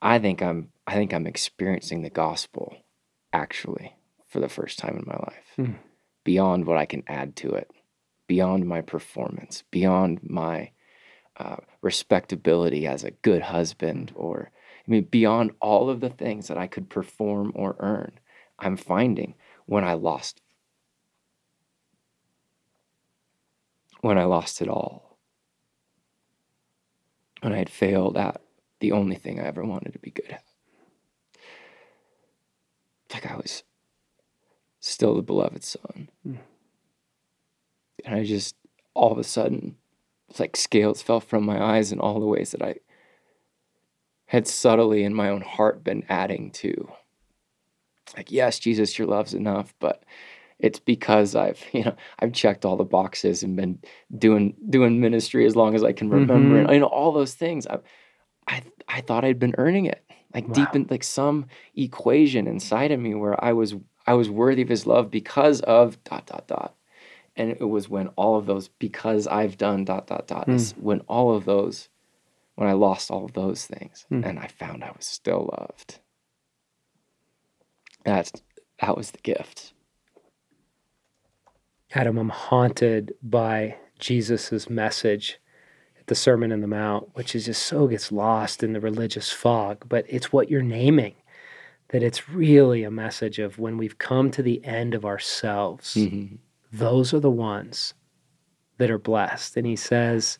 I 0.00 0.18
think 0.18 0.42
I'm 0.42 0.70
I 0.86 0.94
think 0.94 1.12
I'm 1.14 1.26
experiencing 1.26 2.02
the 2.02 2.10
gospel 2.10 2.76
actually 3.32 3.96
for 4.26 4.40
the 4.40 4.48
first 4.48 4.78
time 4.78 4.96
in 4.96 5.04
my 5.06 5.16
life. 5.16 5.52
Hmm. 5.56 5.72
Beyond 6.24 6.66
what 6.66 6.78
I 6.78 6.86
can 6.86 7.04
add 7.06 7.36
to 7.36 7.52
it, 7.52 7.70
beyond 8.26 8.66
my 8.66 8.80
performance, 8.80 9.62
beyond 9.70 10.20
my 10.22 10.70
uh, 11.36 11.56
respectability 11.82 12.86
as 12.86 13.04
a 13.04 13.10
good 13.10 13.42
husband, 13.42 14.12
or 14.14 14.50
I 14.86 14.90
mean, 14.90 15.04
beyond 15.04 15.52
all 15.60 15.90
of 15.90 16.00
the 16.00 16.10
things 16.10 16.48
that 16.48 16.58
I 16.58 16.66
could 16.66 16.88
perform 16.88 17.52
or 17.54 17.76
earn, 17.78 18.18
I'm 18.58 18.76
finding 18.76 19.34
when 19.66 19.84
I 19.84 19.94
lost 19.94 20.40
when 24.00 24.18
I 24.18 24.24
lost 24.24 24.60
it 24.60 24.68
all. 24.68 25.18
When 27.40 27.54
I 27.54 27.58
had 27.58 27.70
failed 27.70 28.18
at 28.18 28.43
the 28.84 28.92
only 28.92 29.16
thing 29.16 29.40
I 29.40 29.44
ever 29.44 29.64
wanted 29.64 29.94
to 29.94 29.98
be 29.98 30.10
good 30.10 30.30
at. 30.30 30.44
Like 33.14 33.24
I 33.30 33.36
was 33.36 33.62
still 34.80 35.14
the 35.14 35.22
beloved 35.22 35.64
son. 35.64 36.10
Mm. 36.28 36.36
And 38.04 38.14
I 38.14 38.24
just 38.24 38.56
all 38.92 39.10
of 39.10 39.16
a 39.16 39.24
sudden 39.24 39.76
it's 40.28 40.38
like 40.38 40.54
scales 40.54 41.00
fell 41.00 41.20
from 41.20 41.46
my 41.46 41.62
eyes 41.62 41.92
in 41.92 41.98
all 41.98 42.20
the 42.20 42.26
ways 42.26 42.50
that 42.50 42.60
I 42.60 42.74
had 44.26 44.46
subtly 44.46 45.02
in 45.02 45.14
my 45.14 45.30
own 45.30 45.40
heart 45.40 45.82
been 45.82 46.04
adding 46.10 46.50
to. 46.50 46.90
Like, 48.14 48.30
yes, 48.30 48.58
Jesus, 48.58 48.98
your 48.98 49.08
love's 49.08 49.32
enough, 49.32 49.72
but 49.78 50.04
it's 50.58 50.78
because 50.78 51.34
I've, 51.34 51.64
you 51.72 51.84
know, 51.84 51.96
I've 52.18 52.34
checked 52.34 52.66
all 52.66 52.76
the 52.76 52.84
boxes 52.84 53.42
and 53.42 53.56
been 53.56 53.78
doing 54.18 54.54
doing 54.68 55.00
ministry 55.00 55.46
as 55.46 55.56
long 55.56 55.74
as 55.74 55.82
I 55.82 55.92
can 55.92 56.10
remember, 56.10 56.58
and 56.58 56.70
you 56.70 56.80
know, 56.80 56.86
all 56.86 57.12
those 57.12 57.32
things. 57.34 57.66
I, 57.66 57.78
I, 58.46 58.62
I 58.88 59.00
thought 59.00 59.24
I'd 59.24 59.38
been 59.38 59.54
earning 59.58 59.86
it, 59.86 60.04
like 60.34 60.52
deep 60.52 60.74
in 60.74 60.86
like 60.90 61.04
some 61.04 61.46
equation 61.74 62.46
inside 62.46 62.90
of 62.92 63.00
me 63.00 63.14
where 63.14 63.42
I 63.42 63.52
was 63.52 63.74
I 64.06 64.14
was 64.14 64.28
worthy 64.30 64.62
of 64.62 64.68
His 64.68 64.86
love 64.86 65.10
because 65.10 65.60
of 65.62 66.02
dot 66.04 66.26
dot 66.26 66.46
dot, 66.46 66.74
and 67.36 67.50
it 67.50 67.68
was 67.68 67.88
when 67.88 68.08
all 68.08 68.36
of 68.36 68.46
those 68.46 68.68
because 68.68 69.26
I've 69.26 69.56
done 69.56 69.84
dot 69.84 70.06
dot 70.06 70.26
dot 70.26 70.48
is 70.48 70.72
when 70.78 71.00
all 71.00 71.34
of 71.34 71.44
those 71.44 71.88
when 72.56 72.68
I 72.68 72.72
lost 72.72 73.10
all 73.10 73.24
of 73.24 73.32
those 73.32 73.66
things 73.66 74.06
Hmm. 74.08 74.22
and 74.24 74.38
I 74.38 74.46
found 74.46 74.84
I 74.84 74.92
was 74.96 75.06
still 75.06 75.50
loved. 75.58 76.00
That's 78.04 78.32
that 78.80 78.96
was 78.96 79.10
the 79.12 79.18
gift. 79.18 79.72
Adam, 81.94 82.18
I'm 82.18 82.28
haunted 82.28 83.14
by 83.22 83.76
Jesus's 83.98 84.68
message 84.68 85.38
the 86.06 86.14
Sermon 86.14 86.52
on 86.52 86.60
the 86.60 86.66
Mount, 86.66 87.08
which 87.14 87.34
is 87.34 87.46
just 87.46 87.62
so 87.62 87.86
gets 87.86 88.12
lost 88.12 88.62
in 88.62 88.72
the 88.72 88.80
religious 88.80 89.30
fog, 89.32 89.84
but 89.88 90.04
it's 90.08 90.32
what 90.32 90.50
you're 90.50 90.62
naming. 90.62 91.14
That 91.88 92.02
it's 92.02 92.28
really 92.28 92.82
a 92.84 92.90
message 92.90 93.38
of 93.38 93.58
when 93.58 93.78
we've 93.78 93.98
come 93.98 94.30
to 94.32 94.42
the 94.42 94.62
end 94.64 94.94
of 94.94 95.04
ourselves, 95.04 95.94
Mhm. 95.94 96.38
those 96.72 97.14
are 97.14 97.20
the 97.20 97.30
ones 97.30 97.94
that 98.78 98.90
are 98.90 98.98
blessed. 98.98 99.56
And 99.56 99.66
he 99.66 99.76
says 99.76 100.38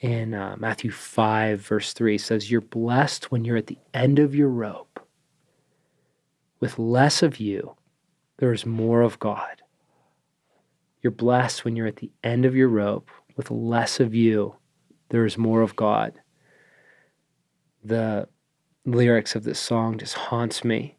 in 0.00 0.34
uh, 0.34 0.56
Matthew 0.58 0.90
5, 0.90 1.60
verse 1.60 1.92
3, 1.92 2.12
he 2.12 2.18
says, 2.18 2.50
You're 2.50 2.60
blessed 2.60 3.30
when 3.32 3.44
you're 3.44 3.56
at 3.56 3.66
the 3.68 3.78
end 3.94 4.18
of 4.18 4.34
your 4.34 4.48
rope. 4.48 5.00
With 6.60 6.78
less 6.78 7.22
of 7.22 7.40
you, 7.40 7.76
there 8.38 8.52
is 8.52 8.66
more 8.66 9.00
of 9.02 9.18
God. 9.18 9.62
You're 11.02 11.10
blessed 11.10 11.64
when 11.64 11.76
you're 11.76 11.86
at 11.86 11.96
the 11.96 12.10
end 12.22 12.44
of 12.44 12.54
your 12.54 12.68
rope. 12.68 13.10
With 13.36 13.50
less 13.50 14.00
of 14.00 14.14
you, 14.14 14.56
there 15.10 15.26
is 15.26 15.38
more 15.38 15.62
of 15.62 15.76
God. 15.76 16.14
The 17.84 18.28
lyrics 18.84 19.34
of 19.34 19.44
this 19.44 19.60
song 19.60 19.98
just 19.98 20.14
haunts 20.14 20.64
me 20.64 20.96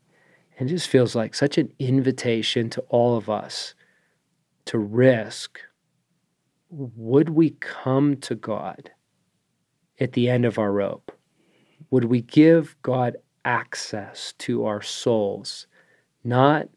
and 0.59 0.69
just 0.69 0.87
feels 0.87 1.15
like 1.15 1.33
such 1.33 1.57
an 1.57 1.73
invitation 1.79 2.69
to 2.69 2.81
all 2.89 3.17
of 3.17 3.29
us 3.29 3.73
to 4.65 4.77
risk 4.77 5.59
would 6.71 7.29
we 7.29 7.51
come 7.59 8.15
to 8.15 8.35
God 8.35 8.91
at 9.99 10.13
the 10.13 10.29
end 10.29 10.45
of 10.45 10.57
our 10.57 10.71
rope? 10.71 11.11
Would 11.89 12.05
we 12.05 12.21
give 12.21 12.75
God 12.81 13.17
access 13.43 14.33
to 14.39 14.65
our 14.65 14.81
souls, 14.81 15.67
not 16.23 16.69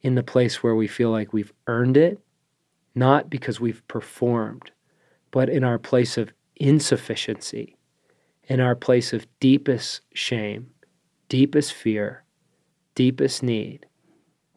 in 0.00 0.14
the 0.14 0.22
place 0.22 0.62
where 0.62 0.74
we 0.74 0.86
feel 0.86 1.10
like 1.10 1.32
we've 1.32 1.52
earned 1.66 1.96
it, 1.96 2.18
not 2.94 3.28
because 3.28 3.60
we've 3.60 3.86
performed, 3.86 4.70
but 5.30 5.48
in 5.48 5.62
our 5.62 5.78
place 5.78 6.16
of 6.16 6.32
insufficiency, 6.62 7.76
in 8.44 8.60
our 8.60 8.76
place 8.76 9.12
of 9.12 9.26
deepest 9.40 10.00
shame, 10.14 10.70
deepest 11.28 11.72
fear, 11.72 12.24
deepest 12.94 13.42
need? 13.42 13.86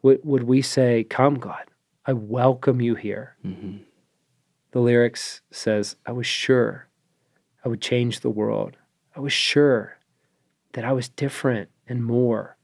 Would, 0.02 0.20
would 0.22 0.44
we 0.44 0.62
say, 0.62 1.04
Come, 1.04 1.34
God, 1.34 1.64
I 2.04 2.12
welcome 2.12 2.80
you 2.80 2.94
here? 2.94 3.36
Mhm. 3.44 3.80
The 4.70 4.80
lyrics 4.80 5.40
says, 5.50 5.96
I 6.06 6.12
was 6.12 6.26
sure 6.26 6.88
I 7.64 7.68
would 7.68 7.80
change 7.80 8.20
the 8.20 8.30
world. 8.30 8.76
I 9.16 9.20
was 9.20 9.32
sure 9.32 9.98
that 10.74 10.84
I 10.84 10.92
was 10.92 11.08
different 11.08 11.70
and 11.88 12.04
more. 12.04 12.56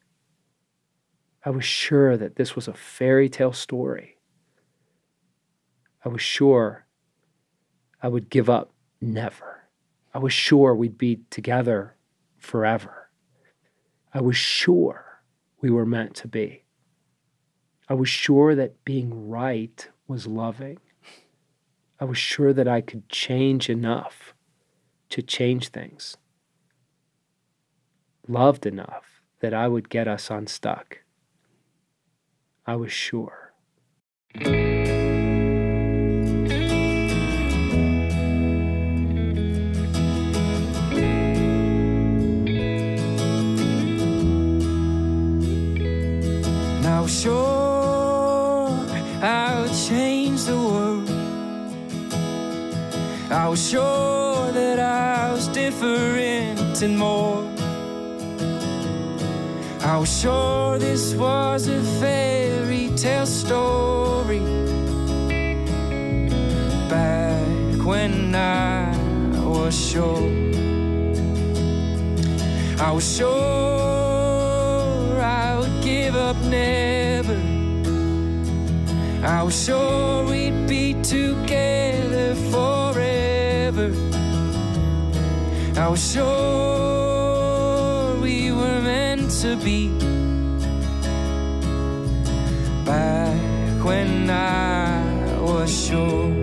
I 1.44 1.50
was 1.50 1.64
sure 1.64 2.16
that 2.16 2.36
this 2.36 2.54
was 2.54 2.68
a 2.68 2.74
fairy 2.74 3.28
tale 3.28 3.52
story. 3.52 4.18
I 6.04 6.08
was 6.10 6.20
sure 6.20 6.86
I 8.00 8.08
would 8.08 8.28
give 8.30 8.48
up 8.50 8.71
never. 9.02 9.64
I 10.14 10.18
was 10.18 10.32
sure 10.32 10.74
we'd 10.74 10.98
be 10.98 11.20
together 11.30 11.96
forever. 12.38 13.10
I 14.14 14.20
was 14.20 14.36
sure 14.36 15.22
we 15.60 15.70
were 15.70 15.86
meant 15.86 16.14
to 16.16 16.28
be. 16.28 16.64
I 17.88 17.94
was 17.94 18.08
sure 18.08 18.54
that 18.54 18.84
being 18.84 19.28
right 19.28 19.88
was 20.06 20.26
loving. 20.26 20.78
I 21.98 22.04
was 22.04 22.18
sure 22.18 22.52
that 22.52 22.68
I 22.68 22.80
could 22.80 23.08
change 23.08 23.68
enough 23.68 24.34
to 25.10 25.22
change 25.22 25.68
things. 25.68 26.16
Loved 28.26 28.66
enough 28.66 29.22
that 29.40 29.54
I 29.54 29.68
would 29.68 29.88
get 29.88 30.08
us 30.08 30.30
unstuck. 30.30 31.00
I 32.66 32.76
was 32.76 32.92
sure. 32.92 33.52
Change 49.72 50.44
the 50.44 50.56
world. 50.56 51.08
I 53.30 53.48
was 53.48 53.70
sure 53.70 54.52
that 54.52 54.78
I 54.78 55.32
was 55.32 55.48
different 55.48 56.82
and 56.82 56.98
more. 56.98 57.42
I 59.82 59.96
was 59.96 60.20
sure 60.20 60.78
this 60.78 61.14
was 61.14 61.68
a 61.68 61.82
fairy 62.00 62.90
tale 62.96 63.24
story. 63.24 64.40
Back 66.90 67.82
when 67.86 68.34
I 68.34 68.94
was 69.42 69.74
sure. 69.74 70.28
I 72.78 72.90
was 72.92 73.16
sure 73.16 73.30
I 75.20 75.58
would 75.58 75.82
give 75.82 76.14
up 76.14 76.36
never. 76.44 77.01
I 79.24 79.44
was 79.44 79.64
sure 79.64 80.24
we'd 80.24 80.66
be 80.66 81.00
together 81.00 82.34
forever. 82.50 83.92
I 85.76 85.86
was 85.86 86.12
sure 86.12 88.16
we 88.20 88.50
were 88.50 88.80
meant 88.80 89.30
to 89.42 89.54
be. 89.56 89.90
Back 92.84 93.84
when 93.84 94.28
I 94.28 95.40
was 95.40 95.70
sure. 95.86 96.34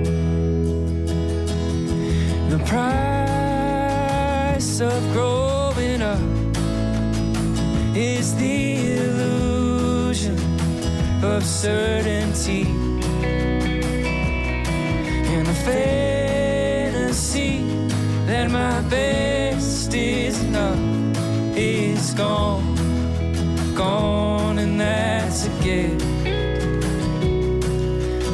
The 2.50 2.60
price 2.66 4.80
of 4.80 5.12
growing 5.12 5.39
of 11.40 11.46
certainty 11.46 12.64
and 15.34 15.48
the 15.48 15.54
fantasy 15.64 17.64
that 18.26 18.52
my 18.52 18.82
best 18.90 19.94
is 19.94 20.44
enough 20.44 20.78
is 21.56 22.14
gone, 22.16 22.76
gone, 23.74 24.58
and 24.58 24.82
that's 24.82 25.46
a 25.46 25.50
gift. 25.64 26.04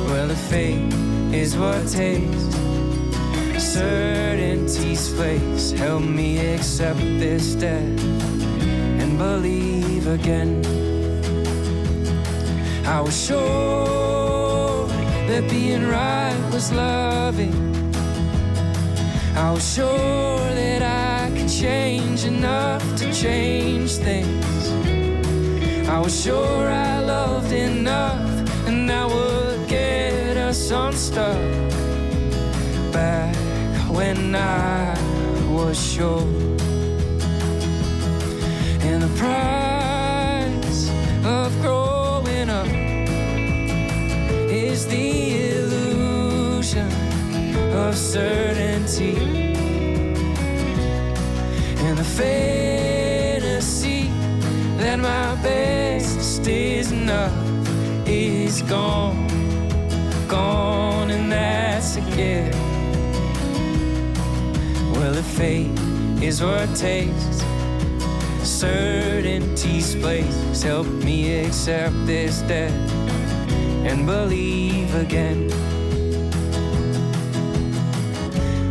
Well, 0.10 0.32
if 0.32 0.40
fate 0.50 0.92
is 1.32 1.56
what 1.56 1.88
takes 1.88 2.44
certainty's 3.62 5.14
place, 5.14 5.74
help 5.74 6.02
me 6.02 6.56
accept 6.56 7.02
this 7.20 7.54
death 7.54 8.04
and 9.00 9.16
believe 9.20 10.08
again. 10.08 10.85
I 12.88 13.02
was 13.02 13.26
sure 13.26 14.88
that 15.28 15.50
being 15.50 15.88
right 15.88 16.38
was 16.54 16.72
loving. 16.72 17.54
I 19.36 19.52
was 19.52 19.74
sure 19.74 20.38
that 20.54 20.82
I 20.84 21.36
could 21.36 21.50
change 21.50 22.26
enough 22.26 22.84
to 22.98 23.12
change 23.12 23.92
things. 23.96 24.70
I 25.90 26.00
was 26.00 26.24
sure 26.24 26.68
I 26.70 27.00
loved 27.00 27.52
enough 27.52 28.68
and 28.68 28.92
I 28.92 29.06
would 29.06 29.68
get 29.68 30.38
us 30.38 30.70
unstuck 30.70 31.42
back 32.94 33.36
when 33.90 34.36
I 34.36 34.94
was 35.50 35.76
sure. 35.76 36.22
And 38.82 39.02
the 39.02 39.12
price 39.18 39.55
the 44.96 45.50
illusion 45.58 46.88
of 47.74 47.96
certainty 47.98 49.18
and 51.86 51.98
the 51.98 52.10
fantasy 52.22 54.04
that 54.78 54.98
my 55.00 55.36
best 55.44 56.48
is 56.48 56.92
enough 56.92 57.34
is 58.08 58.62
gone, 58.64 59.28
gone, 60.28 61.10
and 61.12 61.30
that's 61.32 61.98
a 61.98 62.02
gift. 62.16 62.58
Well, 64.96 65.16
if 65.18 65.26
fate 65.26 65.78
is 66.24 66.42
what 66.42 66.74
takes, 66.76 67.44
certainty's 68.44 69.96
place, 69.96 70.64
help 70.64 70.88
me 70.88 71.46
accept 71.46 71.96
this 72.06 72.42
death 72.44 72.72
and 73.88 74.06
believe 74.08 74.75
again. 74.96 75.52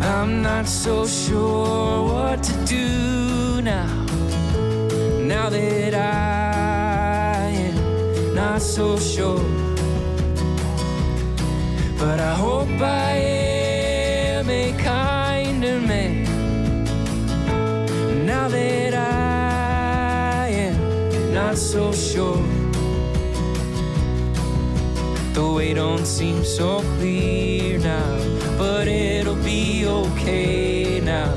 I'm 0.00 0.42
not 0.42 0.66
so 0.66 1.06
sure 1.06 2.02
what 2.02 2.42
to 2.42 2.52
do 2.64 3.60
now. 3.62 3.86
Now 5.20 5.50
that 5.50 5.94
I 5.94 7.50
am 7.50 8.34
not 8.34 8.62
so 8.62 8.98
sure. 8.98 9.44
But 11.98 12.20
I 12.20 12.34
hope 12.34 12.80
I 12.80 13.12
am 14.36 14.48
a 14.48 14.72
kinder 14.82 15.80
man. 15.80 16.24
Now 18.26 18.48
that 18.48 18.94
I 18.94 20.48
am 20.48 21.34
not 21.34 21.56
so 21.56 21.92
sure. 21.92 22.53
The 25.35 25.53
way 25.53 25.74
don't 25.74 26.07
seem 26.07 26.45
so 26.45 26.78
clear 26.97 27.80
now, 27.80 28.18
but 28.57 28.87
it'll 28.87 29.35
be 29.35 29.85
okay 29.85 31.01
now, 31.01 31.35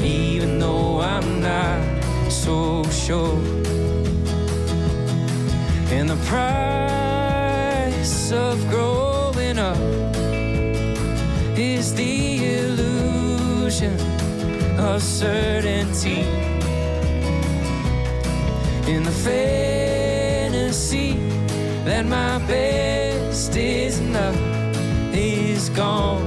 even 0.00 0.58
though 0.58 1.02
I'm 1.02 1.42
not 1.42 2.32
so 2.32 2.82
sure. 2.84 3.36
And 5.92 6.08
the 6.08 6.16
price 6.24 8.32
of 8.32 8.66
growing 8.70 9.58
up 9.58 9.76
is 11.54 11.94
the 11.94 12.60
illusion 12.60 13.94
of 14.78 15.02
certainty. 15.02 16.22
In 18.90 19.02
the 19.02 19.12
fantasy 19.12 21.17
that 21.98 22.06
my 22.06 22.46
best 22.46 23.56
is 23.56 23.98
enough 23.98 24.38
is 25.12 25.68
gone, 25.70 26.22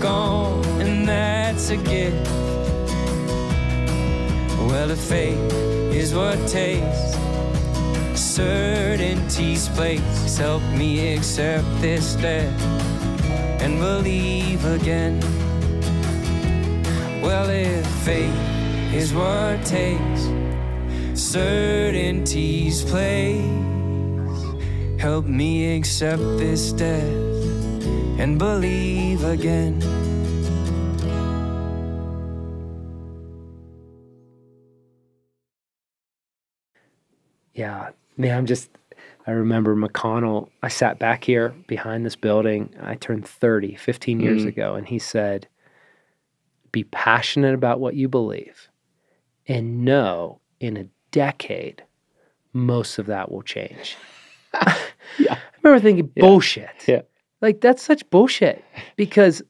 gone, 0.00 0.64
and 0.80 1.06
that's 1.06 1.68
a 1.68 1.76
gift. 1.76 2.30
Well, 4.70 4.90
if 4.90 5.00
fate 5.00 5.52
is 5.92 6.14
what 6.14 6.38
takes, 6.48 6.98
certainty's 8.18 9.68
place, 9.68 10.38
help 10.38 10.62
me 10.72 11.14
accept 11.14 11.68
this 11.82 12.14
death 12.14 12.58
and 13.60 13.78
believe 13.78 14.64
again. 14.64 15.20
Well, 17.20 17.50
if 17.50 17.86
fate 18.06 18.94
is 18.94 19.12
what 19.12 19.62
takes, 19.66 20.22
certainty's 21.12 22.82
place. 22.82 23.73
Help 25.04 25.26
me 25.26 25.76
accept 25.76 26.22
this 26.38 26.72
death 26.72 27.04
and 28.18 28.38
believe 28.38 29.22
again. 29.22 29.78
Yeah, 37.52 37.90
man, 38.16 38.38
I'm 38.38 38.46
just, 38.46 38.70
I 39.26 39.32
remember 39.32 39.76
McConnell. 39.76 40.48
I 40.62 40.68
sat 40.68 40.98
back 40.98 41.24
here 41.24 41.50
behind 41.66 42.04
this 42.04 42.16
building. 42.16 42.74
I 42.80 42.94
turned 42.94 43.26
30 43.28 43.74
15 43.76 44.20
years 44.20 44.44
Mm. 44.44 44.48
ago, 44.48 44.74
and 44.74 44.88
he 44.88 44.98
said, 44.98 45.48
Be 46.72 46.84
passionate 46.84 47.54
about 47.54 47.78
what 47.78 47.94
you 47.94 48.08
believe 48.08 48.68
and 49.46 49.84
know 49.84 50.40
in 50.58 50.76
a 50.76 50.88
decade, 51.10 51.84
most 52.52 52.98
of 52.98 53.06
that 53.06 53.30
will 53.30 53.42
change. 53.42 53.96
Yeah. 55.18 55.34
I 55.34 55.38
remember 55.62 55.80
thinking, 55.80 56.10
bullshit. 56.16 56.70
Yeah. 56.88 57.02
Like, 57.40 57.60
that's 57.60 57.82
such 57.82 58.08
bullshit 58.10 58.64
because 58.96 59.42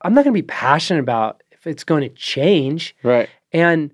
I'm 0.00 0.14
not 0.14 0.24
going 0.24 0.34
to 0.34 0.42
be 0.42 0.46
passionate 0.46 1.00
about 1.00 1.42
if 1.50 1.66
it's 1.66 1.84
going 1.84 2.00
to 2.02 2.08
change. 2.08 2.96
Right. 3.02 3.28
And 3.52 3.92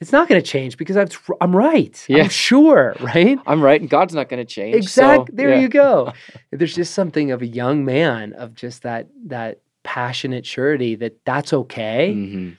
it's 0.00 0.10
not 0.10 0.28
going 0.28 0.40
to 0.42 0.46
change 0.46 0.76
because 0.76 0.96
I've, 0.96 1.16
I'm 1.40 1.54
right. 1.54 2.04
Yeah. 2.08 2.24
I'm 2.24 2.28
sure, 2.30 2.96
right? 3.00 3.38
I'm 3.46 3.62
right, 3.62 3.80
and 3.80 3.88
God's 3.88 4.12
not 4.12 4.28
going 4.28 4.44
to 4.44 4.44
change. 4.44 4.74
Exactly. 4.74 5.26
so, 5.32 5.36
there 5.36 5.50
yeah. 5.54 5.60
you 5.60 5.68
go. 5.68 6.12
There's 6.50 6.74
just 6.74 6.92
something 6.94 7.30
of 7.30 7.42
a 7.42 7.46
young 7.46 7.84
man 7.84 8.32
of 8.32 8.54
just 8.54 8.82
that 8.82 9.06
that 9.26 9.60
passionate 9.84 10.44
surety 10.44 10.96
that 10.96 11.24
that's 11.24 11.52
okay, 11.52 12.12
Mhm. 12.12 12.56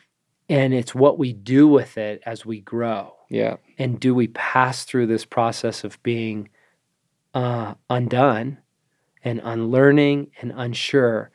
and 0.50 0.74
it's 0.74 0.96
what 0.96 1.20
we 1.20 1.34
do 1.34 1.68
with 1.68 1.98
it 1.98 2.24
as 2.26 2.46
we 2.46 2.62
grow. 2.62 3.14
Yeah. 3.30 3.58
And 3.78 4.00
do 4.00 4.16
we 4.16 4.30
pass 4.30 4.86
through 4.86 5.08
this 5.08 5.26
process 5.26 5.84
of 5.84 6.02
being 6.04 6.48
uh, 7.38 7.74
undone 7.90 8.58
and 9.24 9.40
unlearning 9.44 10.32
and 10.42 10.52
unsure 10.56 11.30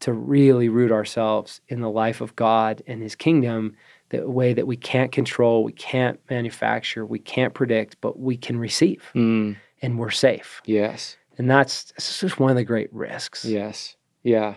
to 0.00 0.12
really 0.12 0.68
root 0.68 0.90
ourselves 0.90 1.60
in 1.68 1.80
the 1.80 1.90
life 1.90 2.20
of 2.20 2.34
God 2.36 2.82
and 2.86 3.02
His 3.02 3.14
kingdom, 3.14 3.76
the 4.08 4.28
way 4.28 4.54
that 4.54 4.66
we 4.66 4.76
can't 4.76 5.12
control, 5.12 5.62
we 5.62 5.72
can't 5.72 6.18
manufacture, 6.30 7.04
we 7.04 7.18
can't 7.18 7.52
predict, 7.54 8.00
but 8.00 8.18
we 8.18 8.36
can 8.36 8.58
receive, 8.58 9.02
Mm, 9.14 9.56
and 9.82 9.98
we're 9.98 10.10
safe. 10.10 10.60
yes. 10.64 11.16
And 11.38 11.50
that's 11.50 11.92
this 11.92 12.10
is 12.10 12.20
just 12.20 12.38
one 12.40 12.50
of 12.50 12.56
the 12.56 12.64
great 12.64 12.92
risks. 12.92 13.44
Yes. 13.44 13.96
Yeah. 14.22 14.56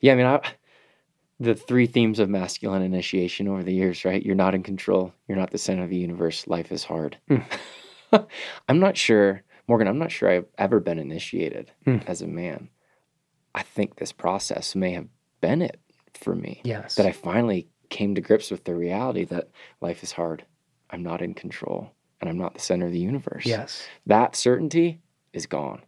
Yeah. 0.00 0.12
I 0.12 0.16
mean, 0.16 0.26
I, 0.26 0.40
the 1.40 1.54
three 1.56 1.86
themes 1.86 2.18
of 2.20 2.28
masculine 2.30 2.82
initiation 2.82 3.48
over 3.48 3.62
the 3.64 3.74
years, 3.74 4.04
right? 4.04 4.24
You're 4.24 4.36
not 4.36 4.54
in 4.54 4.62
control. 4.62 5.12
You're 5.26 5.38
not 5.38 5.50
the 5.50 5.58
center 5.58 5.82
of 5.82 5.90
the 5.90 5.96
universe. 5.96 6.46
Life 6.46 6.70
is 6.72 6.84
hard. 6.84 7.18
Mm. 7.28 7.44
I'm 8.68 8.78
not 8.78 8.96
sure 8.96 9.42
Morgan, 9.68 9.86
I'm 9.86 9.98
not 9.98 10.10
sure 10.10 10.30
I've 10.30 10.46
ever 10.56 10.80
been 10.80 10.98
initiated 10.98 11.70
Hmm. 11.84 11.98
as 12.06 12.22
a 12.22 12.26
man. 12.26 12.70
I 13.54 13.62
think 13.62 13.96
this 13.96 14.12
process 14.12 14.74
may 14.74 14.92
have 14.92 15.08
been 15.40 15.62
it 15.62 15.78
for 16.14 16.34
me. 16.34 16.60
Yes. 16.64 16.94
That 16.96 17.06
I 17.06 17.12
finally 17.12 17.68
came 17.90 18.14
to 18.14 18.20
grips 18.20 18.50
with 18.50 18.64
the 18.64 18.74
reality 18.74 19.24
that 19.26 19.48
life 19.80 20.02
is 20.02 20.12
hard. 20.12 20.44
I'm 20.90 21.02
not 21.02 21.22
in 21.22 21.34
control 21.34 21.90
and 22.20 22.28
I'm 22.28 22.38
not 22.38 22.54
the 22.54 22.60
center 22.60 22.86
of 22.86 22.92
the 22.92 22.98
universe. 22.98 23.46
yes. 23.46 23.86
That 24.06 24.34
certainty 24.34 25.00
is 25.32 25.46
gone. 25.46 25.82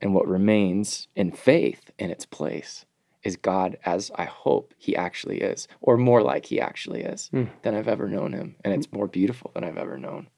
And 0.00 0.14
what 0.14 0.28
remains 0.28 1.08
in 1.16 1.32
faith 1.32 1.90
in 1.98 2.10
its 2.10 2.24
place 2.24 2.86
is 3.24 3.36
God 3.36 3.76
as 3.84 4.12
I 4.14 4.24
hope 4.24 4.72
he 4.78 4.94
actually 4.96 5.40
is, 5.40 5.66
or 5.80 5.96
more 5.96 6.22
like 6.22 6.46
he 6.46 6.60
actually 6.60 7.02
is 7.02 7.28
Hmm. 7.30 7.46
than 7.62 7.74
I've 7.74 7.88
ever 7.88 8.08
known 8.08 8.32
him. 8.32 8.54
And 8.64 8.72
it's 8.72 8.92
more 8.92 9.08
beautiful 9.08 9.50
than 9.54 9.64
I've 9.64 9.76
ever 9.76 9.98
known. 9.98 10.28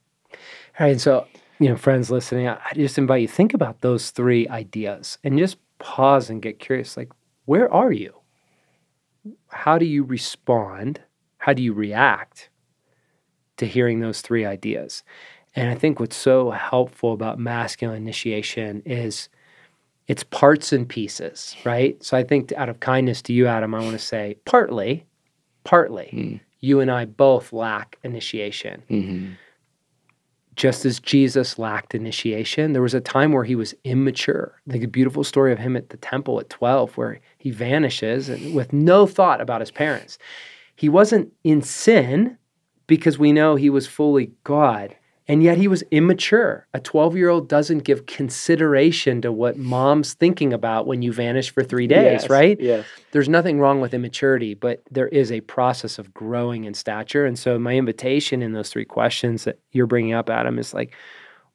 All 0.79 0.87
right. 0.87 0.99
So, 0.99 1.27
you 1.61 1.69
know, 1.69 1.77
friends 1.77 2.09
listening, 2.09 2.47
I 2.47 2.59
just 2.73 2.97
invite 2.97 3.21
you 3.21 3.27
think 3.27 3.53
about 3.53 3.81
those 3.81 4.09
three 4.09 4.47
ideas 4.49 5.19
and 5.23 5.37
just 5.37 5.57
pause 5.77 6.27
and 6.29 6.41
get 6.41 6.59
curious. 6.59 6.97
Like, 6.97 7.11
where 7.45 7.71
are 7.71 7.91
you? 7.91 8.15
How 9.49 9.77
do 9.77 9.85
you 9.85 10.03
respond? 10.03 11.01
How 11.37 11.53
do 11.53 11.61
you 11.61 11.71
react 11.73 12.49
to 13.57 13.67
hearing 13.67 13.99
those 13.99 14.21
three 14.21 14.43
ideas? 14.43 15.03
And 15.55 15.69
I 15.69 15.75
think 15.75 15.99
what's 15.99 16.15
so 16.15 16.49
helpful 16.49 17.13
about 17.13 17.37
masculine 17.37 17.97
initiation 17.97 18.81
is 18.83 19.29
it's 20.07 20.23
parts 20.23 20.73
and 20.73 20.89
pieces, 20.89 21.55
right? 21.63 22.01
So 22.03 22.17
I 22.17 22.23
think 22.23 22.51
out 22.53 22.69
of 22.69 22.79
kindness 22.79 23.21
to 23.23 23.33
you, 23.33 23.45
Adam, 23.45 23.75
I 23.75 23.81
want 23.81 23.91
to 23.91 23.99
say 23.99 24.37
partly, 24.45 25.05
partly, 25.63 26.07
Hmm. 26.11 26.35
you 26.59 26.79
and 26.79 26.89
I 26.89 27.05
both 27.05 27.53
lack 27.53 27.99
initiation 28.03 28.81
Mm-hmm. 28.89 29.33
Just 30.61 30.85
as 30.85 30.99
Jesus 30.99 31.57
lacked 31.57 31.95
initiation, 31.95 32.73
there 32.73 32.83
was 32.83 32.93
a 32.93 33.01
time 33.01 33.31
where 33.31 33.43
he 33.43 33.55
was 33.55 33.73
immature. 33.83 34.61
Like 34.67 34.83
a 34.83 34.87
beautiful 34.87 35.23
story 35.23 35.51
of 35.51 35.57
him 35.57 35.75
at 35.75 35.89
the 35.89 35.97
temple 35.97 36.39
at 36.39 36.51
12, 36.51 36.97
where 36.97 37.19
he 37.39 37.49
vanishes 37.49 38.29
and 38.29 38.53
with 38.53 38.71
no 38.71 39.07
thought 39.07 39.41
about 39.41 39.61
his 39.61 39.71
parents. 39.71 40.19
He 40.75 40.87
wasn't 40.87 41.33
in 41.43 41.63
sin 41.63 42.37
because 42.85 43.17
we 43.17 43.31
know 43.31 43.55
he 43.55 43.71
was 43.71 43.87
fully 43.87 44.33
God, 44.43 44.95
and 45.27 45.43
yet 45.43 45.57
he 45.57 45.67
was 45.67 45.83
immature. 45.91 46.67
A 46.73 46.79
12 46.79 47.15
year 47.15 47.29
old 47.29 47.47
doesn't 47.47 47.79
give 47.79 48.05
consideration 48.05 49.21
to 49.21 49.31
what 49.31 49.57
mom's 49.57 50.13
thinking 50.13 50.51
about 50.51 50.87
when 50.87 51.01
you 51.01 51.13
vanish 51.13 51.51
for 51.51 51.63
three 51.63 51.87
days, 51.87 52.23
right? 52.29 52.59
Yes. 52.59 52.85
there's 53.11 53.29
nothing 53.29 53.59
wrong 53.59 53.81
with 53.81 53.93
immaturity, 53.93 54.53
but 54.53 54.81
there 54.89 55.07
is 55.09 55.31
a 55.31 55.41
process 55.41 55.99
of 55.99 56.13
growing 56.13 56.63
in 56.65 56.73
stature. 56.73 57.25
And 57.25 57.37
so, 57.37 57.57
my 57.59 57.75
invitation 57.75 58.41
in 58.41 58.53
those 58.53 58.69
three 58.69 58.85
questions 58.85 59.43
that 59.43 59.59
you're 59.71 59.87
bringing 59.87 60.13
up, 60.13 60.29
Adam, 60.29 60.57
is 60.59 60.73
like, 60.73 60.93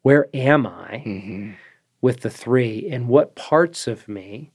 where 0.03 0.29
am 0.35 0.67
I 0.67 1.03
Mm-hmm. 1.05 1.51
with 2.01 2.21
the 2.21 2.31
three, 2.31 2.89
and 2.91 3.09
what 3.09 3.35
parts 3.35 3.87
of 3.89 4.07
me 4.07 4.53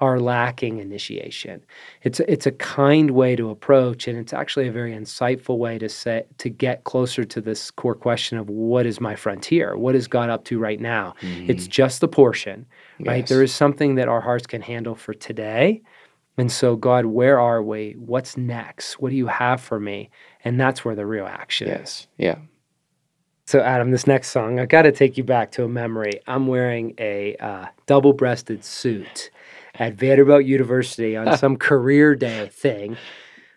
are 0.00 0.20
lacking 0.20 0.78
initiation? 0.78 1.64
It's 2.02 2.20
a, 2.20 2.32
it's 2.32 2.46
a 2.46 2.52
kind 2.52 3.12
way 3.12 3.36
to 3.36 3.50
approach, 3.50 4.08
and 4.08 4.18
it's 4.18 4.32
actually 4.32 4.68
a 4.68 4.72
very 4.72 4.92
insightful 4.92 5.58
way 5.58 5.78
to 5.78 5.88
say 5.88 6.24
to 6.38 6.48
get 6.48 6.84
closer 6.84 7.24
to 7.24 7.40
this 7.40 7.70
core 7.70 7.94
question 7.94 8.38
of 8.38 8.48
what 8.48 8.86
is 8.86 9.00
my 9.00 9.16
frontier? 9.16 9.76
What 9.76 9.94
is 9.94 10.06
God 10.06 10.30
up 10.30 10.44
to 10.46 10.58
right 10.58 10.80
now? 10.80 11.14
It's 11.48 11.66
just 11.66 12.00
the 12.00 12.08
portion 12.08 12.66
right? 13.00 13.18
Yes. 13.18 13.28
There 13.28 13.42
is 13.42 13.54
something 13.54 13.94
that 13.96 14.08
our 14.08 14.20
hearts 14.20 14.46
can 14.46 14.62
handle 14.62 14.94
for 14.94 15.14
today. 15.14 15.82
And 16.36 16.50
so, 16.52 16.76
God, 16.76 17.06
where 17.06 17.40
are 17.40 17.62
we? 17.62 17.94
What's 17.98 18.36
next? 18.36 19.00
What 19.00 19.10
do 19.10 19.16
you 19.16 19.26
have 19.26 19.60
for 19.60 19.80
me? 19.80 20.10
And 20.44 20.60
that's 20.60 20.84
where 20.84 20.94
the 20.94 21.06
real 21.06 21.26
action 21.26 21.68
is. 21.68 22.06
Yeah. 22.16 22.38
So, 23.46 23.60
Adam, 23.60 23.90
this 23.90 24.06
next 24.06 24.28
song, 24.28 24.60
I've 24.60 24.68
got 24.68 24.82
to 24.82 24.92
take 24.92 25.16
you 25.16 25.24
back 25.24 25.50
to 25.52 25.64
a 25.64 25.68
memory. 25.68 26.20
I'm 26.26 26.46
wearing 26.46 26.94
a 26.98 27.34
uh, 27.36 27.66
double 27.86 28.12
breasted 28.12 28.64
suit 28.64 29.30
at 29.78 29.94
Vanderbilt 29.94 30.44
University 30.44 31.16
on 31.16 31.36
some 31.38 31.56
career 31.68 32.14
day 32.14 32.48
thing 32.52 32.96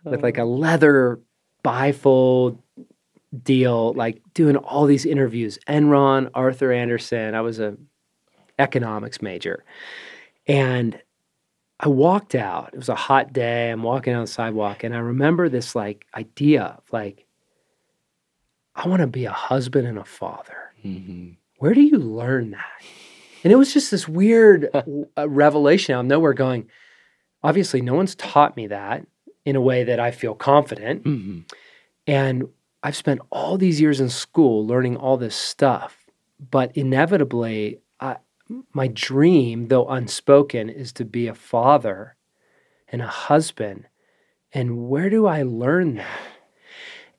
with 0.04 0.24
like 0.24 0.38
a 0.38 0.44
leather 0.44 1.20
bifold 1.64 2.58
deal, 3.44 3.94
like 3.94 4.22
doing 4.34 4.56
all 4.58 4.86
these 4.86 5.06
interviews. 5.06 5.58
Enron, 5.68 6.30
Arthur 6.34 6.72
Andersen. 6.72 7.36
I 7.36 7.42
was 7.42 7.60
a 7.60 7.78
economics 8.60 9.22
major. 9.22 9.64
And 10.48 11.00
I 11.80 11.88
walked 11.88 12.36
out. 12.36 12.72
It 12.74 12.78
was 12.78 12.90
a 12.90 12.96
hot 12.96 13.34
day. 13.34 13.70
I'm 13.70 13.84
walking 13.84 14.14
on 14.14 14.22
the 14.22 14.28
sidewalk 14.28 14.84
and 14.84 14.96
I 14.96 15.00
remember 15.00 15.50
this 15.50 15.76
like 15.76 16.06
idea 16.16 16.78
of 16.78 16.84
like, 16.92 17.26
I 18.76 18.88
want 18.88 19.02
to 19.02 19.08
be 19.08 19.26
a 19.26 19.32
husband 19.32 19.88
and 19.88 19.98
a 19.98 20.06
father. 20.06 20.74
Mm-hmm. 20.86 21.32
Where 21.58 21.74
do 21.74 21.82
you 21.82 21.98
learn 21.98 22.52
that? 22.52 22.84
And 23.44 23.52
it 23.52 23.56
was 23.56 23.74
just 23.74 23.92
this 23.92 24.08
weird 24.08 24.70
uh, 25.18 25.30
revelation 25.30 25.96
out 25.96 26.02
of 26.02 26.06
nowhere 26.06 26.34
going, 26.34 26.70
obviously, 27.44 27.82
no 27.82 27.94
one's 27.94 28.16
taught 28.16 28.56
me 28.56 28.68
that 28.68 29.06
in 29.46 29.56
a 29.56 29.62
way 29.62 29.84
that 29.84 30.00
I 30.00 30.12
feel 30.12 30.36
confident. 30.36 31.04
Mm-hmm. 31.04 31.40
And 32.08 32.50
I've 32.84 32.96
spent 32.96 33.22
all 33.32 33.58
these 33.58 33.82
years 33.82 34.00
in 34.00 34.10
school 34.10 34.66
learning 34.66 34.98
all 34.98 35.18
this 35.18 35.36
stuff. 35.36 35.98
But 36.40 36.76
inevitably, 36.76 37.80
I, 38.00 38.18
my 38.74 38.88
dream, 38.88 39.68
though 39.68 39.88
unspoken, 39.88 40.70
is 40.70 40.92
to 40.94 41.06
be 41.06 41.28
a 41.28 41.36
father 41.36 42.16
and 42.88 43.02
a 43.02 43.08
husband. 43.08 43.88
And 44.52 44.90
where 44.90 45.10
do 45.10 45.28
I 45.28 45.44
learn 45.44 45.96
that? 45.96 46.31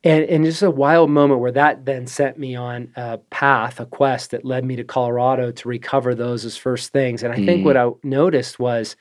And, 0.03 0.25
and 0.25 0.43
just 0.43 0.61
a 0.61 0.69
wild 0.69 1.09
moment 1.09 1.39
where 1.39 1.53
that 1.53 1.85
then 1.85 2.07
sent 2.07 2.37
me 2.37 2.55
on 2.55 2.91
a 2.97 3.19
path, 3.29 3.79
a 3.79 3.85
quest 3.85 4.31
that 4.31 4.43
led 4.43 4.65
me 4.65 4.75
to 4.75 4.83
Colorado 4.83 5.51
to 5.51 5.69
recover 5.69 6.13
those 6.13 6.43
as 6.43 6.57
first 6.57 6.91
things. 6.91 7.23
And 7.23 7.31
I 7.31 7.37
think 7.37 7.61
Mm. 7.61 7.63
what 7.63 7.77
I 7.77 7.89
noticed 8.03 8.59
was 8.59 8.97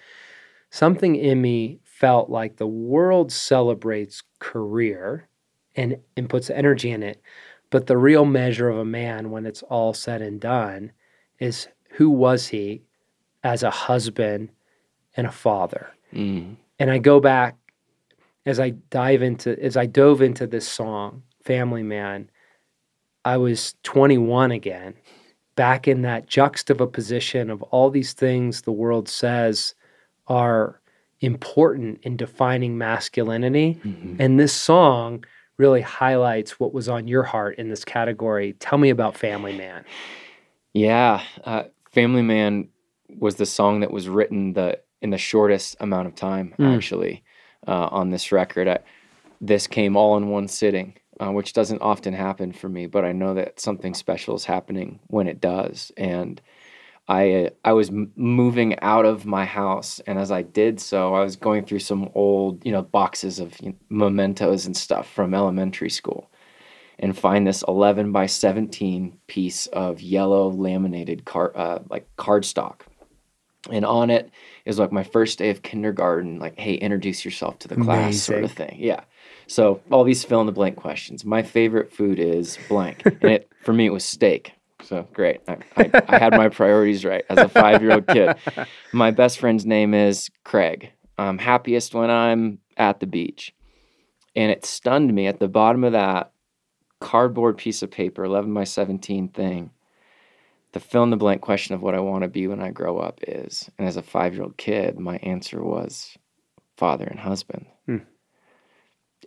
something 0.71 1.17
in 1.17 1.41
me 1.43 1.81
felt 1.85 2.31
like 2.31 2.57
the 2.57 2.67
world 2.69 3.33
celebrates 3.33 4.23
career 4.39 5.29
and, 5.75 5.97
and 6.17 6.29
puts 6.29 6.51
energy 6.51 6.91
in 6.91 7.03
it. 7.03 7.21
But 7.71 7.87
the 7.87 7.97
real 7.97 8.25
measure 8.25 8.69
of 8.69 8.79
a 8.79 8.85
man, 8.85 9.31
when 9.31 9.47
it's 9.47 9.63
all 9.65 9.95
said 9.95 10.23
and 10.23 10.41
done, 10.41 10.93
is 11.41 11.69
who 11.93 12.11
was 12.11 12.47
he 12.49 12.83
as 13.43 13.63
a 13.63 13.71
husband 13.71 14.51
and 15.17 15.27
a 15.27 15.33
father? 15.33 15.91
Mm-hmm. 16.15 16.55
and 16.79 16.91
I 16.91 16.99
go 16.99 17.21
back 17.21 17.57
as 18.47 18.59
I 18.59 18.71
dive 18.71 19.23
into 19.23 19.61
as 19.63 19.77
I 19.77 19.87
dove 19.87 20.23
into 20.23 20.47
this 20.47 20.67
song, 20.67 21.23
Family 21.45 21.83
Man, 21.83 22.31
I 23.25 23.37
was 23.37 23.75
21 23.85 24.51
again, 24.51 24.95
back 25.55 25.87
in 25.87 26.03
that 26.03 26.27
juxtaposition 26.27 27.51
of 27.51 27.63
all 27.65 27.91
these 27.91 28.13
things 28.13 28.63
the 28.63 28.73
world 28.73 29.09
says 29.09 29.75
are 30.27 30.81
important 31.21 32.01
in 32.03 32.17
defining 32.17 32.79
masculinity. 32.79 33.79
Mm-hmm. 33.85 34.17
And 34.19 34.41
this 34.41 34.53
song 34.53 35.25
really 35.57 35.81
highlights 35.81 36.59
what 36.59 36.75
was 36.75 36.89
on 36.89 37.07
your 37.07 37.23
heart 37.23 37.59
in 37.59 37.69
this 37.69 37.85
category. 37.85 38.55
Tell 38.55 38.79
me 38.79 38.91
about 38.91 39.17
Family 39.17 39.57
Man. 39.57 39.85
Yeah, 40.73 41.23
uh, 41.45 41.65
Family 41.91 42.23
Man 42.23 42.69
was 43.19 43.37
the 43.37 43.47
song 43.47 43.81
that 43.81 43.91
was 43.91 44.09
written 44.09 44.55
the 44.55 44.81
in 45.01 45.11
the 45.11 45.19
shortest 45.19 45.77
amount 45.81 46.07
of 46.09 46.15
time 46.15 46.55
Mm. 46.59 46.77
actually 46.77 47.23
uh, 47.67 47.89
on 47.91 48.11
this 48.11 48.33
record. 48.33 48.69
I, 48.69 48.79
this 49.41 49.67
came 49.67 49.97
all 49.97 50.17
in 50.17 50.29
one 50.29 50.49
sitting, 50.49 50.95
uh, 51.21 51.31
which 51.31 51.53
doesn't 51.53 51.83
often 51.83 52.15
happen 52.15 52.53
for 52.53 52.69
me, 52.69 52.87
but 52.87 53.05
I 53.05 53.13
know 53.13 53.35
that 53.35 53.61
something 53.61 53.95
special 53.95 54.35
is 54.37 54.45
happening 54.45 55.01
when 55.09 55.27
it 55.27 55.41
does. 55.41 55.91
And 55.97 56.41
I 57.09 57.33
uh, 57.33 57.51
I 57.65 57.73
was 57.73 57.91
moving 57.91 58.79
out 58.81 59.05
of 59.05 59.27
my 59.27 59.45
house, 59.45 60.01
and 60.07 60.19
as 60.19 60.31
I 60.31 60.43
did 60.43 60.81
so, 60.81 61.15
I 61.15 61.25
was 61.25 61.37
going 61.37 61.65
through 61.65 61.81
some 61.81 62.11
old 62.15 62.65
you 62.65 62.73
know 62.73 62.83
boxes 62.83 63.41
of 63.41 63.59
you 63.61 63.71
know, 63.71 63.77
mementos 63.89 64.67
and 64.67 64.77
stuff 64.77 65.11
from 65.11 65.35
elementary 65.35 65.91
school 65.91 66.31
and 66.99 67.19
find 67.19 67.47
this 67.47 67.65
11 67.67 68.13
by 68.13 68.27
17 68.27 69.19
piece 69.27 69.67
of 69.67 70.01
yellow 70.01 70.49
laminated 70.51 71.25
card 71.25 71.55
uh, 71.57 71.81
like 71.91 72.09
cardstock 72.17 72.83
and 73.71 73.85
on 73.85 74.09
it 74.09 74.31
is 74.65 74.79
like 74.79 74.93
my 74.93 75.03
first 75.03 75.39
day 75.39 75.51
of 75.51 75.63
kindergarten 75.63 76.39
like 76.39 76.59
hey 76.59 76.75
introduce 76.75 77.25
yourself 77.25 77.59
to 77.61 77.69
the 77.69 77.77
class 77.77 78.17
sort 78.17 78.45
of 78.45 78.53
thing. 78.53 78.77
Yeah. 78.79 79.01
So 79.47 79.81
all 79.91 80.05
these 80.05 80.25
fill 80.25 80.41
in 80.41 80.47
the 80.47 80.53
blank 80.53 80.77
questions. 80.77 81.25
My 81.25 81.43
favorite 81.43 81.93
food 81.93 82.19
is 82.19 82.59
blank 82.69 83.03
and 83.05 83.25
it 83.25 83.51
for 83.63 83.73
me 83.73 83.87
it 83.87 83.93
was 83.93 84.05
steak. 84.05 84.53
So 84.83 85.07
great. 85.13 85.41
I, 85.47 85.59
I, 85.77 86.03
I 86.09 86.19
had 86.19 86.33
my 86.33 86.49
priorities 86.49 87.05
right 87.05 87.25
as 87.29 87.39
a 87.39 87.49
five 87.49 87.83
year 87.83 87.93
old 87.93 88.07
kid. 88.09 88.35
My 88.93 89.13
best 89.13 89.39
friend's 89.39 89.65
name 89.65 89.95
is 89.95 90.29
craig. 90.45 90.91
I'm 91.19 91.39
happiest 91.39 91.95
when 91.95 92.11
i'm 92.11 92.59
at 92.77 93.01
the 93.01 93.07
beach. 93.07 93.55
And 94.35 94.51
it 94.51 94.65
stunned 94.65 95.15
me 95.15 95.27
at 95.27 95.39
the 95.39 95.49
bottom 95.49 95.85
of 95.85 95.93
that 95.93 96.33
cardboard 97.01 97.59
piece 97.59 97.83
of 97.83 97.91
paper, 97.91 98.25
11 98.25 98.53
by 98.55 98.65
17 98.65 99.29
thing, 99.29 99.71
the 100.73 100.81
fill 100.81 101.03
in 101.03 101.11
the 101.11 101.17
blank 101.17 101.43
question 101.43 101.75
of 101.75 101.83
what 101.83 101.95
I 101.95 102.01
want 102.01 102.23
to 102.23 102.29
be 102.29 102.47
when 102.47 102.61
I 102.61 102.71
grow 102.71 102.99
up 102.99 103.21
is. 103.27 103.71
And 103.79 103.87
as 103.87 103.97
a 103.97 104.03
five 104.03 104.35
year 104.35 104.43
old 104.43 104.57
kid, 104.57 104.99
my 104.99 105.17
answer 105.19 105.63
was 105.63 106.17
father 106.77 107.05
and 107.05 107.21
husband. 107.21 107.67
Hmm. 107.87 107.99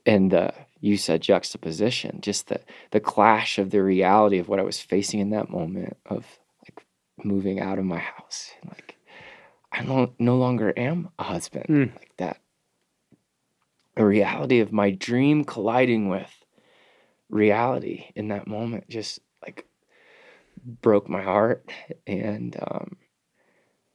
And 0.06 0.32
the 0.32 0.54
you 0.82 0.98
said 0.98 1.22
juxtaposition, 1.22 2.22
just 2.22 2.48
the, 2.48 2.60
the 2.92 3.00
clash 3.00 3.58
of 3.58 3.72
the 3.72 3.82
reality 3.82 4.38
of 4.38 4.48
what 4.48 4.60
I 4.60 4.64
was 4.64 4.80
facing 4.80 5.20
in 5.20 5.32
that 5.32 5.50
moment 5.50 5.98
of 6.06 6.26
like 6.64 6.86
moving 7.24 7.60
out 7.60 7.80
of 7.80 7.86
my 7.86 7.98
house. 7.98 8.52
Like 8.68 8.96
I 9.72 9.84
no, 9.84 10.14
no 10.20 10.38
longer 10.38 10.74
am 10.78 11.10
a 11.18 11.24
husband. 11.24 11.66
Mm. 11.70 11.96
Like 11.96 12.12
that. 12.18 12.42
The 13.96 14.06
reality 14.06 14.60
of 14.60 14.72
my 14.72 14.92
dream 14.92 15.46
colliding 15.46 16.10
with 16.10 16.32
reality 17.30 18.06
in 18.16 18.28
that 18.28 18.46
moment 18.46 18.90
just 18.90 19.20
broke 20.66 21.08
my 21.08 21.22
heart 21.22 21.70
and 22.08 22.58
um 22.60 22.98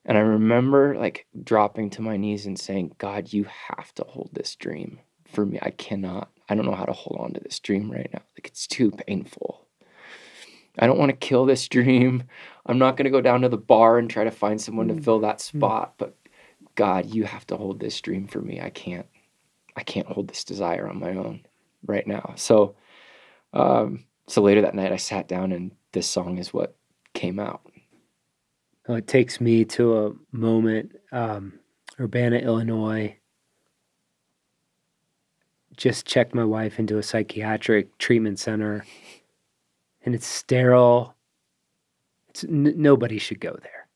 and 0.04 0.16
I 0.16 0.22
remember 0.22 0.96
like 0.96 1.26
dropping 1.44 1.90
to 1.90 2.02
my 2.02 2.16
knees 2.16 2.46
and 2.46 2.58
saying, 2.58 2.94
God, 2.98 3.32
you 3.32 3.44
have 3.44 3.94
to 3.94 4.04
hold 4.04 4.30
this 4.32 4.56
dream 4.56 4.98
for 5.26 5.44
me. 5.44 5.58
I 5.62 5.70
cannot, 5.70 6.30
I 6.48 6.54
don't 6.54 6.64
know 6.64 6.74
how 6.74 6.86
to 6.86 6.92
hold 6.92 7.20
on 7.20 7.34
to 7.34 7.40
this 7.40 7.60
dream 7.60 7.90
right 7.90 8.08
now. 8.12 8.22
Like 8.36 8.46
it's 8.46 8.66
too 8.66 8.90
painful. 8.90 9.66
I 10.78 10.86
don't 10.86 10.98
want 10.98 11.10
to 11.10 11.16
kill 11.16 11.44
this 11.44 11.68
dream. 11.68 12.22
I'm 12.64 12.78
not 12.78 12.96
going 12.96 13.04
to 13.04 13.10
go 13.10 13.20
down 13.20 13.42
to 13.42 13.48
the 13.48 13.58
bar 13.58 13.98
and 13.98 14.08
try 14.08 14.24
to 14.24 14.30
find 14.30 14.60
someone 14.60 14.88
to 14.88 15.00
fill 15.00 15.20
that 15.20 15.40
spot. 15.40 15.94
But 15.98 16.16
God, 16.74 17.06
you 17.06 17.24
have 17.24 17.46
to 17.48 17.56
hold 17.56 17.80
this 17.80 18.00
dream 18.00 18.26
for 18.26 18.40
me. 18.40 18.60
I 18.60 18.70
can't, 18.70 19.06
I 19.76 19.82
can't 19.82 20.06
hold 20.06 20.28
this 20.28 20.44
desire 20.44 20.88
on 20.88 20.98
my 20.98 21.10
own 21.10 21.42
right 21.86 22.06
now. 22.06 22.34
So, 22.36 22.76
um, 23.52 24.06
so 24.28 24.42
later 24.42 24.62
that 24.62 24.74
night, 24.74 24.92
I 24.92 24.96
sat 24.96 25.28
down 25.28 25.52
and 25.52 25.72
this 25.92 26.08
song 26.08 26.38
is 26.38 26.52
what 26.52 26.76
came 27.14 27.38
out. 27.38 27.62
Oh, 28.88 28.94
it 28.94 29.06
takes 29.06 29.40
me 29.40 29.64
to 29.66 30.06
a 30.06 30.12
moment, 30.32 30.96
um, 31.12 31.58
Urbana, 31.98 32.38
Illinois. 32.38 33.16
Just 35.76 36.06
checked 36.06 36.34
my 36.34 36.44
wife 36.44 36.78
into 36.78 36.98
a 36.98 37.02
psychiatric 37.02 37.96
treatment 37.98 38.38
center, 38.38 38.84
and 40.04 40.14
it's 40.14 40.26
sterile. 40.26 41.14
It's 42.28 42.44
n- 42.44 42.74
nobody 42.76 43.18
should 43.18 43.40
go 43.40 43.56
there. 43.62 43.88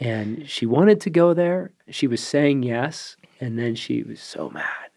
And 0.00 0.48
she 0.48 0.64
wanted 0.64 1.00
to 1.02 1.10
go 1.10 1.34
there. 1.34 1.72
She 1.90 2.06
was 2.06 2.22
saying 2.22 2.62
yes, 2.62 3.16
and 3.40 3.58
then 3.58 3.74
she 3.74 4.02
was 4.02 4.20
so 4.20 4.48
mad. 4.50 4.90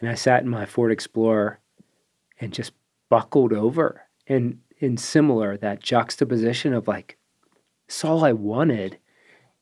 And 0.00 0.10
I 0.10 0.14
sat 0.14 0.42
in 0.42 0.48
my 0.48 0.66
Ford 0.66 0.92
Explorer 0.92 1.58
and 2.38 2.52
just 2.52 2.72
buckled 3.08 3.52
over. 3.52 4.02
And 4.26 4.58
in 4.78 4.96
similar, 4.96 5.56
that 5.56 5.80
juxtaposition 5.80 6.72
of 6.72 6.88
like, 6.88 7.18
it's 7.86 8.04
all 8.04 8.24
I 8.24 8.32
wanted, 8.32 8.98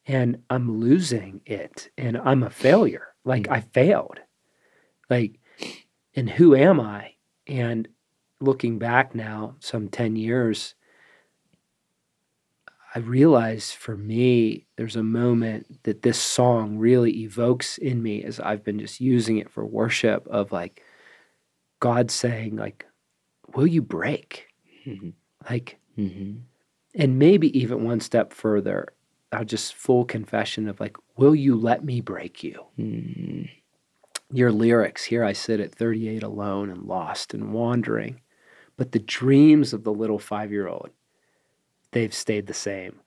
and 0.07 0.43
I'm 0.51 0.81
losing 0.81 1.41
it, 1.47 1.91
and 1.97 2.17
I'm 2.17 2.43
a 2.43 2.51
failure. 2.51 3.15
Like 3.25 3.45
mm. 3.45 3.53
I 3.53 3.61
failed. 3.61 4.21
Like, 5.09 5.39
and 6.15 6.31
who 6.31 6.55
am 6.55 6.81
I? 6.81 7.15
And 7.47 7.89
looking 8.41 8.79
back 8.79 9.15
now, 9.15 9.57
some 9.61 9.89
10 9.89 10.17
years, 10.17 10.75
I 12.95 13.01
realize 13.01 13.73
for 13.73 13.97
me, 13.97 14.67
there's 14.77 14.97
a 14.97 15.03
moment 15.03 15.83
that 15.83 16.03
this 16.03 16.19
song 16.19 16.79
really 16.79 17.23
evokes 17.23 17.77
in 17.77 18.03
me 18.03 18.23
as 18.23 18.39
I've 18.39 18.62
been 18.62 18.79
just 18.79 19.01
using 19.01 19.39
it 19.39 19.51
for 19.51 19.67
worship 19.67 20.27
of 20.29 20.53
like 20.53 20.83
God 21.81 22.11
saying, 22.11 22.57
like, 22.57 22.87
will 23.55 23.67
you 23.67 23.83
break? 23.83 24.47
Mhm. 24.87 25.12
Like, 25.49 25.78
Mm-hmm. 25.99 26.39
and 26.97 27.18
maybe 27.18 27.57
even 27.59 27.85
one 27.85 28.01
step 28.01 28.32
further, 28.32 28.89
I'll 29.32 29.45
just 29.45 29.74
full 29.74 30.05
confession 30.05 30.68
of 30.68 30.80
like, 30.80 30.97
will 31.16 31.35
you 31.35 31.55
let 31.57 31.85
me 31.85 32.01
break 32.01 32.43
you? 32.43 32.64
Mm-hmm. 32.78 33.43
Your 34.32 34.51
lyrics, 34.51 35.05
here 35.05 35.22
I 35.24 35.32
sit 35.32 35.61
at 35.61 35.74
38 35.74 36.22
alone 36.22 36.70
and 36.70 36.82
lost 36.82 37.32
and 37.35 37.53
wandering. 37.53 38.20
But 38.76 38.91
the 38.93 38.99
dreams 38.99 39.72
of 39.72 39.85
the 39.85 39.93
little 39.93 40.18
five 40.18 40.51
year 40.51 40.66
old, 40.66 40.91
they've 41.93 42.12
stayed 42.14 42.47
the 42.49 42.55
same. 42.55 42.99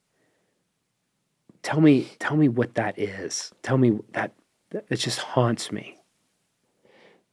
Tell 1.64 1.82
me, 1.82 2.08
tell 2.20 2.38
me 2.38 2.48
what 2.48 2.76
that 2.76 2.98
is. 2.98 3.52
Tell 3.64 3.78
me 3.78 4.00
that 4.14 4.32
that- 4.70 4.86
it 4.90 4.98
just 4.98 5.20
haunts 5.20 5.72
me. 5.72 5.98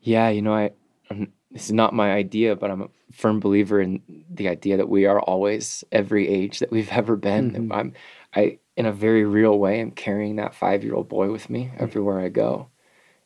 Yeah, 0.00 0.28
you 0.30 0.42
know, 0.42 0.54
I 0.54 0.70
I'm, 1.10 1.32
this 1.54 1.66
is 1.66 1.72
not 1.72 1.94
my 1.94 2.12
idea, 2.12 2.56
but 2.56 2.70
I'm 2.70 2.82
a 2.82 2.88
firm 3.12 3.38
believer 3.40 3.80
in 3.80 4.02
the 4.28 4.48
idea 4.48 4.76
that 4.76 4.88
we 4.88 5.06
are 5.06 5.20
always 5.20 5.84
every 5.92 6.28
age 6.28 6.58
that 6.58 6.70
we've 6.72 6.88
ever 7.00 7.16
been. 7.16 7.52
Mhm. 7.52 7.74
I'm 7.74 7.92
I 8.34 8.58
in 8.76 8.86
a 8.86 8.92
very 8.92 9.24
real 9.24 9.56
way 9.58 9.80
I'm 9.80 9.92
carrying 9.92 10.36
that 10.36 10.52
5-year-old 10.52 11.08
boy 11.08 11.30
with 11.30 11.48
me 11.48 11.70
everywhere 11.78 12.18
I 12.18 12.28
go. 12.28 12.68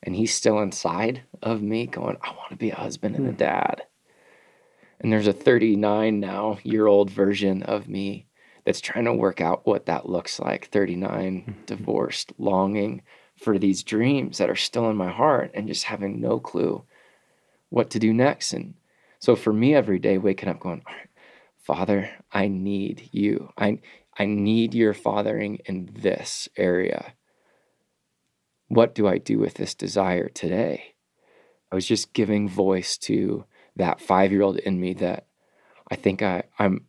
And 0.02 0.14
he's 0.14 0.34
still 0.34 0.60
inside 0.60 1.22
of 1.42 1.62
me 1.62 1.86
going, 1.86 2.18
I 2.22 2.28
want 2.32 2.50
to 2.50 2.56
be 2.56 2.70
a 2.70 2.74
husband 2.76 3.16
and 3.16 3.26
a 3.26 3.32
Mm. 3.32 3.38
dad. 3.38 3.82
And 5.00 5.10
there's 5.10 5.26
a 5.26 5.32
39 5.32 6.20
now 6.20 6.58
year 6.62 6.86
old 6.86 7.10
version 7.10 7.62
of 7.62 7.88
me 7.88 8.26
that's 8.64 8.80
trying 8.82 9.06
to 9.06 9.14
work 9.14 9.40
out 9.40 9.66
what 9.66 9.86
that 9.86 10.08
looks 10.08 10.38
like 10.38 10.68
39 10.68 11.56
divorced 11.66 12.32
longing 12.36 13.00
for 13.36 13.58
these 13.58 13.82
dreams 13.82 14.36
that 14.38 14.50
are 14.50 14.56
still 14.56 14.90
in 14.90 14.96
my 14.96 15.08
heart 15.10 15.50
and 15.54 15.66
just 15.66 15.84
having 15.84 16.20
no 16.20 16.38
clue 16.38 16.84
what 17.70 17.90
to 17.90 17.98
do 17.98 18.12
next 18.12 18.52
and 18.52 18.74
so 19.18 19.36
for 19.36 19.52
me 19.52 19.74
every 19.74 19.98
day 19.98 20.18
waking 20.18 20.48
up 20.48 20.60
going 20.60 20.82
"All 20.86 20.94
right, 20.94 21.08
father 21.58 22.10
i 22.32 22.48
need 22.48 23.08
you 23.12 23.50
i 23.58 23.78
i 24.18 24.24
need 24.26 24.74
your 24.74 24.94
fathering 24.94 25.56
in 25.66 25.90
this 25.92 26.48
area 26.56 27.14
what 28.68 28.94
do 28.94 29.06
i 29.06 29.18
do 29.18 29.38
with 29.38 29.54
this 29.54 29.74
desire 29.74 30.28
today 30.28 30.94
i 31.70 31.74
was 31.74 31.86
just 31.86 32.12
giving 32.12 32.48
voice 32.48 32.96
to 32.98 33.44
that 33.76 33.98
5-year-old 34.00 34.58
in 34.58 34.80
me 34.80 34.94
that 34.94 35.26
i 35.90 35.94
think 35.96 36.22
i 36.22 36.42
i'm 36.58 36.86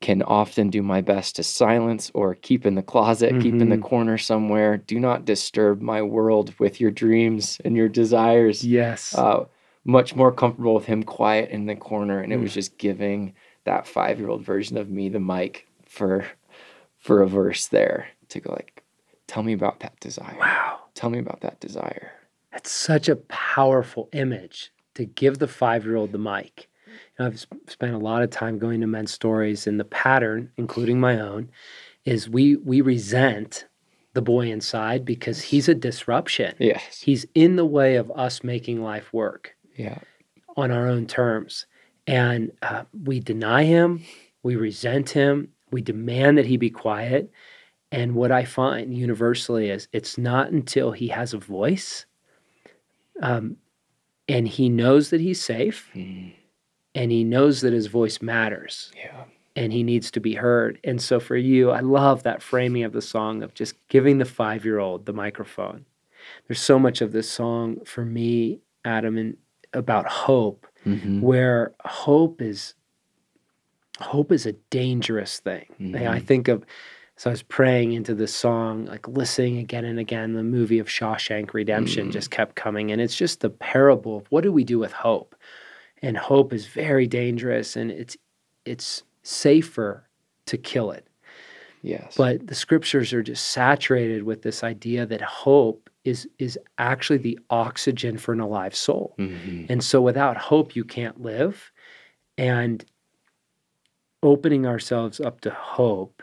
can 0.00 0.22
often 0.22 0.68
do 0.68 0.82
my 0.82 1.00
best 1.00 1.36
to 1.36 1.42
silence 1.42 2.10
or 2.14 2.34
keep 2.34 2.66
in 2.66 2.74
the 2.74 2.82
closet, 2.82 3.40
keep 3.40 3.54
in 3.62 3.70
the 3.70 3.78
Mhm. 3.78 3.82
corner 3.82 4.18
somewhere. 4.18 4.76
Do 4.76 5.00
not 5.00 5.24
disturb 5.24 5.80
my 5.80 6.02
world 6.02 6.54
with 6.58 6.80
your 6.80 6.90
dreams 6.90 7.58
and 7.64 7.74
your 7.76 7.88
desires. 7.88 8.62
Yes. 8.64 9.14
Uh, 9.14 9.44
much 9.86 10.16
more 10.16 10.32
comfortable 10.32 10.74
with 10.74 10.84
him 10.84 11.04
quiet 11.04 11.50
in 11.50 11.66
the 11.66 11.76
corner, 11.76 12.20
and 12.20 12.32
it 12.32 12.38
was 12.38 12.50
mm. 12.50 12.54
just 12.54 12.76
giving 12.76 13.34
that 13.64 13.86
five-year-old 13.86 14.42
version 14.42 14.76
of 14.76 14.90
me 14.90 15.08
the 15.08 15.20
mic 15.20 15.66
for 15.84 16.26
for 16.98 17.22
a 17.22 17.28
verse 17.28 17.68
there 17.68 18.08
to 18.28 18.40
go 18.40 18.52
like, 18.52 18.82
tell 19.28 19.44
me 19.44 19.52
about 19.52 19.80
that 19.80 19.98
desire. 20.00 20.36
wow. 20.40 20.80
Tell 20.94 21.10
me 21.10 21.18
about 21.18 21.42
that 21.42 21.60
desire. 21.60 22.10
That's 22.50 22.70
such 22.70 23.08
a 23.08 23.16
powerful 23.16 24.08
image 24.12 24.72
to 24.94 25.04
give 25.04 25.38
the 25.38 25.46
five 25.46 25.84
year 25.84 25.96
old 25.96 26.10
the 26.10 26.18
mic. 26.18 26.68
Know, 27.18 27.26
I've 27.26 27.46
spent 27.68 27.94
a 27.94 27.98
lot 27.98 28.22
of 28.22 28.30
time 28.30 28.58
going 28.58 28.80
to 28.80 28.86
men's 28.86 29.12
stories, 29.12 29.66
and 29.66 29.78
the 29.78 29.84
pattern, 29.84 30.50
including 30.56 30.98
my 30.98 31.20
own, 31.20 31.50
is 32.04 32.28
we 32.28 32.56
we 32.56 32.80
resent 32.80 33.66
the 34.14 34.22
boy 34.22 34.50
inside 34.50 35.04
because 35.04 35.42
he's 35.42 35.68
a 35.68 35.74
disruption. 35.74 36.54
Yes. 36.58 37.02
He's 37.02 37.26
in 37.34 37.56
the 37.56 37.66
way 37.66 37.96
of 37.96 38.10
us 38.12 38.42
making 38.42 38.82
life 38.82 39.12
work 39.12 39.54
Yeah. 39.76 39.98
on 40.56 40.70
our 40.70 40.88
own 40.88 41.06
terms, 41.06 41.66
and 42.06 42.52
uh, 42.62 42.84
we 43.04 43.20
deny 43.20 43.64
him, 43.64 44.02
we 44.42 44.56
resent 44.56 45.10
him, 45.10 45.48
we 45.70 45.82
demand 45.82 46.38
that 46.38 46.46
he 46.46 46.56
be 46.56 46.70
quiet. 46.70 47.30
And 47.92 48.14
what 48.14 48.32
I 48.32 48.44
find 48.44 48.96
universally 48.96 49.70
is 49.70 49.88
it's 49.92 50.18
not 50.18 50.50
until 50.50 50.92
he 50.92 51.08
has 51.08 51.34
a 51.34 51.38
voice 51.38 52.06
um, 53.22 53.56
and 54.28 54.46
he 54.46 54.68
knows 54.68 55.10
that 55.10 55.20
he's 55.20 55.40
safe 55.40 55.90
Mm, 55.94 56.32
and 56.94 57.10
he 57.12 57.24
knows 57.24 57.60
that 57.60 57.72
his 57.72 57.86
voice 57.86 58.20
matters 58.20 58.90
yeah. 58.96 59.24
and 59.54 59.72
he 59.72 59.82
needs 59.82 60.10
to 60.12 60.20
be 60.20 60.34
heard. 60.34 60.78
And 60.84 61.00
so 61.00 61.20
for 61.20 61.36
you, 61.36 61.70
I 61.70 61.80
love 61.80 62.22
that 62.24 62.42
framing 62.42 62.84
of 62.84 62.92
the 62.92 63.02
song 63.02 63.42
of 63.42 63.54
just 63.54 63.74
giving 63.88 64.18
the 64.18 64.24
five 64.24 64.64
year 64.64 64.78
old 64.78 65.06
the 65.06 65.12
microphone. 65.12 65.84
There's 66.48 66.60
so 66.60 66.78
much 66.78 67.00
of 67.00 67.12
this 67.12 67.30
song 67.30 67.84
for 67.84 68.04
me, 68.04 68.60
Adam, 68.84 69.16
and 69.16 69.36
about 69.76 70.06
hope, 70.06 70.66
Mhm. 70.84 71.20
where 71.20 71.72
hope 71.84 72.40
is 72.42 72.74
hope 74.00 74.30
is 74.30 74.44
a 74.44 74.52
dangerous 74.68 75.40
thing. 75.40 75.66
And 75.78 75.96
I 76.08 76.18
think 76.18 76.48
of 76.48 76.64
so 77.18 77.30
I 77.30 77.32
was 77.32 77.42
praying 77.42 77.92
into 77.94 78.14
this 78.14 78.34
song, 78.34 78.84
like 78.84 79.08
listening 79.08 79.56
again 79.56 79.86
and 79.86 79.98
again. 79.98 80.34
The 80.34 80.42
movie 80.42 80.78
of 80.78 80.86
Shawshank 80.86 81.54
Redemption 81.54 82.08
Mm. 82.08 82.12
just 82.12 82.30
kept 82.30 82.56
coming, 82.56 82.92
and 82.92 83.00
it's 83.00 83.16
just 83.16 83.40
the 83.40 83.48
parable 83.48 84.18
of 84.18 84.26
what 84.30 84.42
do 84.42 84.52
we 84.52 84.64
do 84.64 84.78
with 84.78 84.92
hope, 84.92 85.34
and 86.02 86.14
hope 86.18 86.52
is 86.52 86.66
very 86.66 87.06
dangerous, 87.06 87.74
and 87.76 87.90
it's 87.90 88.16
it's 88.66 89.02
safer 89.22 90.04
to 90.44 90.58
kill 90.58 90.90
it. 90.90 91.06
Yes. 91.82 92.14
But 92.16 92.48
the 92.48 92.54
scriptures 92.54 93.12
are 93.12 93.22
just 93.22 93.46
saturated 93.48 94.24
with 94.24 94.42
this 94.42 94.62
idea 94.64 95.06
that 95.06 95.22
hope 95.22 95.88
is 96.06 96.28
is 96.38 96.58
actually 96.78 97.18
the 97.18 97.38
oxygen 97.50 98.16
for 98.16 98.32
an 98.32 98.40
alive 98.40 98.74
soul. 98.74 99.14
Mhm. 99.18 99.68
And 99.68 99.82
so 99.82 100.00
without 100.00 100.36
hope, 100.36 100.76
you 100.76 100.84
can't 100.84 101.20
live. 101.20 101.72
And 102.38 102.84
opening 104.22 104.66
ourselves 104.66 105.20
up 105.20 105.40
to 105.42 105.50
hope 105.50 106.22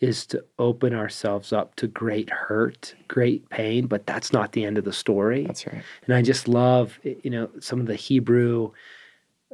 is 0.00 0.26
to 0.26 0.44
open 0.58 0.92
ourselves 0.94 1.52
up 1.52 1.74
to 1.76 1.86
great 1.86 2.28
hurt, 2.28 2.94
great 3.08 3.48
pain, 3.48 3.86
but 3.86 4.06
that's 4.06 4.32
not 4.32 4.52
the 4.52 4.64
end 4.64 4.76
of 4.76 4.84
the 4.84 4.92
story. 4.92 5.44
That's 5.44 5.66
right. 5.66 5.82
And 6.06 6.14
I 6.14 6.20
just 6.20 6.48
love, 6.48 6.98
you 7.02 7.30
know, 7.30 7.48
some 7.60 7.80
of 7.80 7.86
the 7.86 7.94
Hebrew 7.94 8.72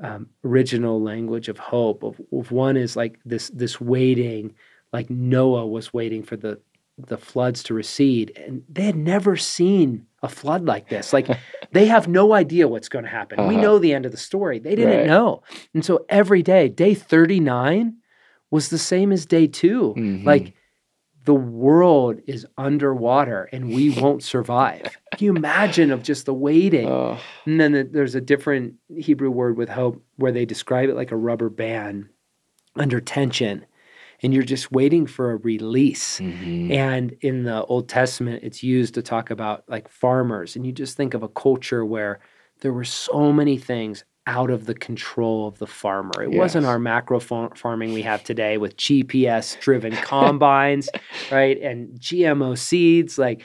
um, 0.03 0.29
original 0.45 1.01
language 1.01 1.49
of 1.49 1.59
hope. 1.59 2.03
Of, 2.03 2.21
of 2.33 2.51
one 2.51 2.77
is 2.77 2.97
like 2.97 3.19
this 3.25 3.51
this 3.51 3.81
waiting, 3.81 4.55
like 4.93 5.11
Noah 5.11 5.67
was 5.67 5.93
waiting 5.93 6.23
for 6.23 6.37
the 6.37 6.59
the 7.07 7.17
floods 7.19 7.63
to 7.65 7.75
recede 7.75 8.33
and 8.37 8.63
they 8.69 8.83
had 8.85 8.97
never 8.97 9.37
seen 9.37 10.07
a 10.23 10.29
flood 10.29 10.65
like 10.67 10.89
this 10.89 11.13
like 11.13 11.29
they 11.73 11.87
have 11.87 12.09
no 12.09 12.33
idea 12.35 12.69
what's 12.69 12.89
going 12.89 13.05
to 13.05 13.11
happen 13.11 13.47
we 13.47 13.55
Uh-huh. 13.55 13.63
know 13.63 13.79
the 13.79 13.93
end 13.95 14.07
of 14.07 14.13
the 14.13 14.19
story 14.19 14.59
they 14.59 14.75
didn't 14.75 14.99
Right. 14.99 15.07
know 15.07 15.43
and 15.75 15.85
so 15.85 16.05
every 16.09 16.43
day 16.43 16.69
day 16.69 16.95
39 16.95 17.97
was 18.51 18.69
the 18.69 18.79
same 18.79 19.13
as 19.13 19.27
day 19.27 19.47
2 19.47 19.95
Mhm. 19.97 20.25
like 20.25 20.55
the 21.25 21.35
world 21.35 22.19
is 22.27 22.47
underwater 22.57 23.49
and 23.53 23.73
we 23.75 23.91
won't 24.01 24.23
survive 24.23 24.83
can 25.17 25.25
you 25.27 25.37
imagine 25.37 25.91
of 25.91 26.03
just 26.03 26.27
the 26.27 26.35
waiting 26.35 26.89
Oh, 26.89 27.19
and 27.47 27.61
then 27.61 27.73
the- 27.73 27.85
there's 27.85 28.15
a 28.15 28.21
different 28.21 28.75
Hebrew 28.97 29.31
word 29.31 29.57
with 29.57 29.69
hope 29.69 30.03
where 30.17 30.33
they 30.33 30.45
describe 30.47 30.89
it 30.89 30.97
like 30.97 31.13
a 31.13 31.17
rubber 31.17 31.49
band 31.51 32.09
under 32.77 33.01
tension. 33.01 33.65
And 34.23 34.35
you're 34.35 34.43
just 34.43 34.71
waiting 34.71 35.07
for 35.07 35.31
a 35.33 35.37
release. 35.37 36.21
mhm. 36.21 36.71
And 36.73 37.13
in 37.21 37.45
the 37.45 37.65
Old 37.65 37.89
Testament, 37.89 38.43
it's 38.43 38.63
used 38.63 38.95
to 38.95 39.03
talk 39.03 39.31
about 39.31 39.65
like 39.69 39.89
farmers. 39.89 40.57
And 40.57 40.67
you 40.67 40.73
just 40.73 40.97
think 40.97 41.15
of 41.15 41.23
a 41.23 41.29
culture 41.29 41.85
where 41.85 42.21
there 42.61 42.73
were 42.73 42.85
so 42.85 43.33
many 43.33 43.57
things 43.57 44.05
out 44.27 44.51
of 44.51 44.67
the 44.67 44.75
control 44.75 45.49
of 45.49 45.59
the 45.59 45.67
farmer. 45.67 46.23
It 46.23 46.33
wasn't 46.33 46.67
our 46.67 46.79
macro 46.79 47.19
far- 47.19 47.55
farming 47.57 47.95
we 47.95 48.03
have 48.03 48.23
today 48.23 48.59
with 48.59 48.77
GPS 48.77 49.59
driven 49.59 49.93
combines, 50.05 50.89
right? 51.33 51.59
And 51.61 51.99
GMO 51.99 52.57
seeds. 52.59 53.19
Like 53.19 53.43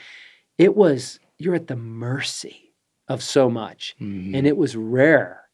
it 0.58 0.76
was, 0.76 1.18
you're 1.38 1.54
at 1.54 1.66
the 1.68 1.76
mercy 1.76 2.74
of 3.08 3.22
so 3.22 3.48
much. 3.48 3.96
Mhm. 4.00 4.36
And 4.36 4.46
it 4.46 4.56
was 4.58 4.76
rare 4.76 5.45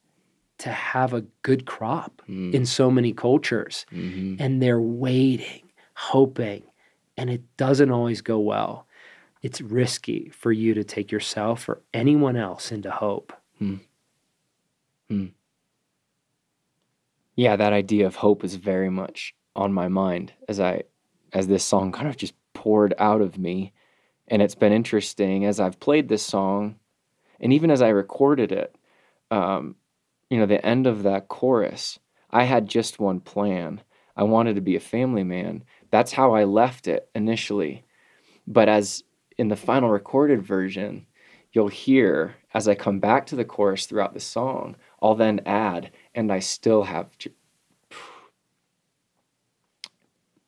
to 0.62 0.70
have 0.70 1.12
a 1.12 1.22
good 1.42 1.66
crop 1.66 2.22
Mm. 2.28 2.54
in 2.54 2.64
so 2.66 2.90
many 2.90 3.12
cultures. 3.12 3.84
Mhm. 3.90 4.36
And 4.40 4.62
they're 4.62 4.80
waiting, 4.80 5.62
hoping, 5.94 6.62
and 7.16 7.28
it 7.30 7.42
doesn't 7.56 7.90
always 7.90 8.20
go 8.22 8.38
well. 8.38 8.86
It's 9.42 9.60
risky 9.60 10.28
for 10.30 10.52
you 10.52 10.72
to 10.74 10.84
take 10.84 11.10
yourself 11.10 11.68
or 11.68 11.82
anyone 11.92 12.36
else 12.36 12.70
into 12.72 12.90
hope. 12.90 13.32
yeah, 17.36 17.56
that 17.56 17.72
idea 17.72 18.06
of 18.06 18.16
hope 18.16 18.44
is 18.44 18.54
very 18.56 18.90
much 18.90 19.34
on 19.56 19.72
my 19.72 19.88
mind 19.88 20.32
as 20.48 20.60
I 20.60 20.82
as 21.32 21.46
this 21.48 21.64
song 21.64 21.92
kind 21.92 22.08
of 22.08 22.16
just 22.16 22.34
poured 22.54 22.94
out 22.98 23.20
of 23.20 23.38
me. 23.38 23.72
And 24.28 24.42
it's 24.42 24.54
been 24.54 24.72
interesting 24.72 25.44
as 25.44 25.58
I've 25.60 25.80
played 25.80 26.08
this 26.08 26.22
song, 26.22 26.76
and 27.40 27.52
even 27.52 27.70
as 27.70 27.80
I 27.82 27.88
recorded 27.88 28.52
it, 28.52 28.76
um, 29.30 29.76
you 30.32 30.38
know, 30.38 30.46
the 30.46 30.64
end 30.64 30.86
of 30.86 31.02
that 31.02 31.28
chorus, 31.28 31.98
I 32.30 32.44
had 32.44 32.66
just 32.66 32.98
one 32.98 33.20
plan. 33.20 33.82
I 34.16 34.22
wanted 34.22 34.54
to 34.54 34.62
be 34.62 34.76
a 34.76 34.80
family 34.80 35.24
man. 35.24 35.62
That's 35.90 36.12
how 36.12 36.32
I 36.32 36.44
left 36.44 36.88
it 36.88 37.10
initially. 37.14 37.84
But 38.46 38.66
as 38.66 39.04
in 39.36 39.48
the 39.48 39.56
final 39.56 39.90
recorded 39.90 40.42
version, 40.42 41.04
you'll 41.52 41.68
hear 41.68 42.36
as 42.54 42.66
I 42.66 42.74
come 42.74 42.98
back 42.98 43.26
to 43.26 43.36
the 43.36 43.44
chorus 43.44 43.84
throughout 43.84 44.14
the 44.14 44.20
song, 44.20 44.76
I'll 45.02 45.16
then 45.16 45.42
add, 45.44 45.90
and 46.14 46.32
I 46.32 46.38
still 46.38 46.84
have, 46.84 47.18
ju- 47.18 47.34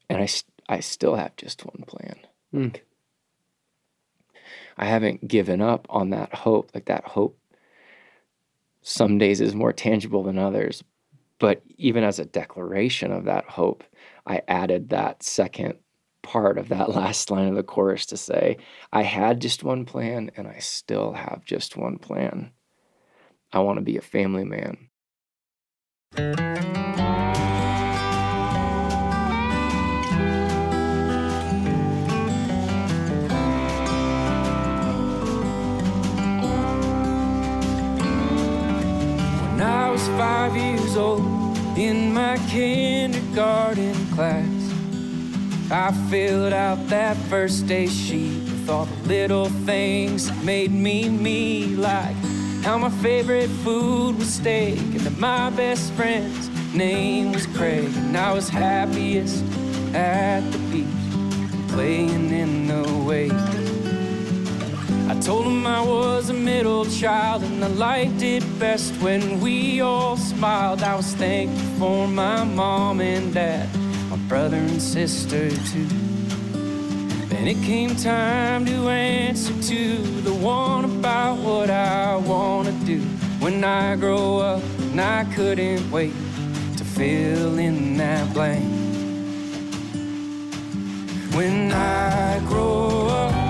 and 0.09 0.23
I, 0.23 0.29
I 0.67 0.81
still 0.81 1.17
have 1.17 1.37
just 1.37 1.63
one 1.63 1.85
plan. 1.87 2.17
Mm. 2.55 2.81
I 4.79 4.87
haven't 4.87 5.29
given 5.29 5.61
up 5.61 5.87
on 5.91 6.09
that 6.09 6.35
hope. 6.35 6.71
Like 6.73 6.87
that 6.87 7.05
hope 7.05 7.39
some 8.85 9.19
days 9.19 9.41
is 9.41 9.55
more 9.55 9.73
tangible 9.73 10.23
than 10.23 10.39
others. 10.39 10.85
But 11.41 11.63
even 11.77 12.05
as 12.05 12.19
a 12.19 12.27
declaration 12.27 13.11
of 13.11 13.25
that 13.25 13.47
hope, 13.47 13.83
I 14.27 14.43
added 14.47 14.91
that 14.91 15.23
second 15.23 15.79
part 16.23 16.59
of 16.59 16.69
that 16.69 16.91
last 16.95 17.31
line 17.31 17.49
of 17.49 17.57
the 17.57 17.63
chorus 17.63 18.07
to 18.07 18.17
say, 18.17 18.59
I 18.93 19.03
had 19.03 19.41
just 19.41 19.65
one 19.65 19.87
plan 19.87 20.31
and 20.37 20.47
I 20.47 20.59
still 20.59 21.13
have 21.15 21.45
just 21.45 21.77
one 21.77 21.99
plan. 21.99 22.53
I 23.53 23.61
want 23.61 23.79
to 23.79 23.83
be 23.85 23.97
a 23.97 24.03
family 24.03 24.45
man. 24.45 24.91
I 39.65 39.91
was 39.91 40.07
five 40.09 40.55
years 40.55 40.95
old, 40.95 41.25
in 41.79 42.13
my 42.13 42.37
kindergarten 42.51 43.95
class, 44.15 44.47
I 45.71 45.91
filled 46.11 46.53
out 46.53 46.87
that 46.89 47.17
first 47.29 47.67
day 47.67 47.87
sheet 47.87 48.43
with 48.45 48.69
all 48.69 48.85
the 48.85 49.09
little 49.09 49.47
things 49.65 50.29
that 50.29 50.45
made 50.45 50.71
me 50.71 51.09
me, 51.09 51.77
like 51.77 52.15
how 52.63 52.77
my 52.77 52.91
favorite 52.91 53.49
food 53.65 54.19
was 54.19 54.35
steak, 54.35 54.79
and 54.79 55.01
that 55.01 55.19
my 55.19 55.49
best 55.51 55.93
friend's 55.95 56.51
name 56.75 57.33
was 57.33 57.47
Craig, 57.47 57.91
and 57.97 58.17
I 58.19 58.35
was 58.35 58.51
happiest 58.51 59.43
at 59.95 60.41
the 60.53 60.59
beach, 60.71 61.73
playing 61.73 62.31
in 62.31 62.67
the 62.69 62.83
waves. 63.07 63.64
I 65.07 65.15
told 65.21 65.47
him 65.47 65.67
I 65.67 65.83
was 65.83 66.31
a 66.31 66.35
middle 66.35 66.87
child 66.87 67.43
and 67.43 67.63
I 67.63 67.69
liked 67.69 68.23
it 68.23 68.43
best 68.59 68.95
when 69.03 69.41
we 69.41 69.83
all 69.83 70.17
smiled. 70.17 70.83
I 70.83 70.95
was 70.95 71.15
thankful 71.15 71.79
for 71.79 72.09
my 72.09 72.43
mom 72.45 73.01
and 73.01 73.35
dad, 73.35 73.69
my 74.09 74.17
brother 74.29 74.57
and 74.57 74.81
sister 74.81 75.51
too. 75.51 75.87
Then 77.29 77.47
it 77.47 77.63
came 77.63 77.95
time 77.97 78.65
to 78.65 78.89
answer 78.89 79.53
to 79.53 79.97
the 80.23 80.33
one 80.33 80.85
about 80.87 81.37
what 81.39 81.69
I 81.69 82.17
want 82.17 82.69
to 82.69 82.75
do 82.87 83.01
when 83.41 83.63
I 83.63 83.97
grow 83.97 84.39
up, 84.39 84.63
and 84.81 84.99
I 84.99 85.25
couldn't 85.35 85.91
wait 85.91 86.15
to 86.79 86.85
fill 86.85 87.59
in 87.59 87.99
that 87.99 88.33
blank. 88.33 88.65
When 91.35 91.73
I 91.73 92.39
grow 92.47 93.09
up, 93.09 93.44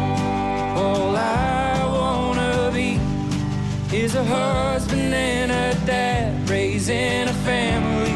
is 3.94 4.16
a 4.16 4.24
husband 4.24 5.14
and 5.14 5.52
a 5.52 5.86
dad 5.86 6.50
raising 6.50 7.28
a 7.28 7.32
family. 7.44 8.10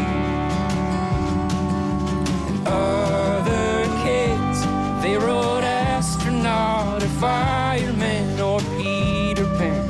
And 2.48 2.66
other 2.66 3.84
kids, 4.02 4.58
they 5.02 5.16
wrote 5.16 5.62
astronaut 5.62 7.00
or 7.02 7.12
fireman 7.20 8.40
or 8.40 8.58
Peter 8.76 9.44
Pan. 9.56 9.86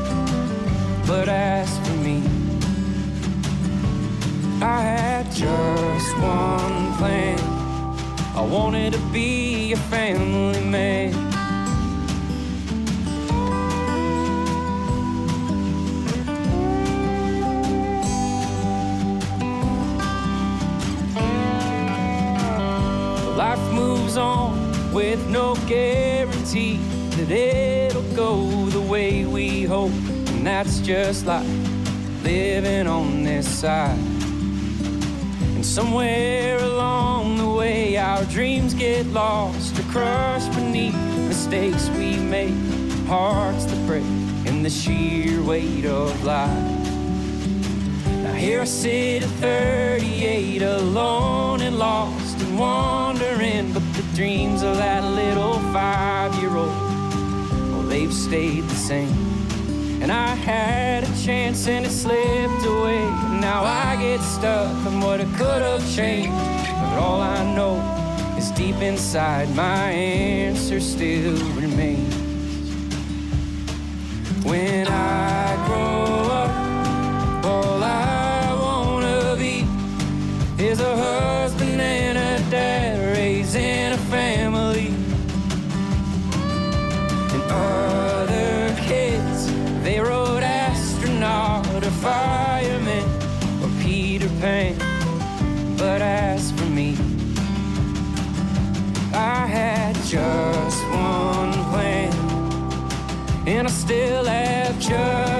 But 1.06 1.30
as 1.30 1.70
for 1.78 1.96
me, 2.04 2.22
I 4.60 4.80
had 4.82 5.32
just 5.32 6.12
one 6.18 6.92
plan. 6.98 7.38
I 8.36 8.42
wanted 8.42 8.92
to 8.92 9.00
be 9.10 9.72
a 9.72 9.76
family 9.76 10.60
man. 10.60 11.27
Life 23.58 23.72
moves 23.72 24.16
on 24.16 24.92
with 24.92 25.26
no 25.28 25.56
guarantee 25.66 26.76
that 27.16 27.30
it'll 27.30 28.14
go 28.14 28.66
the 28.66 28.80
way 28.80 29.24
we 29.24 29.64
hope. 29.64 29.90
And 30.28 30.46
that's 30.46 30.78
just 30.78 31.26
like 31.26 31.46
living 32.22 32.86
on 32.86 33.24
this 33.24 33.48
side. 33.48 33.98
And 35.56 35.66
somewhere 35.66 36.58
along 36.58 37.38
the 37.38 37.48
way, 37.48 37.96
our 37.96 38.24
dreams 38.26 38.74
get 38.74 39.06
lost 39.06 39.78
or 39.78 39.82
crushed 39.90 40.52
beneath 40.52 40.94
mistakes 41.26 41.88
we 41.90 42.16
make, 42.16 42.54
hearts 43.06 43.64
that 43.64 43.86
break 43.86 44.04
in 44.46 44.62
the 44.62 44.70
sheer 44.70 45.42
weight 45.42 45.84
of 45.84 46.24
life. 46.24 46.88
Now 48.22 48.34
here 48.34 48.60
I 48.60 48.64
sit 48.64 49.24
at 49.24 49.30
38, 49.40 50.62
alone 50.62 51.60
and 51.62 51.76
lost 51.76 52.37
wandering, 52.58 53.72
but 53.72 53.82
the 53.94 54.02
dreams 54.14 54.62
of 54.62 54.76
that 54.76 55.04
little 55.04 55.60
five-year-old, 55.72 56.68
well, 57.70 57.82
they've 57.82 58.12
stayed 58.12 58.64
the 58.64 58.74
same. 58.74 59.14
And 60.02 60.10
I 60.10 60.34
had 60.34 61.04
a 61.04 61.24
chance 61.24 61.66
and 61.68 61.86
it 61.86 61.90
slipped 61.90 62.64
away. 62.64 63.00
Now 63.40 63.62
I 63.64 63.96
get 63.96 64.20
stuck 64.20 64.74
on 64.86 65.00
what 65.00 65.20
I 65.20 65.24
could 65.36 65.62
have 65.62 65.84
changed. 65.94 66.30
But 66.30 66.98
all 66.98 67.20
I 67.20 67.42
know 67.54 67.76
is 68.36 68.50
deep 68.52 68.76
inside 68.76 69.54
my 69.54 69.90
answer 69.90 70.80
still 70.80 71.36
remains. 71.54 72.14
When 74.44 74.86
I 74.86 75.66
grow 75.66 76.30
up, 76.42 77.44
all 77.44 77.82
I 77.82 78.54
wanna 78.54 79.36
be 79.36 79.66
is 80.62 80.80
a 80.80 81.37
other 87.58 88.74
kids. 88.82 89.52
They 89.82 90.00
rode 90.00 90.42
astronaut 90.42 91.84
a 91.84 91.90
fireman 91.90 93.04
or 93.62 93.70
Peter 93.82 94.28
Pan. 94.40 94.76
But 95.76 96.02
as 96.02 96.52
for 96.52 96.66
me, 96.66 96.96
I 99.12 99.46
had 99.46 99.94
just 100.04 100.82
one 100.90 101.52
plan, 101.70 102.12
and 103.46 103.66
I 103.66 103.70
still 103.70 104.24
have 104.24 104.78
just. 104.78 105.37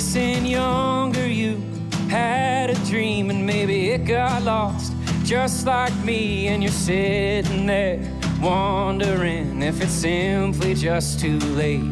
Guessing 0.00 0.46
younger 0.46 1.26
you 1.26 1.60
had 2.08 2.70
a 2.70 2.74
dream 2.86 3.28
and 3.28 3.44
maybe 3.44 3.90
it 3.90 4.06
got 4.06 4.42
lost, 4.44 4.94
just 5.24 5.66
like 5.66 5.94
me. 6.02 6.48
And 6.48 6.62
you're 6.62 6.72
sitting 6.72 7.66
there 7.66 8.00
wondering 8.40 9.60
if 9.60 9.82
it's 9.82 9.92
simply 9.92 10.72
just 10.72 11.20
too 11.20 11.38
late. 11.38 11.84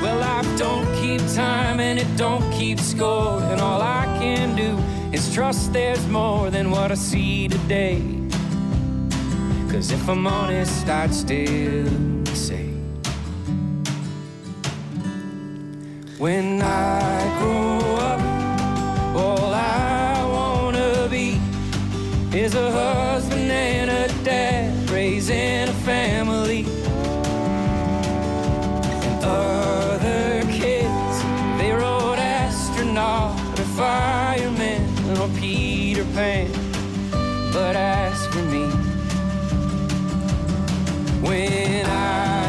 Well, 0.00 0.18
life 0.20 0.58
don't 0.58 0.86
keep 1.02 1.20
time 1.34 1.80
and 1.80 1.98
it 1.98 2.16
don't 2.16 2.50
keep 2.50 2.80
score, 2.80 3.42
and 3.42 3.60
all 3.60 3.82
I 3.82 4.06
can 4.18 4.56
do 4.56 4.78
is 5.14 5.34
trust 5.34 5.74
there's 5.74 6.06
more 6.08 6.48
than 6.48 6.70
what 6.70 6.92
I 6.92 6.94
see 6.94 7.48
today. 7.48 8.00
Cause 9.70 9.90
if 9.92 10.08
I'm 10.08 10.26
honest, 10.26 10.88
I'd 10.88 11.12
still 11.12 12.24
say, 12.34 12.73
When 16.16 16.62
I 16.62 17.38
grow 17.40 17.96
up, 17.96 18.20
all 19.16 19.52
I 19.52 20.24
wanna 20.24 21.08
be 21.10 21.40
is 22.32 22.54
a 22.54 22.70
husband 22.70 23.50
and 23.50 23.90
a 23.90 24.24
dad 24.24 24.88
raising 24.90 25.68
a 25.68 25.72
family. 25.82 26.66
And 29.02 29.24
other 29.24 30.42
kids, 30.52 31.16
they 31.58 31.72
wrote 31.72 32.18
astronaut 32.18 33.36
or 33.58 33.64
fireman 33.74 35.18
or 35.18 35.28
Peter 35.40 36.04
Pan. 36.14 36.48
But 37.52 37.74
as 37.74 38.24
for 38.28 38.42
me, 38.42 38.66
when 41.26 41.86
I 41.86 42.43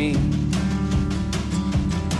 me, 0.00 0.16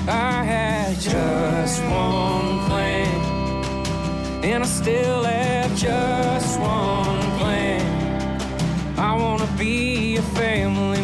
I 0.07 0.45
had 0.53 1.01
just 1.01 1.83
one 1.85 2.49
plan. 2.68 4.45
And 4.45 4.62
I 4.62 4.66
still 4.66 5.22
have 5.24 5.70
just 5.76 6.61
one 6.61 7.20
plan. 7.39 7.83
I 8.99 9.11
wanna 9.22 9.49
be 9.57 10.16
a 10.16 10.22
family 10.41 10.99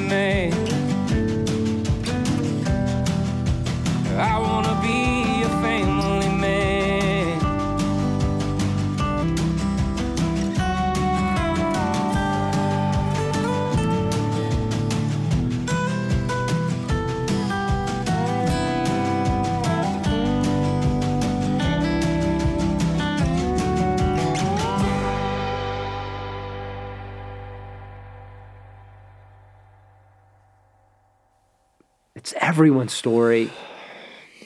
everyone's 32.56 32.94
story. 32.94 33.50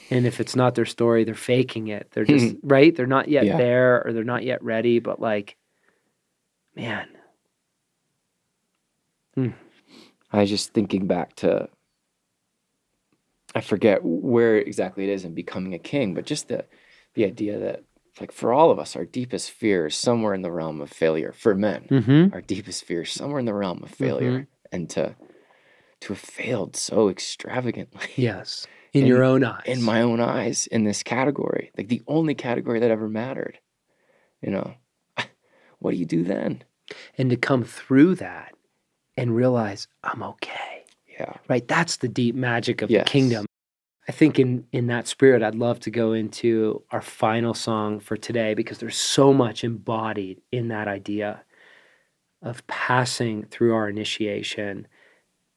And 0.09 0.25
if 0.25 0.41
it's 0.41 0.53
not 0.53 0.75
their 0.75 0.85
story, 0.85 1.23
they're 1.23 1.33
faking 1.33 1.87
it. 1.87 2.09
They're 2.11 2.25
just 2.25 2.55
hmm. 2.55 2.67
right. 2.67 2.93
They're 2.93 3.07
not 3.07 3.29
yet 3.29 3.45
Yeah. 3.45 3.55
there, 3.55 4.05
or 4.05 4.11
they're 4.11 4.25
not 4.25 4.43
yet 4.43 4.61
ready. 4.61 4.99
But 4.99 5.21
like, 5.21 5.55
man, 6.75 7.07
hmm. 9.35 9.51
I 10.29 10.41
was 10.41 10.49
just 10.49 10.73
thinking 10.73 11.07
back 11.07 11.35
to 11.37 11.69
I 13.55 13.61
forget 13.61 13.99
where 14.03 14.57
exactly 14.57 15.05
it 15.05 15.09
is 15.09 15.23
in 15.23 15.33
becoming 15.33 15.73
a 15.73 15.79
king, 15.79 16.13
but 16.13 16.25
just 16.25 16.49
the 16.49 16.65
the 17.13 17.23
idea 17.23 17.59
that 17.59 17.83
like 18.19 18.33
for 18.33 18.51
all 18.51 18.71
of 18.71 18.79
us, 18.79 18.97
our 18.97 19.05
deepest 19.05 19.51
fear 19.51 19.87
is 19.87 19.95
somewhere 19.95 20.33
in 20.33 20.41
the 20.41 20.51
realm 20.51 20.81
of 20.81 20.89
failure. 20.89 21.31
For 21.31 21.55
men, 21.55 21.87
mm-hmm. 21.89 22.33
our 22.33 22.41
deepest 22.41 22.83
fear 22.83 23.03
is 23.03 23.11
somewhere 23.11 23.39
in 23.39 23.45
the 23.45 23.53
realm 23.53 23.81
of 23.83 23.89
failure. 23.89 24.31
Mm-hmm. 24.31 24.43
And 24.73 24.89
to 24.91 25.15
to 26.01 26.13
have 26.13 26.19
failed 26.19 26.75
so 26.75 27.09
extravagantly 27.09 28.07
yes, 28.15 28.67
in 28.93 29.01
In- 29.03 29.07
your 29.07 29.23
own 29.23 29.43
eyes, 29.43 29.63
in 29.65 29.81
my 29.81 30.01
own 30.01 30.19
eyes 30.19 30.67
in 30.67 30.83
this 30.83 31.03
category, 31.03 31.71
like 31.77 31.87
the 31.87 32.01
only 32.07 32.35
category 32.35 32.79
that 32.79 32.91
ever 32.91 33.07
mattered. 33.07 33.59
You 34.41 34.51
know, 34.51 34.73
what 35.79 35.91
do 35.91 35.97
you 35.97 36.05
do 36.05 36.23
then? 36.23 36.63
and 37.17 37.29
to 37.29 37.37
come 37.37 37.63
through 37.63 38.15
that 38.15 38.53
and 39.15 39.33
realize 39.33 39.87
I'm 40.03 40.21
okay. 40.23 40.83
Yeah. 41.17 41.35
right 41.47 41.65
that's 41.67 41.97
the 41.97 42.07
deep 42.09 42.35
magic 42.35 42.81
of 42.81 42.89
Yes. 42.89 43.03
the 43.05 43.09
kingdom 43.09 43.45
i 44.09 44.11
think 44.11 44.39
in 44.39 44.65
in 44.71 44.87
that 44.87 45.07
spirit 45.07 45.43
i'd 45.43 45.53
love 45.55 45.79
to 45.81 45.91
go 45.91 46.13
into 46.13 46.81
our 46.91 47.01
final 47.01 47.53
song 47.53 47.99
for 47.99 48.17
today 48.17 48.55
because 48.55 48.79
there's 48.79 48.97
so 48.97 49.31
much 49.31 49.63
embodied 49.63 50.41
in 50.51 50.69
that 50.69 50.87
idea 50.87 51.43
of 52.41 52.65
passing 52.67 53.43
through 53.45 53.73
our 53.75 53.87
initiation 53.87 54.87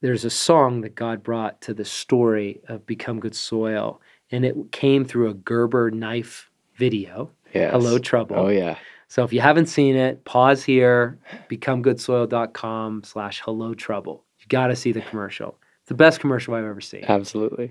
there's 0.05 0.25
a 0.27 0.31
song 0.31 0.83
that 0.83 0.95
god 0.95 1.23
brought 1.23 1.61
to 1.63 1.73
the 1.73 1.85
story 1.85 2.61
of 2.69 2.85
become 2.87 3.19
good 3.21 3.35
soil 3.35 4.01
and 4.31 4.45
it 4.45 4.55
came 4.71 5.03
through 5.05 5.31
a 5.31 5.35
gerber 5.35 5.91
knife 5.91 6.51
video 6.77 7.31
Yes. 7.55 7.71
hello 7.73 7.99
trouble 7.99 8.37
Oh 8.37 8.49
yeah. 8.49 8.77
so 9.09 9.25
if 9.25 9.33
you 9.33 9.41
haven't 9.41 9.67
seen 9.67 9.97
it, 9.97 10.25
pause 10.25 10.63
here, 10.65 11.19
becomegoodsoil.com 11.51 13.03
slash 13.05 13.41
hello 13.45 13.75
trouble. 13.75 14.25
You 14.41 14.47
got 14.49 14.69
to 14.69 14.77
see 14.77 14.93
the 14.93 15.01
commercial. 15.03 15.57
It's 15.81 15.89
the 15.89 15.95
best 15.95 16.21
commercial 16.21 16.55
I've 16.55 16.65
ever 16.65 16.81
seen. 16.81 17.05
Absolutely. 17.07 17.71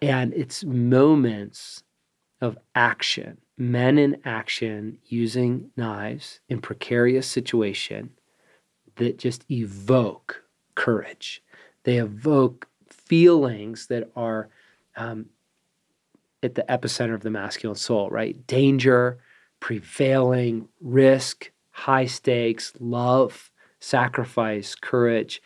And 0.00 0.32
it's 0.34 0.64
moments 0.64 1.82
of 2.40 2.56
action, 2.74 3.38
men 3.56 3.98
in 3.98 4.18
action 4.24 4.98
using 5.06 5.70
knives 5.76 6.40
in 6.48 6.60
precarious 6.60 7.26
situation 7.26 8.10
that 8.96 9.18
just 9.18 9.44
evoke 9.50 10.44
courage. 10.76 11.42
They 11.88 11.96
evoke 11.96 12.68
feelings 12.90 13.86
that 13.86 14.10
are 14.14 14.50
um, 14.94 15.24
at 16.42 16.54
the 16.54 16.62
epicenter 16.68 17.14
of 17.14 17.22
the 17.22 17.30
masculine 17.30 17.76
soul, 17.76 18.10
right? 18.10 18.46
Danger, 18.46 19.16
prevailing, 19.58 20.68
risk, 20.82 21.50
high 21.70 22.04
stakes, 22.04 22.74
love, 22.78 23.50
sacrifice, 23.80 24.74
courage. 24.74 25.40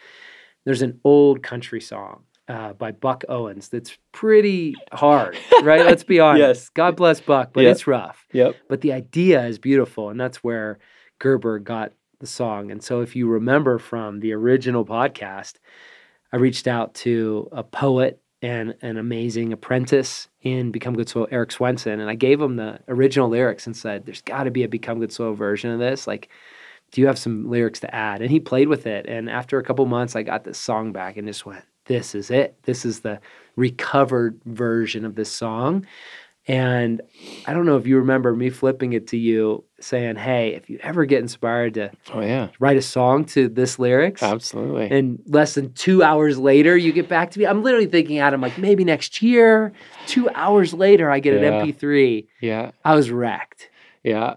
There's 0.65 0.83
an 0.83 0.99
old 1.05 1.45
country 1.45 1.81
song 1.81 2.25
uh, 2.49 2.73
by 2.73 2.91
Buck 2.91 3.23
Owens 3.29 3.69
that's 3.69 3.97
pretty 4.11 4.75
hard, 4.93 5.39
right? 5.63 5.87
Let's 5.87 6.03
be 6.03 6.19
honest. 6.29 6.41
Yes. 6.41 6.69
God 6.71 6.97
bless 6.97 7.21
Buck, 7.21 7.53
but 7.53 7.63
Yeah. 7.63 7.71
it's 7.71 7.87
rough. 7.87 8.27
Yep. 8.33 8.57
But 8.69 8.81
the 8.81 8.93
idea 8.95 9.47
is 9.47 9.61
beautiful, 9.61 10.11
and 10.11 10.19
that's 10.19 10.39
where 10.39 10.81
Gerber 11.21 11.61
got 11.61 11.93
the 12.19 12.27
song. 12.27 12.73
And 12.73 12.83
so, 12.83 13.01
if 13.01 13.15
you 13.15 13.29
remember 13.29 13.79
from 13.79 14.19
the 14.19 14.33
original 14.33 14.85
podcast, 14.85 15.59
I 16.33 16.39
reached 16.39 16.67
out 16.67 16.95
to 16.95 17.49
a 17.53 17.63
poet 17.63 18.21
and 18.41 18.75
an 18.83 18.97
amazing 18.97 19.53
apprentice 19.53 20.29
in 20.41 20.73
Become 20.73 20.95
Good 20.95 21.09
Soil, 21.09 21.29
Eric 21.31 21.53
Swenson, 21.53 22.01
and 22.01 22.11
I 22.11 22.15
gave 22.15 22.41
him 22.41 22.57
the 22.57 22.81
original 22.89 23.29
lyrics 23.29 23.67
and 23.67 23.77
said, 23.77 24.05
"There's 24.05 24.23
got 24.23 24.45
to 24.45 24.51
be 24.51 24.65
a 24.65 24.69
Become 24.69 24.99
Good 24.99 25.13
Soil 25.13 25.35
version 25.35 25.71
of 25.71 25.79
this. 25.79 26.07
Like, 26.07 26.29
do 26.91 27.01
you 27.01 27.07
have 27.07 27.19
some 27.19 27.49
lyrics 27.49 27.81
to 27.81 27.95
add?" 27.95 28.21
And 28.21 28.31
he 28.31 28.41
played 28.41 28.69
with 28.69 28.87
it, 28.87 29.07
and 29.07 29.31
after 29.31 29.59
a 29.59 29.63
couple 29.63 29.87
months, 29.87 30.17
I 30.17 30.23
got 30.23 30.45
this 30.45 30.59
song 30.59 30.93
back 30.93 31.17
and 31.17 31.29
just 31.29 31.47
went, 31.47 31.65
"This 31.85 32.15
is 32.15 32.31
it. 32.31 32.57
This 32.65 32.85
is 32.85 33.01
the 33.01 33.21
recovered 33.55 34.41
version 34.45 35.05
of 35.05 35.15
this 35.15 35.31
song." 35.31 35.87
And 36.49 37.01
I 37.45 37.55
don't 37.55 37.67
know 37.67 37.77
if 37.77 37.87
you 37.87 37.99
remember 37.99 38.35
me 38.35 38.51
flipping 38.51 38.93
it 38.93 39.09
to 39.09 39.17
you 39.17 39.65
saying, 39.81 40.17
Hey, 40.17 40.55
if 40.55 40.71
you 40.71 40.79
ever 40.83 41.05
get 41.05 41.21
inspired 41.21 41.75
to 41.75 41.91
Oh 42.13 42.21
yeah. 42.21 42.49
write 42.61 42.77
a 42.77 42.83
song 42.83 43.25
to 43.27 43.49
this 43.49 43.79
lyrics, 43.79 44.23
Absolutely. 44.23 44.89
and 44.97 45.19
less 45.27 45.55
than 45.55 45.73
two 45.73 46.03
hours 46.05 46.39
later, 46.39 46.77
you 46.77 46.93
get 46.93 47.09
back 47.09 47.33
to 47.33 47.39
me. 47.39 47.47
I'm 47.47 47.63
literally 47.63 47.87
thinking, 47.87 48.19
Adam, 48.19 48.41
like 48.41 48.59
maybe 48.59 48.85
next 48.85 49.23
year. 49.23 49.73
Two 50.07 50.29
hours 50.35 50.73
later, 50.73 51.11
I 51.11 51.19
get 51.21 51.35
Yeah. 51.41 51.49
an 51.49 51.67
MP3. 51.73 52.27
yeah. 52.41 52.71
I 52.85 52.95
was 52.95 53.11
wrecked. 53.11 53.71
Yeah. 54.05 54.35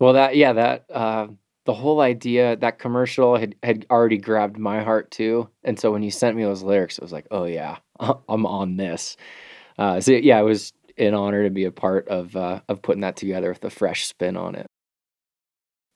Well, 0.00 0.12
that 0.14 0.36
yeah 0.36 0.52
that 0.52 0.84
uh, 0.92 1.26
the 1.64 1.74
whole 1.74 2.00
idea 2.00 2.56
that 2.56 2.78
commercial 2.78 3.36
had 3.36 3.56
had 3.64 3.84
already 3.90 4.16
grabbed 4.18 4.56
my 4.58 4.82
heart 4.82 5.10
too, 5.10 5.48
and 5.64 5.78
so 5.78 5.90
when 5.90 6.04
you 6.04 6.10
sent 6.12 6.36
me 6.36 6.44
those 6.44 6.62
lyrics, 6.62 6.98
it 6.98 7.02
was 7.02 7.10
like, 7.12 7.26
oh 7.32 7.44
yeah, 7.44 7.78
I'm 8.00 8.46
on 8.46 8.76
this. 8.76 9.16
Uh, 9.76 10.00
so 10.00 10.12
yeah, 10.12 10.38
it 10.38 10.44
was 10.44 10.72
an 10.98 11.14
honor 11.14 11.44
to 11.44 11.50
be 11.50 11.64
a 11.64 11.70
part 11.70 12.08
of 12.08 12.36
uh, 12.36 12.60
of 12.68 12.82
putting 12.82 13.02
that 13.02 13.16
together 13.16 13.50
with 13.50 13.64
a 13.64 13.70
fresh 13.70 14.06
spin 14.06 14.36
on 14.36 14.54
it. 14.54 14.66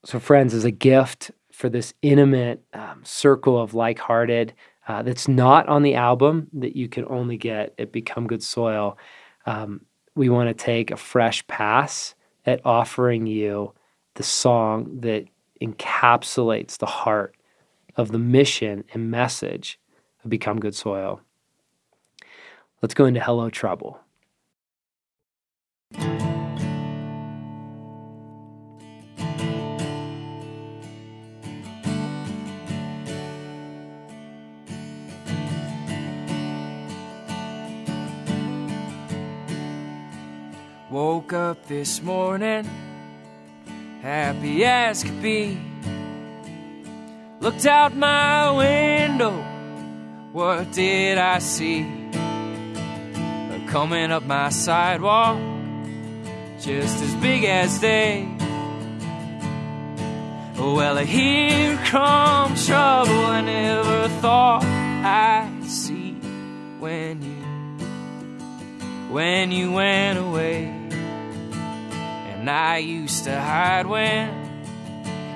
So, 0.05 0.19
friends, 0.19 0.53
as 0.55 0.65
a 0.65 0.71
gift 0.71 1.31
for 1.53 1.69
this 1.69 1.95
intimate 2.03 2.65
um, 2.73 3.03
circle 3.05 3.61
of 3.61 3.75
like 3.75 3.99
hearted, 3.99 4.53
uh, 4.89 5.03
that's 5.03 5.29
not 5.29 5.69
on 5.69 5.83
the 5.83 5.95
album 5.95 6.49
that 6.53 6.75
you 6.75 6.89
can 6.89 7.05
only 7.09 7.37
get 7.37 7.75
at 7.79 7.93
Become 7.93 8.27
Good 8.27 8.43
Soil. 8.43 8.99
Um, 9.47 9.83
we 10.15 10.29
want 10.29 10.49
to 10.49 10.55
take 10.55 10.91
a 10.91 10.97
fresh 10.97 11.47
pass 11.47 12.15
at 12.45 12.61
offering 12.65 13.27
you 13.27 13.73
the 14.15 14.23
song 14.23 15.01
that 15.01 15.25
encapsulates 15.61 16.79
the 16.79 16.87
heart 16.87 17.37
of 17.97 18.11
the 18.11 18.19
mission 18.19 18.85
and 18.93 19.11
message 19.11 19.79
of 20.25 20.31
Become 20.31 20.59
Good 20.59 20.75
Soil. 20.75 21.21
Let's 22.81 22.95
go 22.95 23.05
into 23.05 23.21
Hello 23.21 23.49
Trouble. 23.49 24.02
Woke 40.91 41.33
up 41.33 41.67
this 41.69 42.03
morning, 42.03 42.69
happy 44.03 44.63
as 44.63 45.03
could 45.03 45.23
be. 45.23 45.59
Looked 47.41 47.65
out 47.65 47.97
my 47.97 48.51
window, 48.51 49.33
what 50.33 50.71
did 50.73 51.17
I 51.17 51.39
see? 51.39 51.87
Coming 53.69 54.13
up 54.13 54.25
my 54.25 54.51
sidewalk, 54.51 55.39
just 56.63 57.03
as 57.03 57.15
big 57.17 57.43
as 57.45 57.81
day. 57.81 58.25
Well, 60.57 60.97
here 60.99 61.77
comes 61.87 62.67
trouble 62.67 63.13
I 63.13 63.41
never 63.41 64.09
thought 64.21 64.63
I'd 64.63 65.65
see 65.67 66.13
when 66.79 67.21
you 67.21 67.43
when 69.13 69.51
you 69.51 69.73
went 69.73 70.21
away. 70.21 70.67
And 72.33 72.49
I 72.49 72.79
used 72.79 73.25
to 73.25 73.41
hide 73.41 73.87
when 73.87 74.31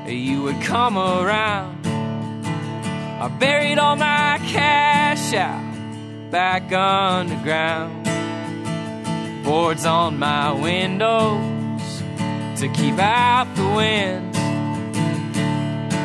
you 0.07 0.43
would 0.43 0.62
come 0.62 0.97
around. 0.97 1.85
I 1.86 3.27
buried 3.40 3.78
all 3.78 3.97
my 3.97 4.39
cash 4.47 5.35
out 5.35 6.31
back 6.31 6.73
underground. 6.73 8.06
Boards 9.47 9.86
on 9.86 10.18
my 10.18 10.51
windows 10.51 12.02
to 12.60 12.68
keep 12.74 12.98
out 12.98 13.47
the 13.55 13.62
wind. 13.77 14.36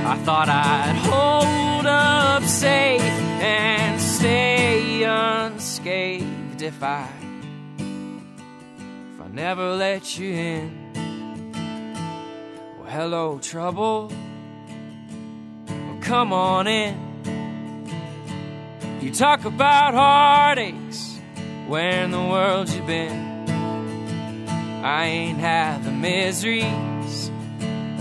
I 0.05 0.15
thought 0.17 0.47
I'd 0.47 0.95
hold 0.95 1.87
up 1.87 2.43
safe 2.43 3.01
and 3.01 3.99
stay 3.99 5.01
unscathed 5.01 6.61
if 6.61 6.83
I 6.83 7.09
if 7.79 9.21
I 9.21 9.27
never 9.31 9.73
let 9.73 10.19
you 10.19 10.33
in. 10.33 10.91
Well, 12.77 12.91
hello, 12.91 13.39
trouble. 13.39 14.11
Well, 15.67 15.97
come 16.01 16.31
on 16.31 16.67
in. 16.67 16.95
You 19.01 19.11
talk 19.11 19.45
about 19.45 19.95
heartaches, 19.95 21.19
where 21.67 22.03
in 22.03 22.11
the 22.11 22.21
world 22.21 22.69
you 22.69 22.83
been? 22.83 23.30
I 24.83 25.05
ain't 25.05 25.37
had 25.37 25.83
the 25.83 25.91
miseries 25.91 27.31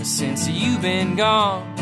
since 0.01 0.47
you've 0.47 0.81
been 0.81 1.15
gone. 1.15 1.75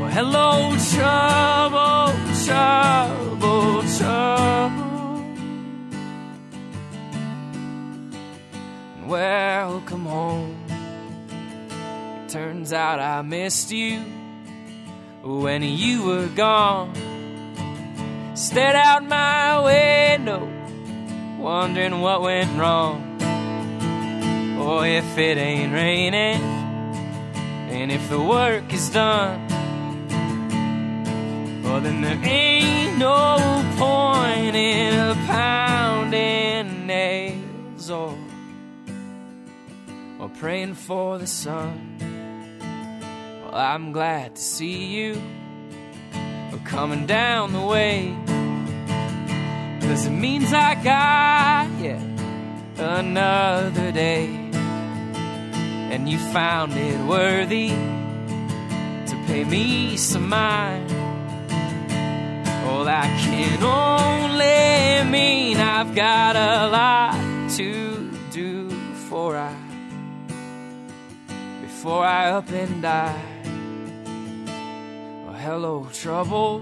Well, 0.00 0.08
hello, 0.08 0.74
trouble, 0.94 2.14
trouble, 2.46 3.82
trouble. 3.98 4.80
Welcome 9.06 10.06
home. 10.06 10.64
Turns 12.28 12.72
out 12.72 13.00
I 13.00 13.20
missed 13.20 13.70
you 13.70 14.00
when 15.22 15.62
you 15.62 16.04
were 16.04 16.28
gone. 16.28 16.94
Stared 18.34 18.76
out 18.76 19.04
my 19.04 19.60
window, 19.62 20.48
wondering 21.38 22.00
what 22.00 22.22
went 22.22 22.58
wrong. 22.58 23.09
Or 24.70 24.86
if 24.86 25.18
it 25.18 25.36
ain't 25.36 25.72
raining, 25.72 26.40
and 27.74 27.90
if 27.90 28.08
the 28.08 28.22
work 28.22 28.72
is 28.72 28.88
done, 28.90 29.48
well, 31.64 31.80
then 31.80 32.00
there 32.02 32.20
ain't 32.22 32.96
no 32.96 33.64
point 33.76 34.54
in 34.54 35.16
pounding 35.26 36.86
nails 36.86 37.90
or, 37.90 38.16
or 40.20 40.28
praying 40.38 40.74
for 40.74 41.18
the 41.18 41.26
sun. 41.26 41.96
Well, 43.42 43.52
I'm 43.52 43.90
glad 43.90 44.36
to 44.36 44.40
see 44.40 44.86
you 44.86 45.20
coming 46.64 47.06
down 47.06 47.52
the 47.52 47.66
way. 47.66 48.16
Cause 49.80 50.06
it 50.06 50.10
means 50.10 50.52
I 50.52 50.76
got 50.76 51.68
yet 51.80 52.00
another 52.78 53.90
day. 53.90 54.49
And 55.90 56.08
you 56.08 56.18
found 56.18 56.72
it 56.74 57.00
worthy 57.06 57.70
to 57.70 59.24
pay 59.26 59.44
me 59.44 59.96
some 59.96 60.28
mind. 60.28 60.88
Well, 62.64 62.84
that 62.84 63.10
can 63.20 63.62
only 63.62 65.10
mean 65.10 65.56
I've 65.56 65.94
got 65.94 66.36
a 66.36 66.68
lot 66.68 67.50
to 67.56 68.10
do 68.30 68.68
before 68.68 69.36
I 69.36 69.52
before 71.62 72.04
I 72.04 72.30
up 72.30 72.48
and 72.50 72.82
die. 72.82 73.22
Well, 75.24 75.34
hello, 75.34 75.88
trouble. 75.92 76.60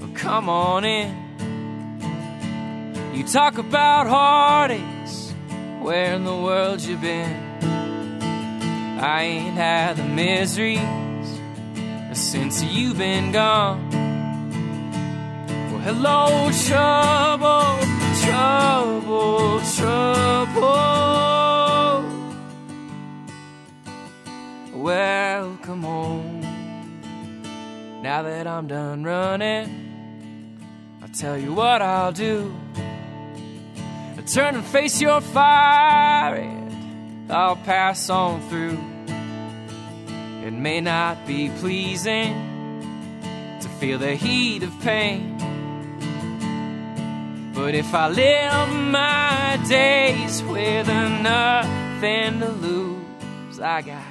Well, 0.00 0.10
come 0.14 0.48
on 0.48 0.84
in. 0.84 1.12
You 3.12 3.24
talk 3.24 3.58
about 3.58 4.06
heartaches, 4.06 5.34
where 5.82 6.14
in 6.14 6.24
the 6.24 6.36
world 6.36 6.80
you 6.80 6.96
been? 6.96 7.41
I 9.02 9.22
ain't 9.24 9.56
had 9.56 9.96
the 9.96 10.04
miseries 10.04 10.78
since 12.12 12.62
you've 12.62 12.98
been 12.98 13.32
gone. 13.32 13.90
Well, 15.72 15.80
hello, 15.80 16.52
trouble, 16.68 17.80
trouble, 18.22 19.60
trouble. 19.74 20.62
Welcome 24.72 25.82
home. 25.82 26.40
Now 28.02 28.22
that 28.22 28.46
I'm 28.46 28.68
done 28.68 29.02
running, 29.02 30.62
I'll 31.02 31.08
tell 31.08 31.36
you 31.36 31.52
what 31.52 31.82
I'll 31.82 32.12
do. 32.12 32.54
I'll 34.16 34.22
turn 34.22 34.54
and 34.54 34.64
face 34.64 35.00
your 35.00 35.20
fire, 35.20 36.36
and 36.36 37.32
I'll 37.32 37.56
pass 37.56 38.08
on 38.08 38.48
through. 38.48 38.91
It 40.44 40.52
may 40.52 40.80
not 40.80 41.26
be 41.26 41.50
pleasing 41.60 42.34
to 43.60 43.68
feel 43.78 43.98
the 43.98 44.14
heat 44.14 44.62
of 44.62 44.72
pain. 44.80 45.38
But 47.54 47.74
if 47.74 47.94
I 47.94 48.08
live 48.08 48.68
my 48.90 49.58
days 49.68 50.42
with 50.42 50.88
nothing 50.88 52.40
to 52.40 52.48
lose, 52.48 53.60
I 53.60 53.82
got, 53.82 54.02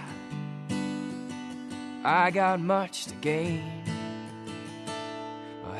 I 2.03 2.31
got 2.31 2.59
much 2.59 3.05
to 3.07 3.15
gain. 3.15 3.81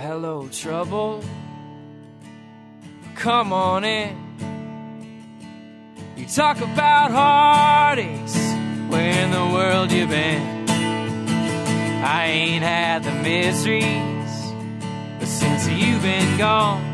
Hello, 0.01 0.47
trouble. 0.47 1.23
Come 3.15 3.53
on 3.53 3.83
in. 3.83 4.17
You 6.17 6.25
talk 6.25 6.59
about 6.59 7.11
heartaches, 7.11 8.35
where 8.91 9.23
in 9.23 9.31
the 9.31 9.45
world 9.55 9.91
you 9.91 10.05
been? 10.05 10.69
I 12.03 12.25
ain't 12.25 12.63
had 12.63 13.03
the 13.03 13.11
miseries 13.11 14.21
but 15.19 15.27
since 15.27 15.67
you've 15.67 16.01
been 16.01 16.37
gone. 16.37 16.90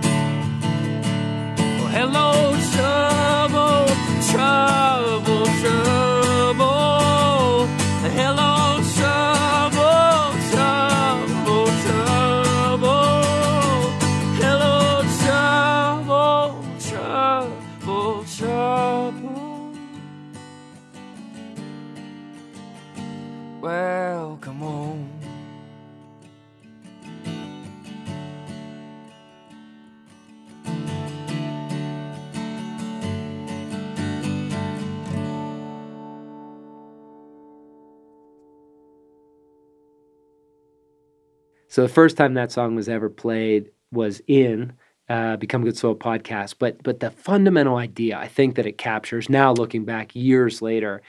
So 41.78 41.84
the 41.84 41.90
first 41.90 42.18
time 42.18 42.34
that 42.34 42.52
song 42.52 42.74
was 42.74 42.90
ever 42.90 43.08
played 43.08 43.70
was 43.92 44.20
in 44.26 44.74
uh, 45.10 45.38
Become 45.38 45.64
Good 45.64 45.78
Soil 45.78 45.94
podcast. 45.96 46.56
But 46.58 46.82
but 46.82 47.02
the 47.02 47.12
fundamental 47.12 47.76
idea 47.76 48.18
I 48.18 48.28
think 48.28 48.56
that 48.56 48.66
it 48.66 48.80
captures 48.80 49.30
now, 49.30 49.54
looking 49.54 49.86
back 49.86 50.16
years 50.16 50.60
later, 50.60 51.04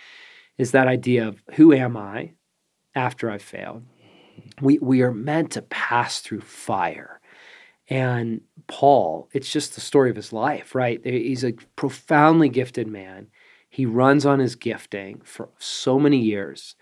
is 0.59 0.73
that 0.73 0.87
idea 0.87 1.27
of 1.27 1.43
who 1.55 1.73
am 1.73 1.97
I 1.97 2.33
after 2.95 3.31
I've 3.31 3.41
failed. 3.41 3.83
We 4.61 4.79
we 4.81 5.01
are 5.01 5.11
meant 5.11 5.53
to 5.53 5.63
pass 5.63 6.21
through 6.21 6.43
fire. 6.43 7.19
And 7.89 8.43
Paul, 8.67 9.31
it's 9.33 9.51
just 9.51 9.75
the 9.75 9.81
story 9.81 10.11
of 10.11 10.17
his 10.17 10.35
life, 10.35 10.75
right? 10.75 11.01
He's 11.03 11.45
a 11.45 11.55
profoundly 11.77 12.51
gifted 12.51 12.89
man. 12.89 13.29
He 13.71 13.87
runs 13.87 14.27
on 14.27 14.39
his 14.39 14.55
gifting 14.55 15.23
for 15.25 15.49
so 15.57 15.99
many 15.99 16.19
years. 16.19 16.75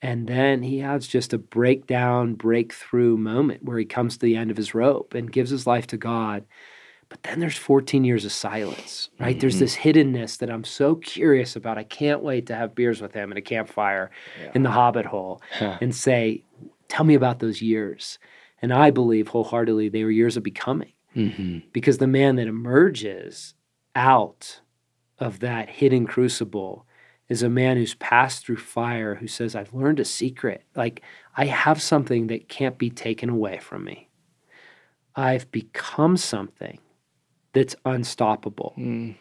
And 0.00 0.28
then 0.28 0.62
he 0.62 0.78
has 0.78 1.08
just 1.08 1.32
a 1.32 1.38
breakdown, 1.38 2.34
breakthrough 2.34 3.16
moment 3.16 3.64
where 3.64 3.78
he 3.78 3.84
comes 3.84 4.14
to 4.14 4.26
the 4.26 4.36
end 4.36 4.50
of 4.50 4.56
his 4.56 4.74
rope 4.74 5.14
and 5.14 5.32
gives 5.32 5.50
his 5.50 5.66
life 5.66 5.86
to 5.88 5.96
God. 5.96 6.44
But 7.08 7.22
then 7.22 7.40
there's 7.40 7.56
14 7.56 8.04
years 8.04 8.24
of 8.24 8.32
silence, 8.32 9.08
right? 9.18 9.30
Mm-hmm. 9.30 9.40
There's 9.40 9.58
this 9.58 9.76
hiddenness 9.76 10.38
that 10.38 10.50
I'm 10.50 10.64
so 10.64 10.94
curious 10.96 11.56
about. 11.56 11.78
I 11.78 11.84
can't 11.84 12.22
wait 12.22 12.46
to 12.46 12.54
have 12.54 12.74
beers 12.74 13.00
with 13.00 13.14
him 13.14 13.32
at 13.32 13.38
a 13.38 13.42
campfire 13.42 14.10
yeah. 14.40 14.52
in 14.54 14.62
the 14.62 14.70
Hobbit 14.70 15.06
hole 15.06 15.40
and 15.58 15.94
say, 15.94 16.44
Tell 16.88 17.04
me 17.04 17.14
about 17.14 17.38
those 17.40 17.60
years. 17.60 18.18
And 18.62 18.72
I 18.72 18.90
believe 18.90 19.28
wholeheartedly 19.28 19.88
they 19.88 20.04
were 20.04 20.10
years 20.10 20.36
of 20.36 20.42
becoming. 20.42 20.92
Mm-hmm. 21.16 21.68
Because 21.72 21.98
the 21.98 22.06
man 22.06 22.36
that 22.36 22.46
emerges 22.46 23.54
out 23.94 24.60
of 25.18 25.40
that 25.40 25.68
hidden 25.68 26.06
crucible 26.06 26.86
is 27.28 27.42
a 27.42 27.48
man 27.48 27.76
who's 27.76 27.94
passed 27.94 28.44
through 28.44 28.56
fire 28.56 29.16
who 29.16 29.26
says, 29.26 29.54
I've 29.54 29.74
learned 29.74 30.00
a 30.00 30.04
secret. 30.04 30.64
Like, 30.74 31.02
I 31.36 31.46
have 31.46 31.82
something 31.82 32.28
that 32.28 32.48
can't 32.48 32.78
be 32.78 32.90
taken 32.90 33.28
away 33.28 33.58
from 33.58 33.84
me. 33.84 34.08
I've 35.14 35.50
become 35.50 36.16
something 36.16 36.78
that's 37.52 37.76
unstoppable. 37.84 38.74
Mm. 38.78 39.16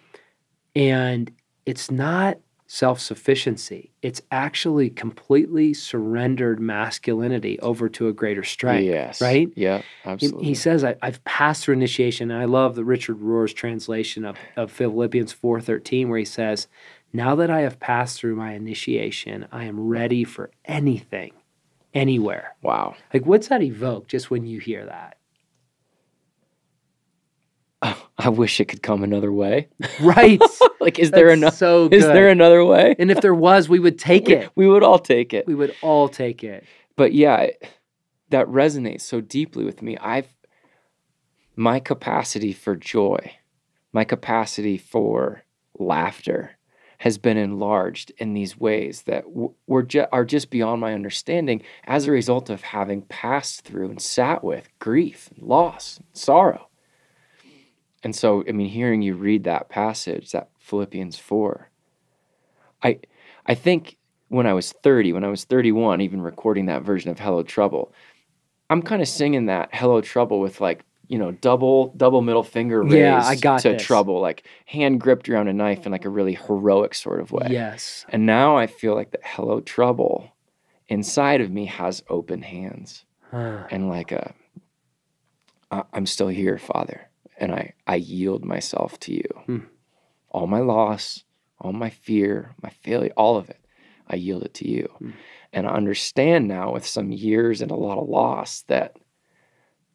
And 0.75 1.31
it's 1.65 1.91
not 1.91 2.37
self 2.67 2.99
sufficiency. 2.99 3.91
It's 4.01 4.21
actually 4.29 4.89
completely 4.89 5.73
surrendered 5.73 6.59
masculinity 6.59 7.59
over 7.61 7.89
to 7.89 8.09
a 8.09 8.13
greater 8.13 8.43
strength. 8.43 8.85
Yes. 8.85 9.21
Right? 9.21 9.49
Yeah, 9.55 9.81
absolutely. 10.05 10.43
He, 10.43 10.49
he 10.51 10.55
says, 10.55 10.83
I, 10.83 10.95
have 11.01 11.23
passed 11.23 11.63
through 11.63 11.75
initiation. 11.75 12.29
And 12.29 12.39
I 12.39 12.45
love 12.45 12.75
the 12.75 12.83
Richard 12.83 13.19
Rohr's 13.21 13.53
translation 13.53 14.25
of, 14.25 14.37
of 14.55 14.71
Philippians 14.71 15.33
4.13 15.33 16.09
where 16.09 16.19
he 16.19 16.25
says, 16.25 16.67
now 17.17 17.35
that 17.35 17.49
I 17.49 17.61
have 17.61 17.79
passed 17.79 18.19
through 18.19 18.35
my 18.35 18.53
initiation, 18.53 19.47
I 19.51 19.65
am 19.65 19.87
ready 19.87 20.23
for 20.23 20.51
anything, 20.65 21.33
anywhere. 21.93 22.55
Wow. 22.61 22.95
Like, 23.11 23.25
what's 23.25 23.47
that 23.47 23.63
evoke 23.63 24.07
just 24.07 24.29
when 24.29 24.45
you 24.45 24.59
hear 24.59 24.85
that? 24.85 25.17
Oh, 27.81 28.07
I 28.19 28.29
wish 28.29 28.59
it 28.59 28.65
could 28.65 28.83
come 28.83 29.03
another 29.03 29.31
way. 29.31 29.67
Right. 29.99 30.39
like, 30.79 30.99
is 30.99 31.09
there 31.09 31.29
another? 31.29 31.55
So 31.55 31.89
is 31.91 32.05
there 32.05 32.29
another 32.29 32.63
way? 32.63 32.95
And 32.99 33.09
if 33.09 33.21
there 33.21 33.35
was, 33.35 33.67
we 33.67 33.79
would 33.79 33.97
take 33.97 34.29
it. 34.29 34.51
We 34.55 34.67
would 34.67 34.83
all 34.83 34.99
take 34.99 35.33
it. 35.33 35.47
We 35.47 35.55
would 35.55 35.75
all 35.81 36.07
take 36.09 36.43
it. 36.43 36.65
But 36.95 37.13
yeah, 37.13 37.47
that 38.29 38.47
resonates 38.47 39.01
so 39.01 39.21
deeply 39.21 39.65
with 39.65 39.81
me. 39.81 39.97
I've 39.97 40.27
my 41.55 41.79
capacity 41.79 42.53
for 42.53 42.75
joy, 42.75 43.31
my 43.91 44.03
capacity 44.03 44.77
for 44.77 45.43
laughter 45.79 46.56
has 46.99 47.17
been 47.17 47.37
enlarged 47.37 48.11
in 48.17 48.33
these 48.33 48.57
ways 48.57 49.03
that 49.03 49.25
were 49.67 49.83
ju- 49.83 50.07
are 50.11 50.25
just 50.25 50.49
beyond 50.49 50.81
my 50.81 50.93
understanding 50.93 51.61
as 51.85 52.07
a 52.07 52.11
result 52.11 52.49
of 52.49 52.61
having 52.61 53.03
passed 53.03 53.61
through 53.61 53.89
and 53.89 54.01
sat 54.01 54.43
with 54.43 54.69
grief, 54.79 55.29
and 55.35 55.47
loss, 55.47 55.97
and 55.97 56.07
sorrow. 56.13 56.69
And 58.03 58.15
so, 58.15 58.43
I 58.47 58.51
mean, 58.51 58.69
hearing 58.69 59.01
you 59.01 59.15
read 59.15 59.43
that 59.43 59.69
passage, 59.69 60.31
that 60.31 60.49
Philippians 60.59 61.17
4, 61.19 61.69
I, 62.83 62.99
I 63.45 63.55
think 63.55 63.97
when 64.29 64.47
I 64.47 64.53
was 64.53 64.71
30, 64.71 65.13
when 65.13 65.23
I 65.23 65.29
was 65.29 65.45
31, 65.45 66.01
even 66.01 66.21
recording 66.21 66.65
that 66.67 66.83
version 66.83 67.11
of 67.11 67.19
Hello 67.19 67.43
Trouble, 67.43 67.93
I'm 68.69 68.81
kind 68.81 69.01
of 69.01 69.07
singing 69.07 69.45
that 69.45 69.69
Hello 69.73 70.01
Trouble 70.01 70.39
with 70.39 70.61
like, 70.61 70.83
you 71.07 71.17
know, 71.17 71.31
double 71.31 71.93
double 71.97 72.21
middle 72.21 72.43
finger 72.43 72.83
raised 72.83 72.95
yeah, 72.95 73.23
I 73.23 73.35
got 73.35 73.61
to 73.61 73.69
this. 73.69 73.83
trouble, 73.83 74.19
like 74.21 74.43
hand 74.65 74.99
gripped 75.01 75.29
around 75.29 75.47
a 75.47 75.53
knife 75.53 75.85
in 75.85 75.91
like 75.91 76.05
a 76.05 76.09
really 76.09 76.35
heroic 76.35 76.93
sort 76.93 77.19
of 77.19 77.31
way. 77.31 77.47
Yes. 77.49 78.05
And 78.09 78.25
now 78.25 78.57
I 78.57 78.67
feel 78.67 78.95
like 78.95 79.11
the 79.11 79.19
Hello 79.23 79.61
Trouble 79.61 80.31
inside 80.87 81.41
of 81.41 81.51
me 81.51 81.65
has 81.65 82.03
open 82.09 82.41
hands 82.41 83.05
huh. 83.31 83.67
and 83.69 83.89
like 83.89 84.11
a, 84.11 84.33
I'm 85.71 86.05
still 86.05 86.29
here, 86.29 86.57
Father 86.57 87.07
and 87.37 87.51
I, 87.51 87.73
I 87.85 87.95
yield 87.95 88.43
myself 88.43 88.99
to 89.01 89.13
you. 89.13 89.29
Hmm. 89.45 89.57
All 90.29 90.47
my 90.47 90.59
loss, 90.59 91.23
all 91.59 91.71
my 91.71 91.89
fear, 91.89 92.55
my 92.61 92.69
failure, 92.69 93.13
all 93.15 93.37
of 93.37 93.49
it, 93.49 93.63
I 94.07 94.15
yield 94.15 94.43
it 94.43 94.53
to 94.55 94.69
you. 94.69 94.89
Hmm. 94.97 95.11
And 95.53 95.67
I 95.67 95.71
understand 95.71 96.47
now 96.47 96.73
with 96.73 96.85
some 96.85 97.11
years 97.11 97.61
and 97.61 97.71
a 97.71 97.75
lot 97.75 97.97
of 97.97 98.09
loss 98.09 98.63
that 98.63 98.97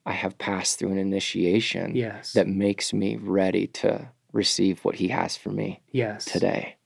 I 0.05 0.13
have 0.13 0.39
passed 0.39 0.79
through 0.79 0.93
an 0.93 0.99
initiation 0.99 1.95
yes. 1.95 2.33
that 2.33 2.49
makes 2.49 2.93
me 2.93 3.17
ready 3.17 3.67
to 3.69 4.09
receive 4.33 4.85
what 4.85 4.97
he 4.97 5.09
has 5.09 5.37
for 5.37 5.51
me 5.51 5.81
yes. 5.93 6.25
today. 6.25 6.77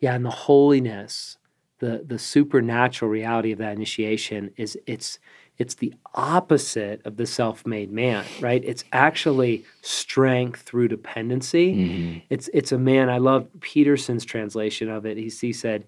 Yeah, 0.00 0.14
and 0.14 0.24
the 0.24 0.30
holiness, 0.30 1.38
the 1.78 2.04
the 2.06 2.18
supernatural 2.18 3.10
reality 3.10 3.52
of 3.52 3.58
that 3.58 3.72
initiation 3.72 4.50
is 4.56 4.78
it's 4.86 5.18
it's 5.58 5.74
the 5.74 5.94
opposite 6.14 7.00
of 7.04 7.16
the 7.16 7.26
self-made 7.26 7.90
man 7.90 8.24
right 8.40 8.64
it's 8.64 8.84
actually 8.92 9.64
strength 9.82 10.62
through 10.62 10.88
dependency 10.88 11.74
mm-hmm. 11.74 12.18
it's 12.30 12.48
it's 12.52 12.72
a 12.72 12.78
man 12.78 13.08
i 13.08 13.18
love 13.18 13.48
peterson's 13.60 14.24
translation 14.24 14.88
of 14.88 15.04
it 15.04 15.16
he, 15.16 15.28
he 15.28 15.52
said 15.52 15.84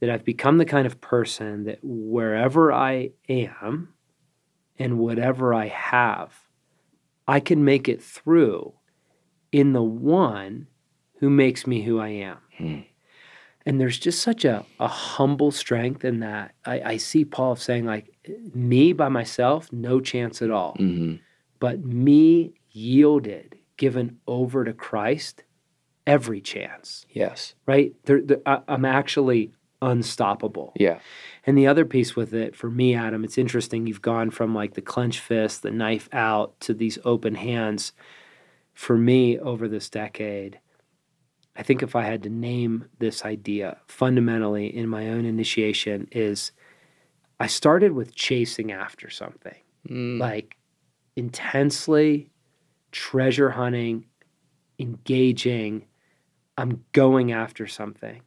that 0.00 0.10
i've 0.10 0.24
become 0.24 0.58
the 0.58 0.64
kind 0.64 0.86
of 0.86 1.00
person 1.00 1.64
that 1.64 1.78
wherever 1.82 2.72
i 2.72 3.10
am 3.28 3.92
and 4.78 4.98
whatever 4.98 5.54
i 5.54 5.68
have 5.68 6.48
i 7.26 7.40
can 7.40 7.64
make 7.64 7.88
it 7.88 8.02
through 8.02 8.72
in 9.50 9.72
the 9.72 9.82
one 9.82 10.66
who 11.20 11.30
makes 11.30 11.66
me 11.66 11.82
who 11.82 11.98
i 11.98 12.08
am 12.08 12.38
mm. 12.58 12.84
And 13.64 13.80
there's 13.80 13.98
just 13.98 14.22
such 14.22 14.44
a, 14.44 14.64
a 14.80 14.88
humble 14.88 15.50
strength 15.50 16.04
in 16.04 16.20
that. 16.20 16.54
I, 16.64 16.80
I 16.80 16.96
see 16.96 17.24
Paul 17.24 17.56
saying, 17.56 17.84
like, 17.84 18.08
me 18.54 18.92
by 18.92 19.08
myself, 19.08 19.72
no 19.72 20.00
chance 20.00 20.42
at 20.42 20.50
all. 20.50 20.76
Mm-hmm. 20.78 21.16
But 21.60 21.84
me 21.84 22.54
yielded, 22.70 23.56
given 23.76 24.18
over 24.26 24.64
to 24.64 24.72
Christ, 24.72 25.44
every 26.06 26.40
chance. 26.40 27.06
Yes. 27.10 27.54
Right? 27.66 27.94
There, 28.04 28.20
I, 28.46 28.58
I'm 28.66 28.84
actually 28.84 29.52
unstoppable. 29.80 30.72
Yeah. 30.76 30.98
And 31.44 31.58
the 31.58 31.66
other 31.66 31.84
piece 31.84 32.14
with 32.14 32.32
it, 32.34 32.54
for 32.54 32.70
me, 32.70 32.94
Adam, 32.94 33.24
it's 33.24 33.38
interesting. 33.38 33.86
You've 33.86 34.02
gone 34.02 34.30
from 34.30 34.54
like 34.54 34.74
the 34.74 34.82
clenched 34.82 35.20
fist, 35.20 35.62
the 35.62 35.70
knife 35.70 36.08
out, 36.12 36.58
to 36.60 36.74
these 36.74 36.98
open 37.04 37.34
hands. 37.34 37.92
For 38.74 38.96
me, 38.96 39.38
over 39.38 39.68
this 39.68 39.90
decade, 39.90 40.60
I 41.56 41.62
think 41.62 41.82
if 41.82 41.94
I 41.96 42.02
had 42.02 42.22
to 42.22 42.30
name 42.30 42.86
this 42.98 43.24
idea 43.24 43.78
fundamentally 43.86 44.74
in 44.74 44.88
my 44.88 45.10
own 45.10 45.24
initiation 45.24 46.08
is 46.12 46.52
I 47.40 47.48
started 47.48 47.92
with 47.92 48.14
chasing 48.14 48.72
after 48.72 49.10
something. 49.10 49.56
Mm. 49.88 50.18
Like 50.18 50.56
intensely 51.16 52.30
treasure 52.92 53.50
hunting, 53.50 54.06
engaging, 54.78 55.86
I'm 56.56 56.84
going 56.92 57.32
after 57.32 57.66
something. 57.66 58.22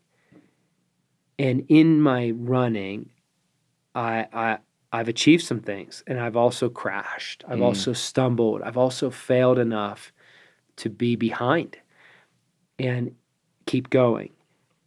And 1.38 1.66
in 1.68 2.02
my 2.02 2.32
running, 2.32 3.10
I, 3.94 4.28
I 4.32 4.58
I've 4.92 5.10
achieved 5.10 5.44
some 5.44 5.60
things 5.60 6.04
and 6.08 6.20
I've 6.20 6.38
also 6.38 6.70
crashed. 6.70 7.44
I've 7.48 7.60
mm. 7.60 7.64
also 7.64 7.92
stumbled. 7.92 8.62
I've 8.62 8.78
also 8.78 9.10
failed 9.10 9.60
enough 9.60 10.14
to 10.78 10.90
be 10.90 11.18
behind 11.18 11.78
and 12.80 13.16
keep 13.66 13.90
going. 13.90 14.32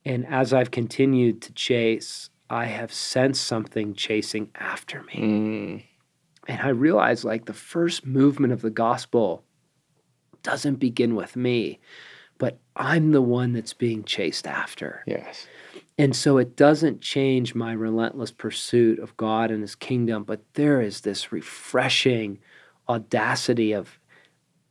And 0.04 0.26
as 0.26 0.54
I've 0.54 0.70
continued 0.70 1.42
to 1.42 1.52
chase, 1.52 2.30
I 2.48 2.66
have 2.66 2.92
sensed 2.92 3.44
something 3.44 3.92
chasing 3.92 4.50
after 4.54 5.02
me. 5.02 5.14
Mm. 5.14 5.82
And 6.46 6.62
I 6.62 6.68
realized 6.68 7.24
like 7.24 7.44
the 7.44 7.52
first 7.52 8.06
movement 8.06 8.54
of 8.54 8.62
the 8.62 8.70
gospel 8.70 9.44
doesn't 10.42 10.76
begin 10.76 11.14
with 11.14 11.36
me, 11.36 11.80
but 12.38 12.58
I'm 12.74 13.12
the 13.12 13.20
one 13.20 13.52
that's 13.52 13.74
being 13.74 14.04
chased 14.04 14.46
after. 14.46 15.02
Yes. 15.06 15.46
And 15.98 16.14
so 16.14 16.38
it 16.38 16.56
doesn't 16.56 17.00
change 17.00 17.56
my 17.56 17.72
relentless 17.72 18.30
pursuit 18.30 19.00
of 19.00 19.16
God 19.16 19.50
and 19.50 19.60
his 19.60 19.74
kingdom, 19.74 20.22
but 20.22 20.40
there 20.54 20.80
is 20.80 21.00
this 21.00 21.32
refreshing 21.32 22.38
audacity 22.88 23.72
of 23.72 23.98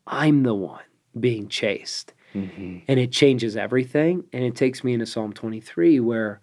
I'm 0.08 0.44
the 0.44 0.56
one 0.56 0.84
being 1.20 1.50
chased. 1.50 2.14
Mm-hmm. 2.34 2.80
And 2.88 3.00
it 3.00 3.12
changes 3.12 3.58
everything. 3.58 4.24
And 4.32 4.44
it 4.44 4.56
takes 4.56 4.84
me 4.84 4.94
into 4.94 5.06
Psalm 5.06 5.34
23, 5.34 6.00
where 6.00 6.40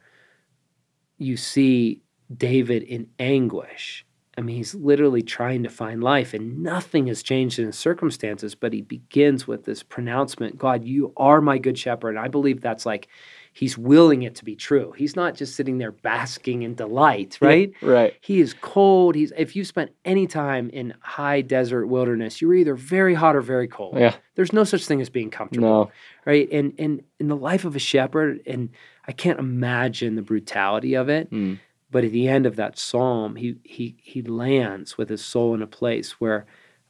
you 1.17 1.37
see 1.37 2.03
David 2.37 2.83
in 2.83 3.09
anguish 3.19 4.05
I 4.37 4.41
mean, 4.41 4.57
he's 4.57 4.75
literally 4.75 5.23
trying 5.23 5.63
to 5.63 5.69
find 5.69 6.03
life 6.03 6.35
and 6.35 6.63
nothing 6.63 7.07
has 7.07 7.23
changed 7.23 7.59
in 7.59 7.67
his 7.67 7.79
circumstances, 7.79 8.55
but 8.55 8.73
he 8.73 8.81
begins 8.83 9.47
with 9.47 9.65
this 9.65 9.83
pronouncement 9.83 10.59
God, 10.59 10.85
you 10.85 11.13
are 11.17 11.41
my 11.41 11.59
good 11.59 11.79
shepherd. 11.79 12.11
And 12.11 12.19
I 12.19 12.29
believe 12.29 12.61
that's 12.61 12.87
like 12.87 13.09
he's 13.57 13.79
willing 13.79 14.25
it 14.25 14.35
to 14.35 14.45
be 14.45 14.57
true. 14.57 14.93
He's 14.99 15.15
not 15.15 15.37
just 15.37 15.55
sitting 15.55 15.79
there 15.79 15.93
basking 15.93 16.63
in 16.63 16.75
delight, 16.75 17.39
right? 17.41 17.73
right. 17.81 18.13
He 18.21 18.41
is 18.41 18.53
cold. 18.61 19.15
He's 19.15 19.33
if 19.39 19.55
you 19.57 19.65
spent 19.65 19.93
any 20.05 20.27
time 20.27 20.69
in 20.71 20.93
high 21.01 21.41
desert 21.41 21.87
wilderness, 21.87 22.43
you 22.43 22.49
were 22.49 22.55
either 22.55 22.75
very 22.75 23.15
hot 23.15 23.37
or 23.37 23.41
very 23.41 23.69
cold. 23.69 23.97
Yeah. 23.97 24.17
There's 24.35 24.53
no 24.53 24.65
such 24.65 24.85
thing 24.87 25.01
as 25.01 25.09
being 25.09 25.31
comfortable 25.31 25.69
No. 25.87 25.91
right? 26.27 26.51
And 26.53 26.75
and 26.79 27.03
in 27.21 27.29
the 27.29 27.37
life 27.37 27.65
of 27.65 27.77
a 27.77 27.79
shepherd, 27.79 28.41
and 28.45 28.71
I 29.07 29.13
can't 29.13 29.39
imagine 29.39 30.17
the 30.17 30.23
brutality 30.23 30.95
of 30.95 31.09
it. 31.09 31.31
Mm. 31.31 31.61
But 31.91 32.03
at 32.03 32.11
the 32.11 32.27
end 32.29 32.47
of 32.47 32.57
that 32.57 32.77
psalm, 32.77 33.37
he 33.37 33.57
he 33.63 33.95
he 34.03 34.21
lands 34.21 34.99
with 34.99 35.09
his 35.09 35.25
soul 35.25 35.55
in 35.55 35.63
a 35.63 35.67
place 35.69 36.21
where 36.21 36.45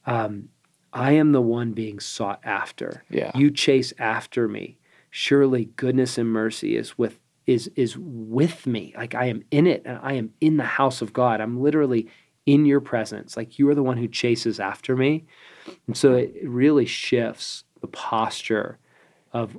um, 0.07 0.49
I 0.91 1.11
am 1.11 1.31
the 1.31 1.41
one 1.41 1.73
being 1.73 1.99
sought 1.99 2.39
after. 2.43 3.03
Yeah. 3.11 3.31
You 3.35 3.51
chase 3.51 3.93
after 3.99 4.47
me. 4.47 4.79
Surely 5.17 5.69
goodness 5.77 6.17
and 6.17 6.29
mercy 6.29 6.75
is 6.75 6.97
with 6.97 7.21
is 7.47 7.71
is 7.77 7.95
with 7.97 8.67
me. 8.67 8.93
Like 8.97 9.15
I 9.15 9.27
am 9.27 9.43
in 9.49 9.65
it, 9.65 9.83
and 9.85 9.97
I 10.03 10.11
am 10.11 10.33
in 10.41 10.57
the 10.57 10.65
house 10.65 11.01
of 11.01 11.13
God. 11.13 11.39
I'm 11.39 11.61
literally 11.61 12.09
in 12.45 12.65
your 12.65 12.81
presence. 12.81 13.37
Like 13.37 13.57
you 13.57 13.69
are 13.69 13.75
the 13.75 13.81
one 13.81 13.95
who 13.95 14.09
chases 14.09 14.59
after 14.59 14.93
me. 14.97 15.23
And 15.87 15.95
so 15.95 16.15
it 16.15 16.35
really 16.43 16.85
shifts 16.85 17.63
the 17.79 17.87
posture 17.87 18.77
of 19.31 19.57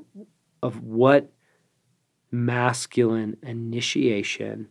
of 0.62 0.82
what 0.82 1.32
masculine 2.30 3.38
initiation 3.42 4.68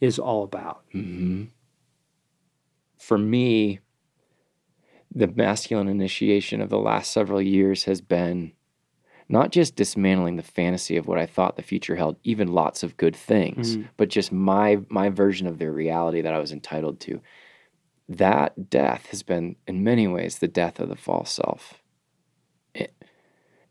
is 0.00 0.20
all 0.20 0.44
about. 0.44 0.84
hmm 0.92 1.46
For 2.98 3.18
me, 3.18 3.80
the 5.12 5.26
masculine 5.26 5.88
initiation 5.88 6.60
of 6.60 6.68
the 6.68 6.78
last 6.78 7.10
several 7.10 7.42
years 7.42 7.82
has 7.82 8.00
been 8.00 8.52
not 9.30 9.52
just 9.52 9.76
dismantling 9.76 10.36
the 10.36 10.42
fantasy 10.42 10.96
of 10.96 11.06
what 11.06 11.18
I 11.18 11.24
thought 11.24 11.56
the 11.56 11.62
future 11.62 11.94
held, 11.96 12.16
even 12.24 12.48
lots 12.52 12.82
of 12.82 12.96
good 12.96 13.14
things, 13.14 13.76
Mhm. 13.76 13.88
but 13.96 14.08
just 14.08 14.32
my 14.32 14.80
my 14.88 15.08
version 15.08 15.46
of 15.46 15.58
the 15.58 15.70
reality 15.70 16.20
that 16.20 16.34
I 16.34 16.38
was 16.40 16.52
entitled 16.52 16.98
to. 17.00 17.20
That 18.08 18.68
death 18.68 19.06
has 19.10 19.22
been, 19.22 19.54
in 19.68 19.84
many 19.84 20.08
ways, 20.08 20.38
the 20.38 20.48
death 20.48 20.80
of 20.80 20.88
the 20.88 20.96
false 20.96 21.30
self. 21.30 21.80
It- 22.74 22.92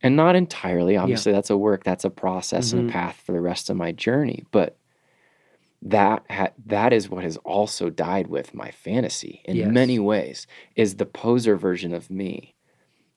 and 0.01 0.15
not 0.15 0.37
entirely. 0.37 0.95
Obviously, 0.95 1.33
that's 1.33 1.49
a 1.49 1.57
work, 1.57 1.83
that's 1.83 2.05
a 2.05 2.09
process 2.09 2.71
and 2.71 2.85
Mhm. 2.85 2.89
a 2.89 2.91
path 2.93 3.17
for 3.17 3.33
the 3.33 3.41
rest 3.41 3.69
of 3.69 3.75
my 3.75 3.91
journey. 3.91 4.45
But 4.51 4.77
that 5.81 6.23
ha- 6.29 6.53
that 6.65 6.93
is 6.93 7.09
what 7.09 7.23
has 7.23 7.35
also 7.37 7.89
died 7.89 8.27
with 8.27 8.53
my 8.53 8.71
fantasy 8.71 9.41
in 9.45 9.57
Yes. 9.57 9.71
many 9.71 9.99
ways 9.99 10.47
is 10.75 10.95
the 10.95 11.05
poser 11.05 11.55
version 11.57 11.93
of 11.93 12.09
me 12.09 12.55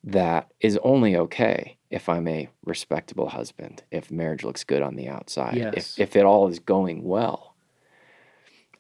that 0.05 0.51
is 0.61 0.79
only 0.83 1.17
okay 1.17 1.77
if 1.91 2.09
I'm 2.09 2.27
a 2.27 2.49
respectable 2.65 3.29
husband, 3.31 3.83
if 3.91 4.11
marriage 4.11 4.45
looks 4.45 4.65
good 4.65 4.83
on 4.83 4.97
the 4.97 5.09
outside, 5.09 5.57
Yes. 5.57 5.97
if 5.99 6.01
if 6.11 6.17
it 6.17 6.25
all 6.25 6.49
is 6.49 6.59
going 6.59 7.03
well. 7.05 7.55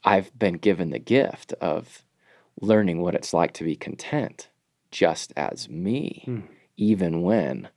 I've 0.05 0.37
been 0.37 0.55
given 0.55 0.91
the 0.91 0.99
gift 0.99 1.53
of 1.55 2.05
learning 2.61 3.01
what 3.01 3.15
it's 3.15 3.33
like 3.33 3.53
to 3.55 3.65
be 3.65 3.77
content 3.77 4.49
just 4.91 5.33
as 5.37 5.69
me, 5.69 6.25
Mm. 6.27 6.43
even 6.77 7.23
when 7.23 7.69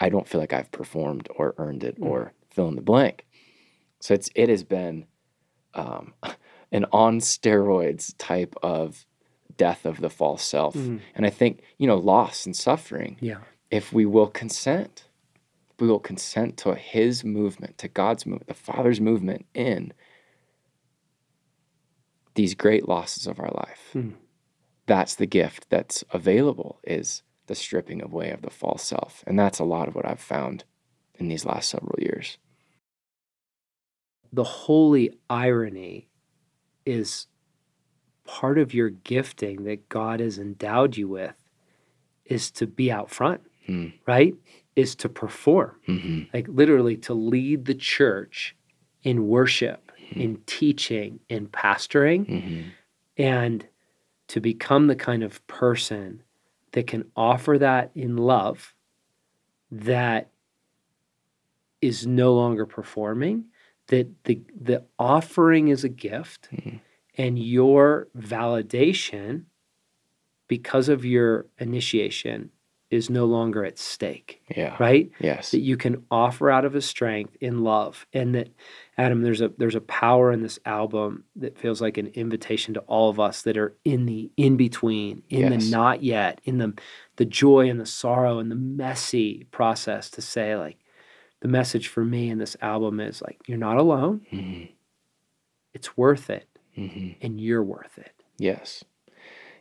I 0.00 0.08
don't 0.08 0.26
feel 0.26 0.40
like 0.40 0.52
I've 0.52 0.70
performed 0.72 1.28
or 1.36 1.54
earned 1.58 1.84
it 1.84 2.00
Mm. 2.00 2.06
or 2.06 2.32
fill 2.48 2.68
in 2.68 2.76
the 2.76 2.80
blank. 2.82 3.26
So 4.00 4.14
it's 4.14 4.30
it 4.34 4.48
has 4.48 4.64
been 4.64 5.06
um, 5.74 6.14
an 6.72 6.86
on 6.92 7.18
steroids 7.20 8.14
type 8.16 8.54
of 8.62 9.04
death 9.58 9.84
of 9.84 10.00
the 10.00 10.08
false 10.08 10.42
self. 10.42 10.74
Mhm. 10.74 11.00
And 11.14 11.26
I 11.26 11.30
think, 11.30 11.60
you 11.76 11.86
know, 11.86 11.96
loss 11.98 12.46
and 12.46 12.56
suffering, 12.56 13.18
Yeah. 13.20 13.42
if 13.70 13.92
we 13.92 14.06
will 14.06 14.28
consent, 14.28 15.08
we 15.78 15.86
will 15.86 16.00
consent 16.00 16.56
to 16.58 16.74
his 16.74 17.22
movement, 17.24 17.76
to 17.78 17.88
God's 17.88 18.24
movement, 18.24 18.46
the 18.48 18.54
Father's 18.54 19.00
movement 19.00 19.44
in 19.54 19.92
these 22.34 22.54
great 22.54 22.88
losses 22.88 23.26
of 23.26 23.38
our 23.40 23.50
life. 23.50 23.90
Hmm. 23.92 24.12
That's 24.86 25.14
the 25.14 25.26
gift 25.26 25.68
that's 25.68 26.02
available 26.10 26.80
is 26.84 27.22
the 27.46 27.54
stripping 27.54 28.02
away 28.02 28.30
of 28.30 28.42
the 28.42 28.50
false 28.50 28.82
self. 28.84 29.22
And 29.26 29.38
that's 29.38 29.58
a 29.58 29.64
lot 29.64 29.88
of 29.88 29.94
what 29.94 30.06
I've 30.06 30.20
found 30.20 30.64
in 31.16 31.28
these 31.28 31.44
last 31.44 31.68
several 31.68 31.96
years. 31.98 32.38
the 34.30 34.44
holy 34.44 35.10
irony 35.30 36.10
is 36.84 37.28
part 38.28 38.58
of 38.58 38.74
your 38.74 38.90
gifting 38.90 39.64
that 39.64 39.88
God 39.88 40.20
has 40.20 40.38
endowed 40.38 40.98
you 40.98 41.08
with 41.08 41.34
is 42.26 42.50
to 42.52 42.66
be 42.66 42.92
out 42.92 43.10
front, 43.10 43.40
Mm. 43.66 43.92
right? 44.06 44.34
Is 44.76 44.94
to 44.96 45.08
perform, 45.08 45.72
hmm 45.86 46.22
like 46.34 46.46
literally 46.48 46.96
to 46.98 47.14
lead 47.14 47.64
the 47.64 47.74
church 47.74 48.54
in 49.02 49.26
worship, 49.28 49.90
in 50.14 50.40
teaching, 50.46 51.20
in 51.28 51.48
pastoring, 51.48 52.26
hmm 52.28 52.62
and 53.16 53.66
to 54.28 54.40
become 54.40 54.86
the 54.88 54.94
kind 54.94 55.22
of 55.24 55.44
person 55.46 56.22
that 56.72 56.86
can 56.86 57.10
offer 57.16 57.56
that 57.58 57.90
in 57.94 58.16
love 58.16 58.74
that 59.72 60.30
is 61.80 62.06
no 62.06 62.34
longer 62.34 62.66
performing 62.66 63.44
that 63.88 64.06
the 64.24 64.40
the 64.60 64.84
offering 64.98 65.68
is 65.68 65.82
a 65.82 65.88
gift 65.88 66.48
Mhm. 66.52 66.80
And 67.18 67.38
your 67.38 68.08
validation 68.16 69.44
because 70.48 70.88
of 70.88 71.04
your 71.04 71.46
initiation 71.58 72.50
is 72.90 73.10
no 73.10 73.26
longer 73.26 73.64
at 73.66 73.78
stake 73.78 74.40
Yeah. 74.56 74.74
right 74.80 75.10
Yes. 75.20 75.50
that 75.50 75.58
you 75.60 75.76
can 75.76 76.06
offer 76.10 76.50
out 76.50 76.64
of 76.64 76.74
a 76.74 76.80
strength 76.80 77.36
in 77.42 77.62
love 77.62 78.06
and 78.14 78.34
that 78.34 78.48
adam 78.96 79.20
there's 79.20 79.42
a 79.42 79.50
there's 79.58 79.74
a 79.74 79.80
power 79.82 80.32
in 80.32 80.40
this 80.40 80.58
album 80.64 81.24
that 81.36 81.58
feels 81.58 81.82
like 81.82 81.98
an 81.98 82.06
invitation 82.08 82.72
to 82.72 82.80
all 82.80 83.10
of 83.10 83.20
us 83.20 83.42
that 83.42 83.58
are 83.58 83.76
in 83.84 84.06
the 84.06 84.32
in 84.38 84.56
between 84.56 85.22
in 85.28 85.50
Yes. 85.50 85.66
the 85.66 85.70
not 85.70 86.02
yet 86.02 86.40
in 86.44 86.56
the 86.56 86.72
the 87.16 87.26
joy 87.26 87.68
and 87.68 87.78
the 87.78 87.84
sorrow 87.86 88.38
and 88.38 88.50
the 88.50 88.54
messy 88.56 89.44
process 89.50 90.08
to 90.12 90.22
say 90.22 90.56
like 90.56 90.78
the 91.40 91.48
message 91.48 91.88
for 91.88 92.04
me 92.06 92.30
in 92.30 92.38
this 92.38 92.56
album 92.62 93.00
is 93.00 93.20
like 93.20 93.38
you're 93.46 93.58
not 93.58 93.76
alone 93.76 94.24
hmm 94.30 94.64
it's 95.74 95.94
worth 95.96 96.30
it 96.30 96.47
hmm 96.78 97.08
and 97.20 97.40
you're 97.40 97.64
worth 97.64 97.98
it 97.98 98.12
Yes. 98.38 98.84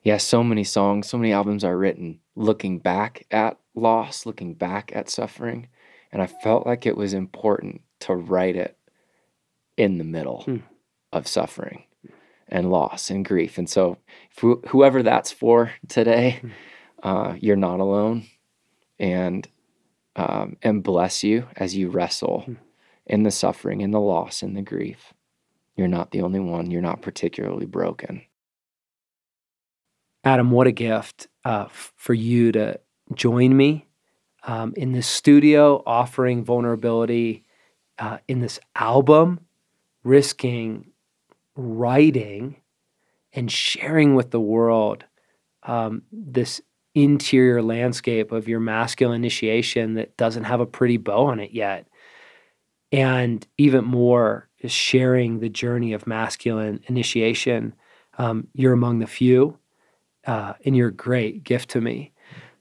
Yeah, 0.03 0.17
so 0.17 0.43
many 0.43 0.63
songs, 0.63 1.07
so 1.09 1.17
many 1.17 1.33
albums 1.33 1.63
are 1.63 1.77
written 1.77 2.19
looking 2.35 2.79
back 2.79 3.25
at 3.31 3.57
loss, 3.75 4.25
looking 4.25 4.53
back 4.53 4.91
at 4.95 5.09
suffering. 5.09 5.67
And 6.11 6.21
I 6.21 6.27
felt 6.27 6.65
like 6.67 6.85
it 6.85 6.95
was 6.95 7.13
important 7.13 7.81
to 8.01 8.15
write 8.15 8.55
it 8.55 8.77
in 9.75 9.97
the 9.97 10.03
middle 10.03 10.43
Hmm. 10.43 10.57
of 11.11 11.27
suffering 11.27 11.83
and 12.47 12.69
loss 12.69 13.09
and 13.09 13.25
grief. 13.25 13.57
And 13.57 13.69
so, 13.69 13.97
wh- 14.41 14.63
whoever 14.69 15.03
that's 15.03 15.31
for 15.31 15.71
today, 15.89 16.39
Hmm. 16.41 16.49
uh, 17.03 17.35
you're 17.39 17.55
not 17.57 17.79
alone. 17.79 18.23
And 18.99 19.47
um, 20.15 20.57
and 20.63 20.83
bless 20.83 21.23
you 21.23 21.47
as 21.57 21.75
you 21.75 21.89
wrestle 21.89 22.41
Hmm. 22.41 22.53
in 23.07 23.23
the 23.23 23.31
suffering, 23.31 23.81
in 23.81 23.91
the 23.91 23.99
loss, 23.99 24.41
in 24.43 24.53
the 24.53 24.61
grief. 24.63 25.13
You're 25.77 25.87
not 25.87 26.11
the 26.11 26.21
only 26.21 26.39
one. 26.39 26.71
You're 26.71 26.81
not 26.81 27.01
particularly 27.01 27.67
broken. 27.67 28.23
Adam, 30.23 30.51
what 30.51 30.67
a 30.67 30.71
gift 30.71 31.27
uh, 31.45 31.67
for 31.69 32.13
you 32.13 32.51
to 32.51 32.79
join 33.13 33.55
me 33.55 33.87
um, 34.43 34.73
in 34.75 34.91
this 34.91 35.07
studio, 35.07 35.81
offering 35.85 36.43
vulnerability 36.43 37.45
uh, 37.99 38.17
in 38.27 38.41
this 38.41 38.59
album, 38.75 39.39
risking 40.03 40.91
writing 41.55 42.61
and 43.33 43.51
sharing 43.51 44.15
with 44.15 44.31
the 44.31 44.39
world 44.39 45.03
um, 45.63 46.03
this 46.11 46.61
interior 46.95 47.61
landscape 47.61 48.31
of 48.31 48.47
your 48.47 48.59
masculine 48.59 49.15
initiation 49.15 49.95
that 49.95 50.17
doesn't 50.17 50.45
have 50.45 50.59
a 50.59 50.65
pretty 50.65 50.97
bow 50.97 51.27
on 51.27 51.39
it 51.39 51.51
yet. 51.51 51.87
And 52.91 53.45
even 53.57 53.85
more, 53.85 54.46
is 54.59 54.71
sharing 54.71 55.39
the 55.39 55.49
journey 55.49 55.93
of 55.93 56.07
masculine 56.07 56.81
initiation. 56.87 57.73
Um, 58.17 58.47
you're 58.53 58.73
among 58.73 58.99
the 58.99 59.07
few 59.07 59.57
uh, 60.25 60.53
and 60.65 60.75
you're 60.75 60.89
a 60.89 60.93
great 60.93 61.43
gift 61.43 61.69
to 61.71 61.81
me. 61.81 62.13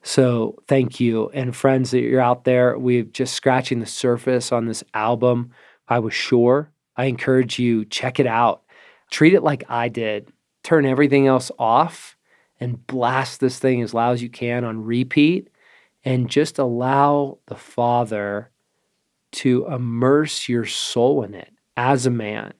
So 0.02 0.56
thank 0.68 1.00
you. 1.00 1.30
And 1.30 1.54
friends 1.54 1.90
that 1.90 2.00
you're 2.00 2.20
out 2.20 2.44
there, 2.44 2.78
we're 2.78 3.02
just 3.02 3.34
scratching 3.34 3.80
the 3.80 3.86
surface 3.86 4.52
on 4.52 4.66
this 4.66 4.84
album. 4.94 5.50
I 5.88 5.98
was 5.98 6.14
sure. 6.14 6.70
I 6.96 7.06
encourage 7.06 7.58
you, 7.58 7.84
check 7.84 8.20
it 8.20 8.26
out. 8.26 8.62
Treat 9.10 9.34
it 9.34 9.42
like 9.42 9.64
I 9.68 9.88
did. 9.88 10.32
Turn 10.62 10.86
everything 10.86 11.26
else 11.26 11.50
off 11.58 12.16
and 12.60 12.86
blast 12.86 13.40
this 13.40 13.58
thing 13.58 13.82
as 13.82 13.94
loud 13.94 14.12
as 14.12 14.22
you 14.22 14.30
can 14.30 14.64
on 14.64 14.84
repeat 14.84 15.48
and 16.04 16.30
just 16.30 16.58
allow 16.58 17.38
the 17.46 17.56
Father 17.56 18.50
to 19.32 19.66
immerse 19.66 20.48
your 20.48 20.64
soul 20.64 21.22
in 21.24 21.34
it 21.34 21.52
as 21.76 22.06
a 22.06 22.10
man 22.10 22.52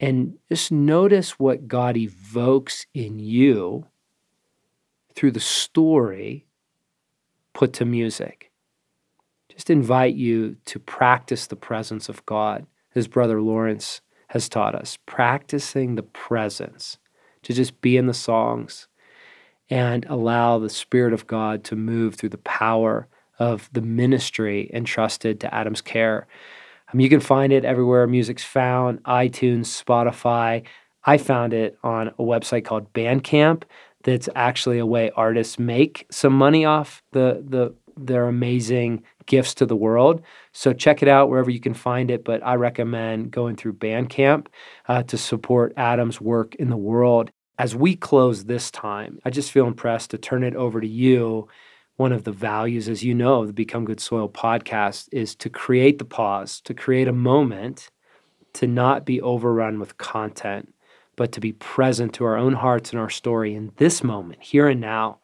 and 0.00 0.38
just 0.48 0.70
notice 0.70 1.38
what 1.38 1.68
God 1.68 1.96
evokes 1.96 2.86
in 2.94 3.18
you 3.18 3.86
through 5.14 5.32
the 5.32 5.40
story 5.40 6.46
put 7.52 7.72
to 7.74 7.84
music. 7.84 8.52
Just 9.48 9.70
invite 9.70 10.14
you 10.14 10.56
to 10.66 10.78
practice 10.78 11.46
the 11.46 11.56
presence 11.56 12.08
of 12.08 12.24
God, 12.26 12.66
as 12.94 13.08
Brother 13.08 13.42
Lawrence 13.42 14.00
has 14.28 14.48
taught 14.48 14.76
us, 14.76 14.98
practicing 15.06 15.96
the 15.96 16.02
presence, 16.04 16.98
to 17.42 17.52
just 17.52 17.80
be 17.80 17.96
in 17.96 18.06
the 18.06 18.14
songs 18.14 18.86
and 19.68 20.06
allow 20.08 20.58
the 20.58 20.70
Spirit 20.70 21.12
of 21.12 21.26
God 21.26 21.64
to 21.64 21.76
move 21.76 22.14
through 22.14 22.28
the 22.28 22.38
power 22.38 23.08
of 23.38 23.68
the 23.72 23.82
ministry 23.82 24.70
entrusted 24.72 25.40
to 25.40 25.52
Adam's 25.52 25.80
care. 25.80 26.28
Um, 26.92 27.00
you 27.00 27.08
can 27.08 27.20
find 27.20 27.52
it 27.52 27.64
everywhere 27.64 28.06
music's 28.06 28.44
found 28.44 29.02
iTunes, 29.04 29.66
Spotify. 29.66 30.64
I 31.04 31.18
found 31.18 31.52
it 31.52 31.78
on 31.82 32.08
a 32.08 32.22
website 32.22 32.64
called 32.64 32.92
Bandcamp 32.92 33.64
that's 34.04 34.28
actually 34.34 34.78
a 34.78 34.86
way 34.86 35.10
artists 35.16 35.58
make 35.58 36.06
some 36.10 36.32
money 36.32 36.64
off 36.64 37.02
the, 37.12 37.44
the 37.46 37.74
their 37.96 38.28
amazing 38.28 39.02
gifts 39.26 39.54
to 39.54 39.66
the 39.66 39.76
world. 39.76 40.22
So 40.52 40.72
check 40.72 41.02
it 41.02 41.08
out 41.08 41.28
wherever 41.28 41.50
you 41.50 41.60
can 41.60 41.74
find 41.74 42.10
it. 42.10 42.24
But 42.24 42.46
I 42.46 42.54
recommend 42.54 43.30
going 43.30 43.56
through 43.56 43.74
Bandcamp 43.74 44.46
uh, 44.86 45.02
to 45.04 45.18
support 45.18 45.72
Adam's 45.76 46.20
work 46.20 46.54
in 46.56 46.70
the 46.70 46.76
world. 46.76 47.30
As 47.58 47.74
we 47.74 47.96
close 47.96 48.44
this 48.44 48.70
time, 48.70 49.18
I 49.24 49.30
just 49.30 49.50
feel 49.50 49.66
impressed 49.66 50.10
to 50.12 50.18
turn 50.18 50.44
it 50.44 50.54
over 50.54 50.80
to 50.80 50.86
you 50.86 51.48
one 51.98 52.12
of 52.12 52.22
the 52.22 52.32
values, 52.32 52.88
as 52.88 53.02
you 53.02 53.12
know, 53.12 53.42
of 53.42 53.48
the 53.48 53.52
Become 53.52 53.84
Good 53.84 53.98
Soil 53.98 54.28
podcast 54.28 55.08
is 55.10 55.34
to 55.34 55.50
create 55.50 55.98
the 55.98 56.04
pause, 56.04 56.60
to 56.60 56.72
create 56.72 57.08
a 57.08 57.12
moment, 57.12 57.90
to 58.52 58.68
not 58.68 59.04
be 59.04 59.20
overrun 59.20 59.80
with 59.80 59.98
content, 59.98 60.72
but 61.16 61.32
to 61.32 61.40
be 61.40 61.52
present 61.52 62.14
to 62.14 62.24
our 62.24 62.36
own 62.36 62.52
hearts 62.52 62.92
and 62.92 63.00
our 63.00 63.10
story 63.10 63.52
in 63.52 63.72
this 63.78 64.04
moment, 64.04 64.40
here 64.40 64.68
and 64.68 64.80
now, 64.80 65.18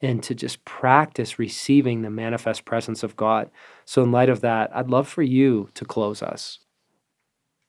and 0.00 0.22
to 0.22 0.32
just 0.32 0.64
practice 0.64 1.40
receiving 1.40 2.02
the 2.02 2.10
manifest 2.10 2.64
presence 2.64 3.02
of 3.02 3.16
God. 3.16 3.50
So, 3.84 4.04
in 4.04 4.12
light 4.12 4.28
of 4.28 4.42
that, 4.42 4.70
I'd 4.72 4.90
love 4.90 5.08
for 5.08 5.22
you 5.22 5.70
to 5.74 5.84
close 5.84 6.22
us. 6.22 6.60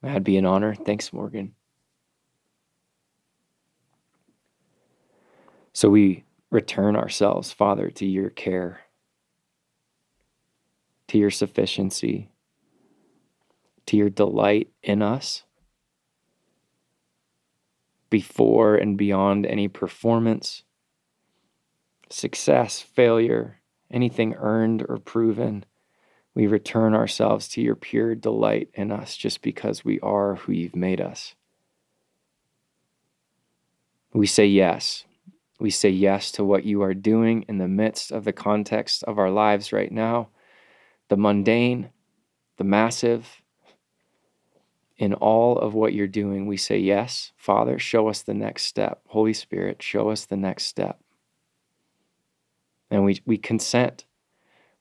That'd 0.00 0.22
be 0.22 0.36
an 0.36 0.46
honor. 0.46 0.76
Thanks, 0.76 1.12
Morgan. 1.12 1.54
So, 5.72 5.90
we 5.90 6.23
return 6.54 6.94
ourselves, 6.94 7.50
Father, 7.52 7.90
to 7.90 8.06
your 8.06 8.30
care, 8.30 8.82
to 11.08 11.18
your 11.18 11.30
sufficiency, 11.30 12.30
to 13.86 13.96
your 13.96 14.08
delight 14.08 14.70
in 14.80 15.02
us 15.02 15.42
before 18.08 18.76
and 18.76 18.96
beyond 18.96 19.44
any 19.44 19.66
performance, 19.66 20.62
success, 22.08 22.80
failure, 22.80 23.60
anything 23.90 24.34
earned 24.34 24.86
or 24.88 24.98
proven. 24.98 25.64
We 26.36 26.46
return 26.46 26.94
ourselves 26.94 27.48
to 27.48 27.62
your 27.62 27.74
pure 27.74 28.14
delight 28.14 28.68
in 28.74 28.92
us 28.92 29.16
just 29.16 29.42
because 29.42 29.84
we 29.84 29.98
are 30.00 30.36
who 30.36 30.52
you've 30.52 30.76
made 30.76 31.00
us. 31.00 31.34
We 34.12 34.28
say 34.28 34.46
yes 34.46 35.04
we 35.64 35.70
say 35.70 35.88
yes 35.88 36.30
to 36.30 36.44
what 36.44 36.64
you 36.64 36.82
are 36.82 36.92
doing 36.92 37.42
in 37.48 37.56
the 37.56 37.66
midst 37.66 38.12
of 38.12 38.24
the 38.24 38.34
context 38.34 39.02
of 39.04 39.18
our 39.18 39.30
lives 39.30 39.72
right 39.72 39.90
now, 39.90 40.28
the 41.08 41.16
mundane, 41.16 41.88
the 42.58 42.64
massive. 42.64 43.40
In 44.98 45.14
all 45.14 45.56
of 45.58 45.72
what 45.72 45.94
you're 45.94 46.06
doing, 46.06 46.46
we 46.46 46.58
say, 46.58 46.76
Yes, 46.76 47.32
Father, 47.38 47.78
show 47.78 48.08
us 48.08 48.20
the 48.20 48.34
next 48.34 48.64
step. 48.64 49.00
Holy 49.06 49.32
Spirit, 49.32 49.82
show 49.82 50.10
us 50.10 50.26
the 50.26 50.36
next 50.36 50.64
step. 50.64 51.00
And 52.90 53.02
we, 53.02 53.22
we 53.24 53.38
consent. 53.38 54.04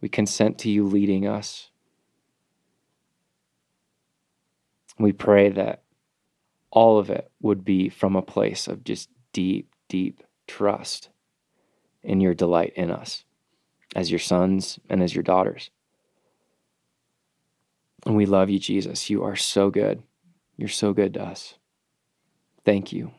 We 0.01 0.09
consent 0.09 0.57
to 0.59 0.69
you 0.69 0.85
leading 0.85 1.25
us. 1.25 1.69
We 4.99 5.13
pray 5.13 5.47
that 5.47 5.83
all 6.71 6.99
of 6.99 7.09
it 7.09 7.31
would 7.39 7.63
be 7.63 7.87
from 7.87 8.17
a 8.17 8.21
place 8.21 8.67
of 8.67 8.83
just 8.83 9.07
deep, 9.31 9.73
deep 9.87 10.21
trust 10.47 11.09
in 12.03 12.21
your 12.21 12.33
delight 12.33 12.73
in 12.75 12.91
us 12.91 13.23
as 13.95 14.11
your 14.11 14.19
sons 14.19 14.79
and 14.89 15.01
as 15.01 15.15
your 15.15 15.23
daughters. 15.23 15.69
And 18.05 18.15
we 18.15 18.25
love 18.25 18.49
you, 18.49 18.59
Jesus. 18.59 19.09
You 19.09 19.23
are 19.23 19.35
so 19.35 19.69
good. 19.69 20.03
You're 20.57 20.69
so 20.69 20.93
good 20.93 21.13
to 21.13 21.23
us. 21.23 21.55
Thank 22.65 22.91
you. 22.91 23.11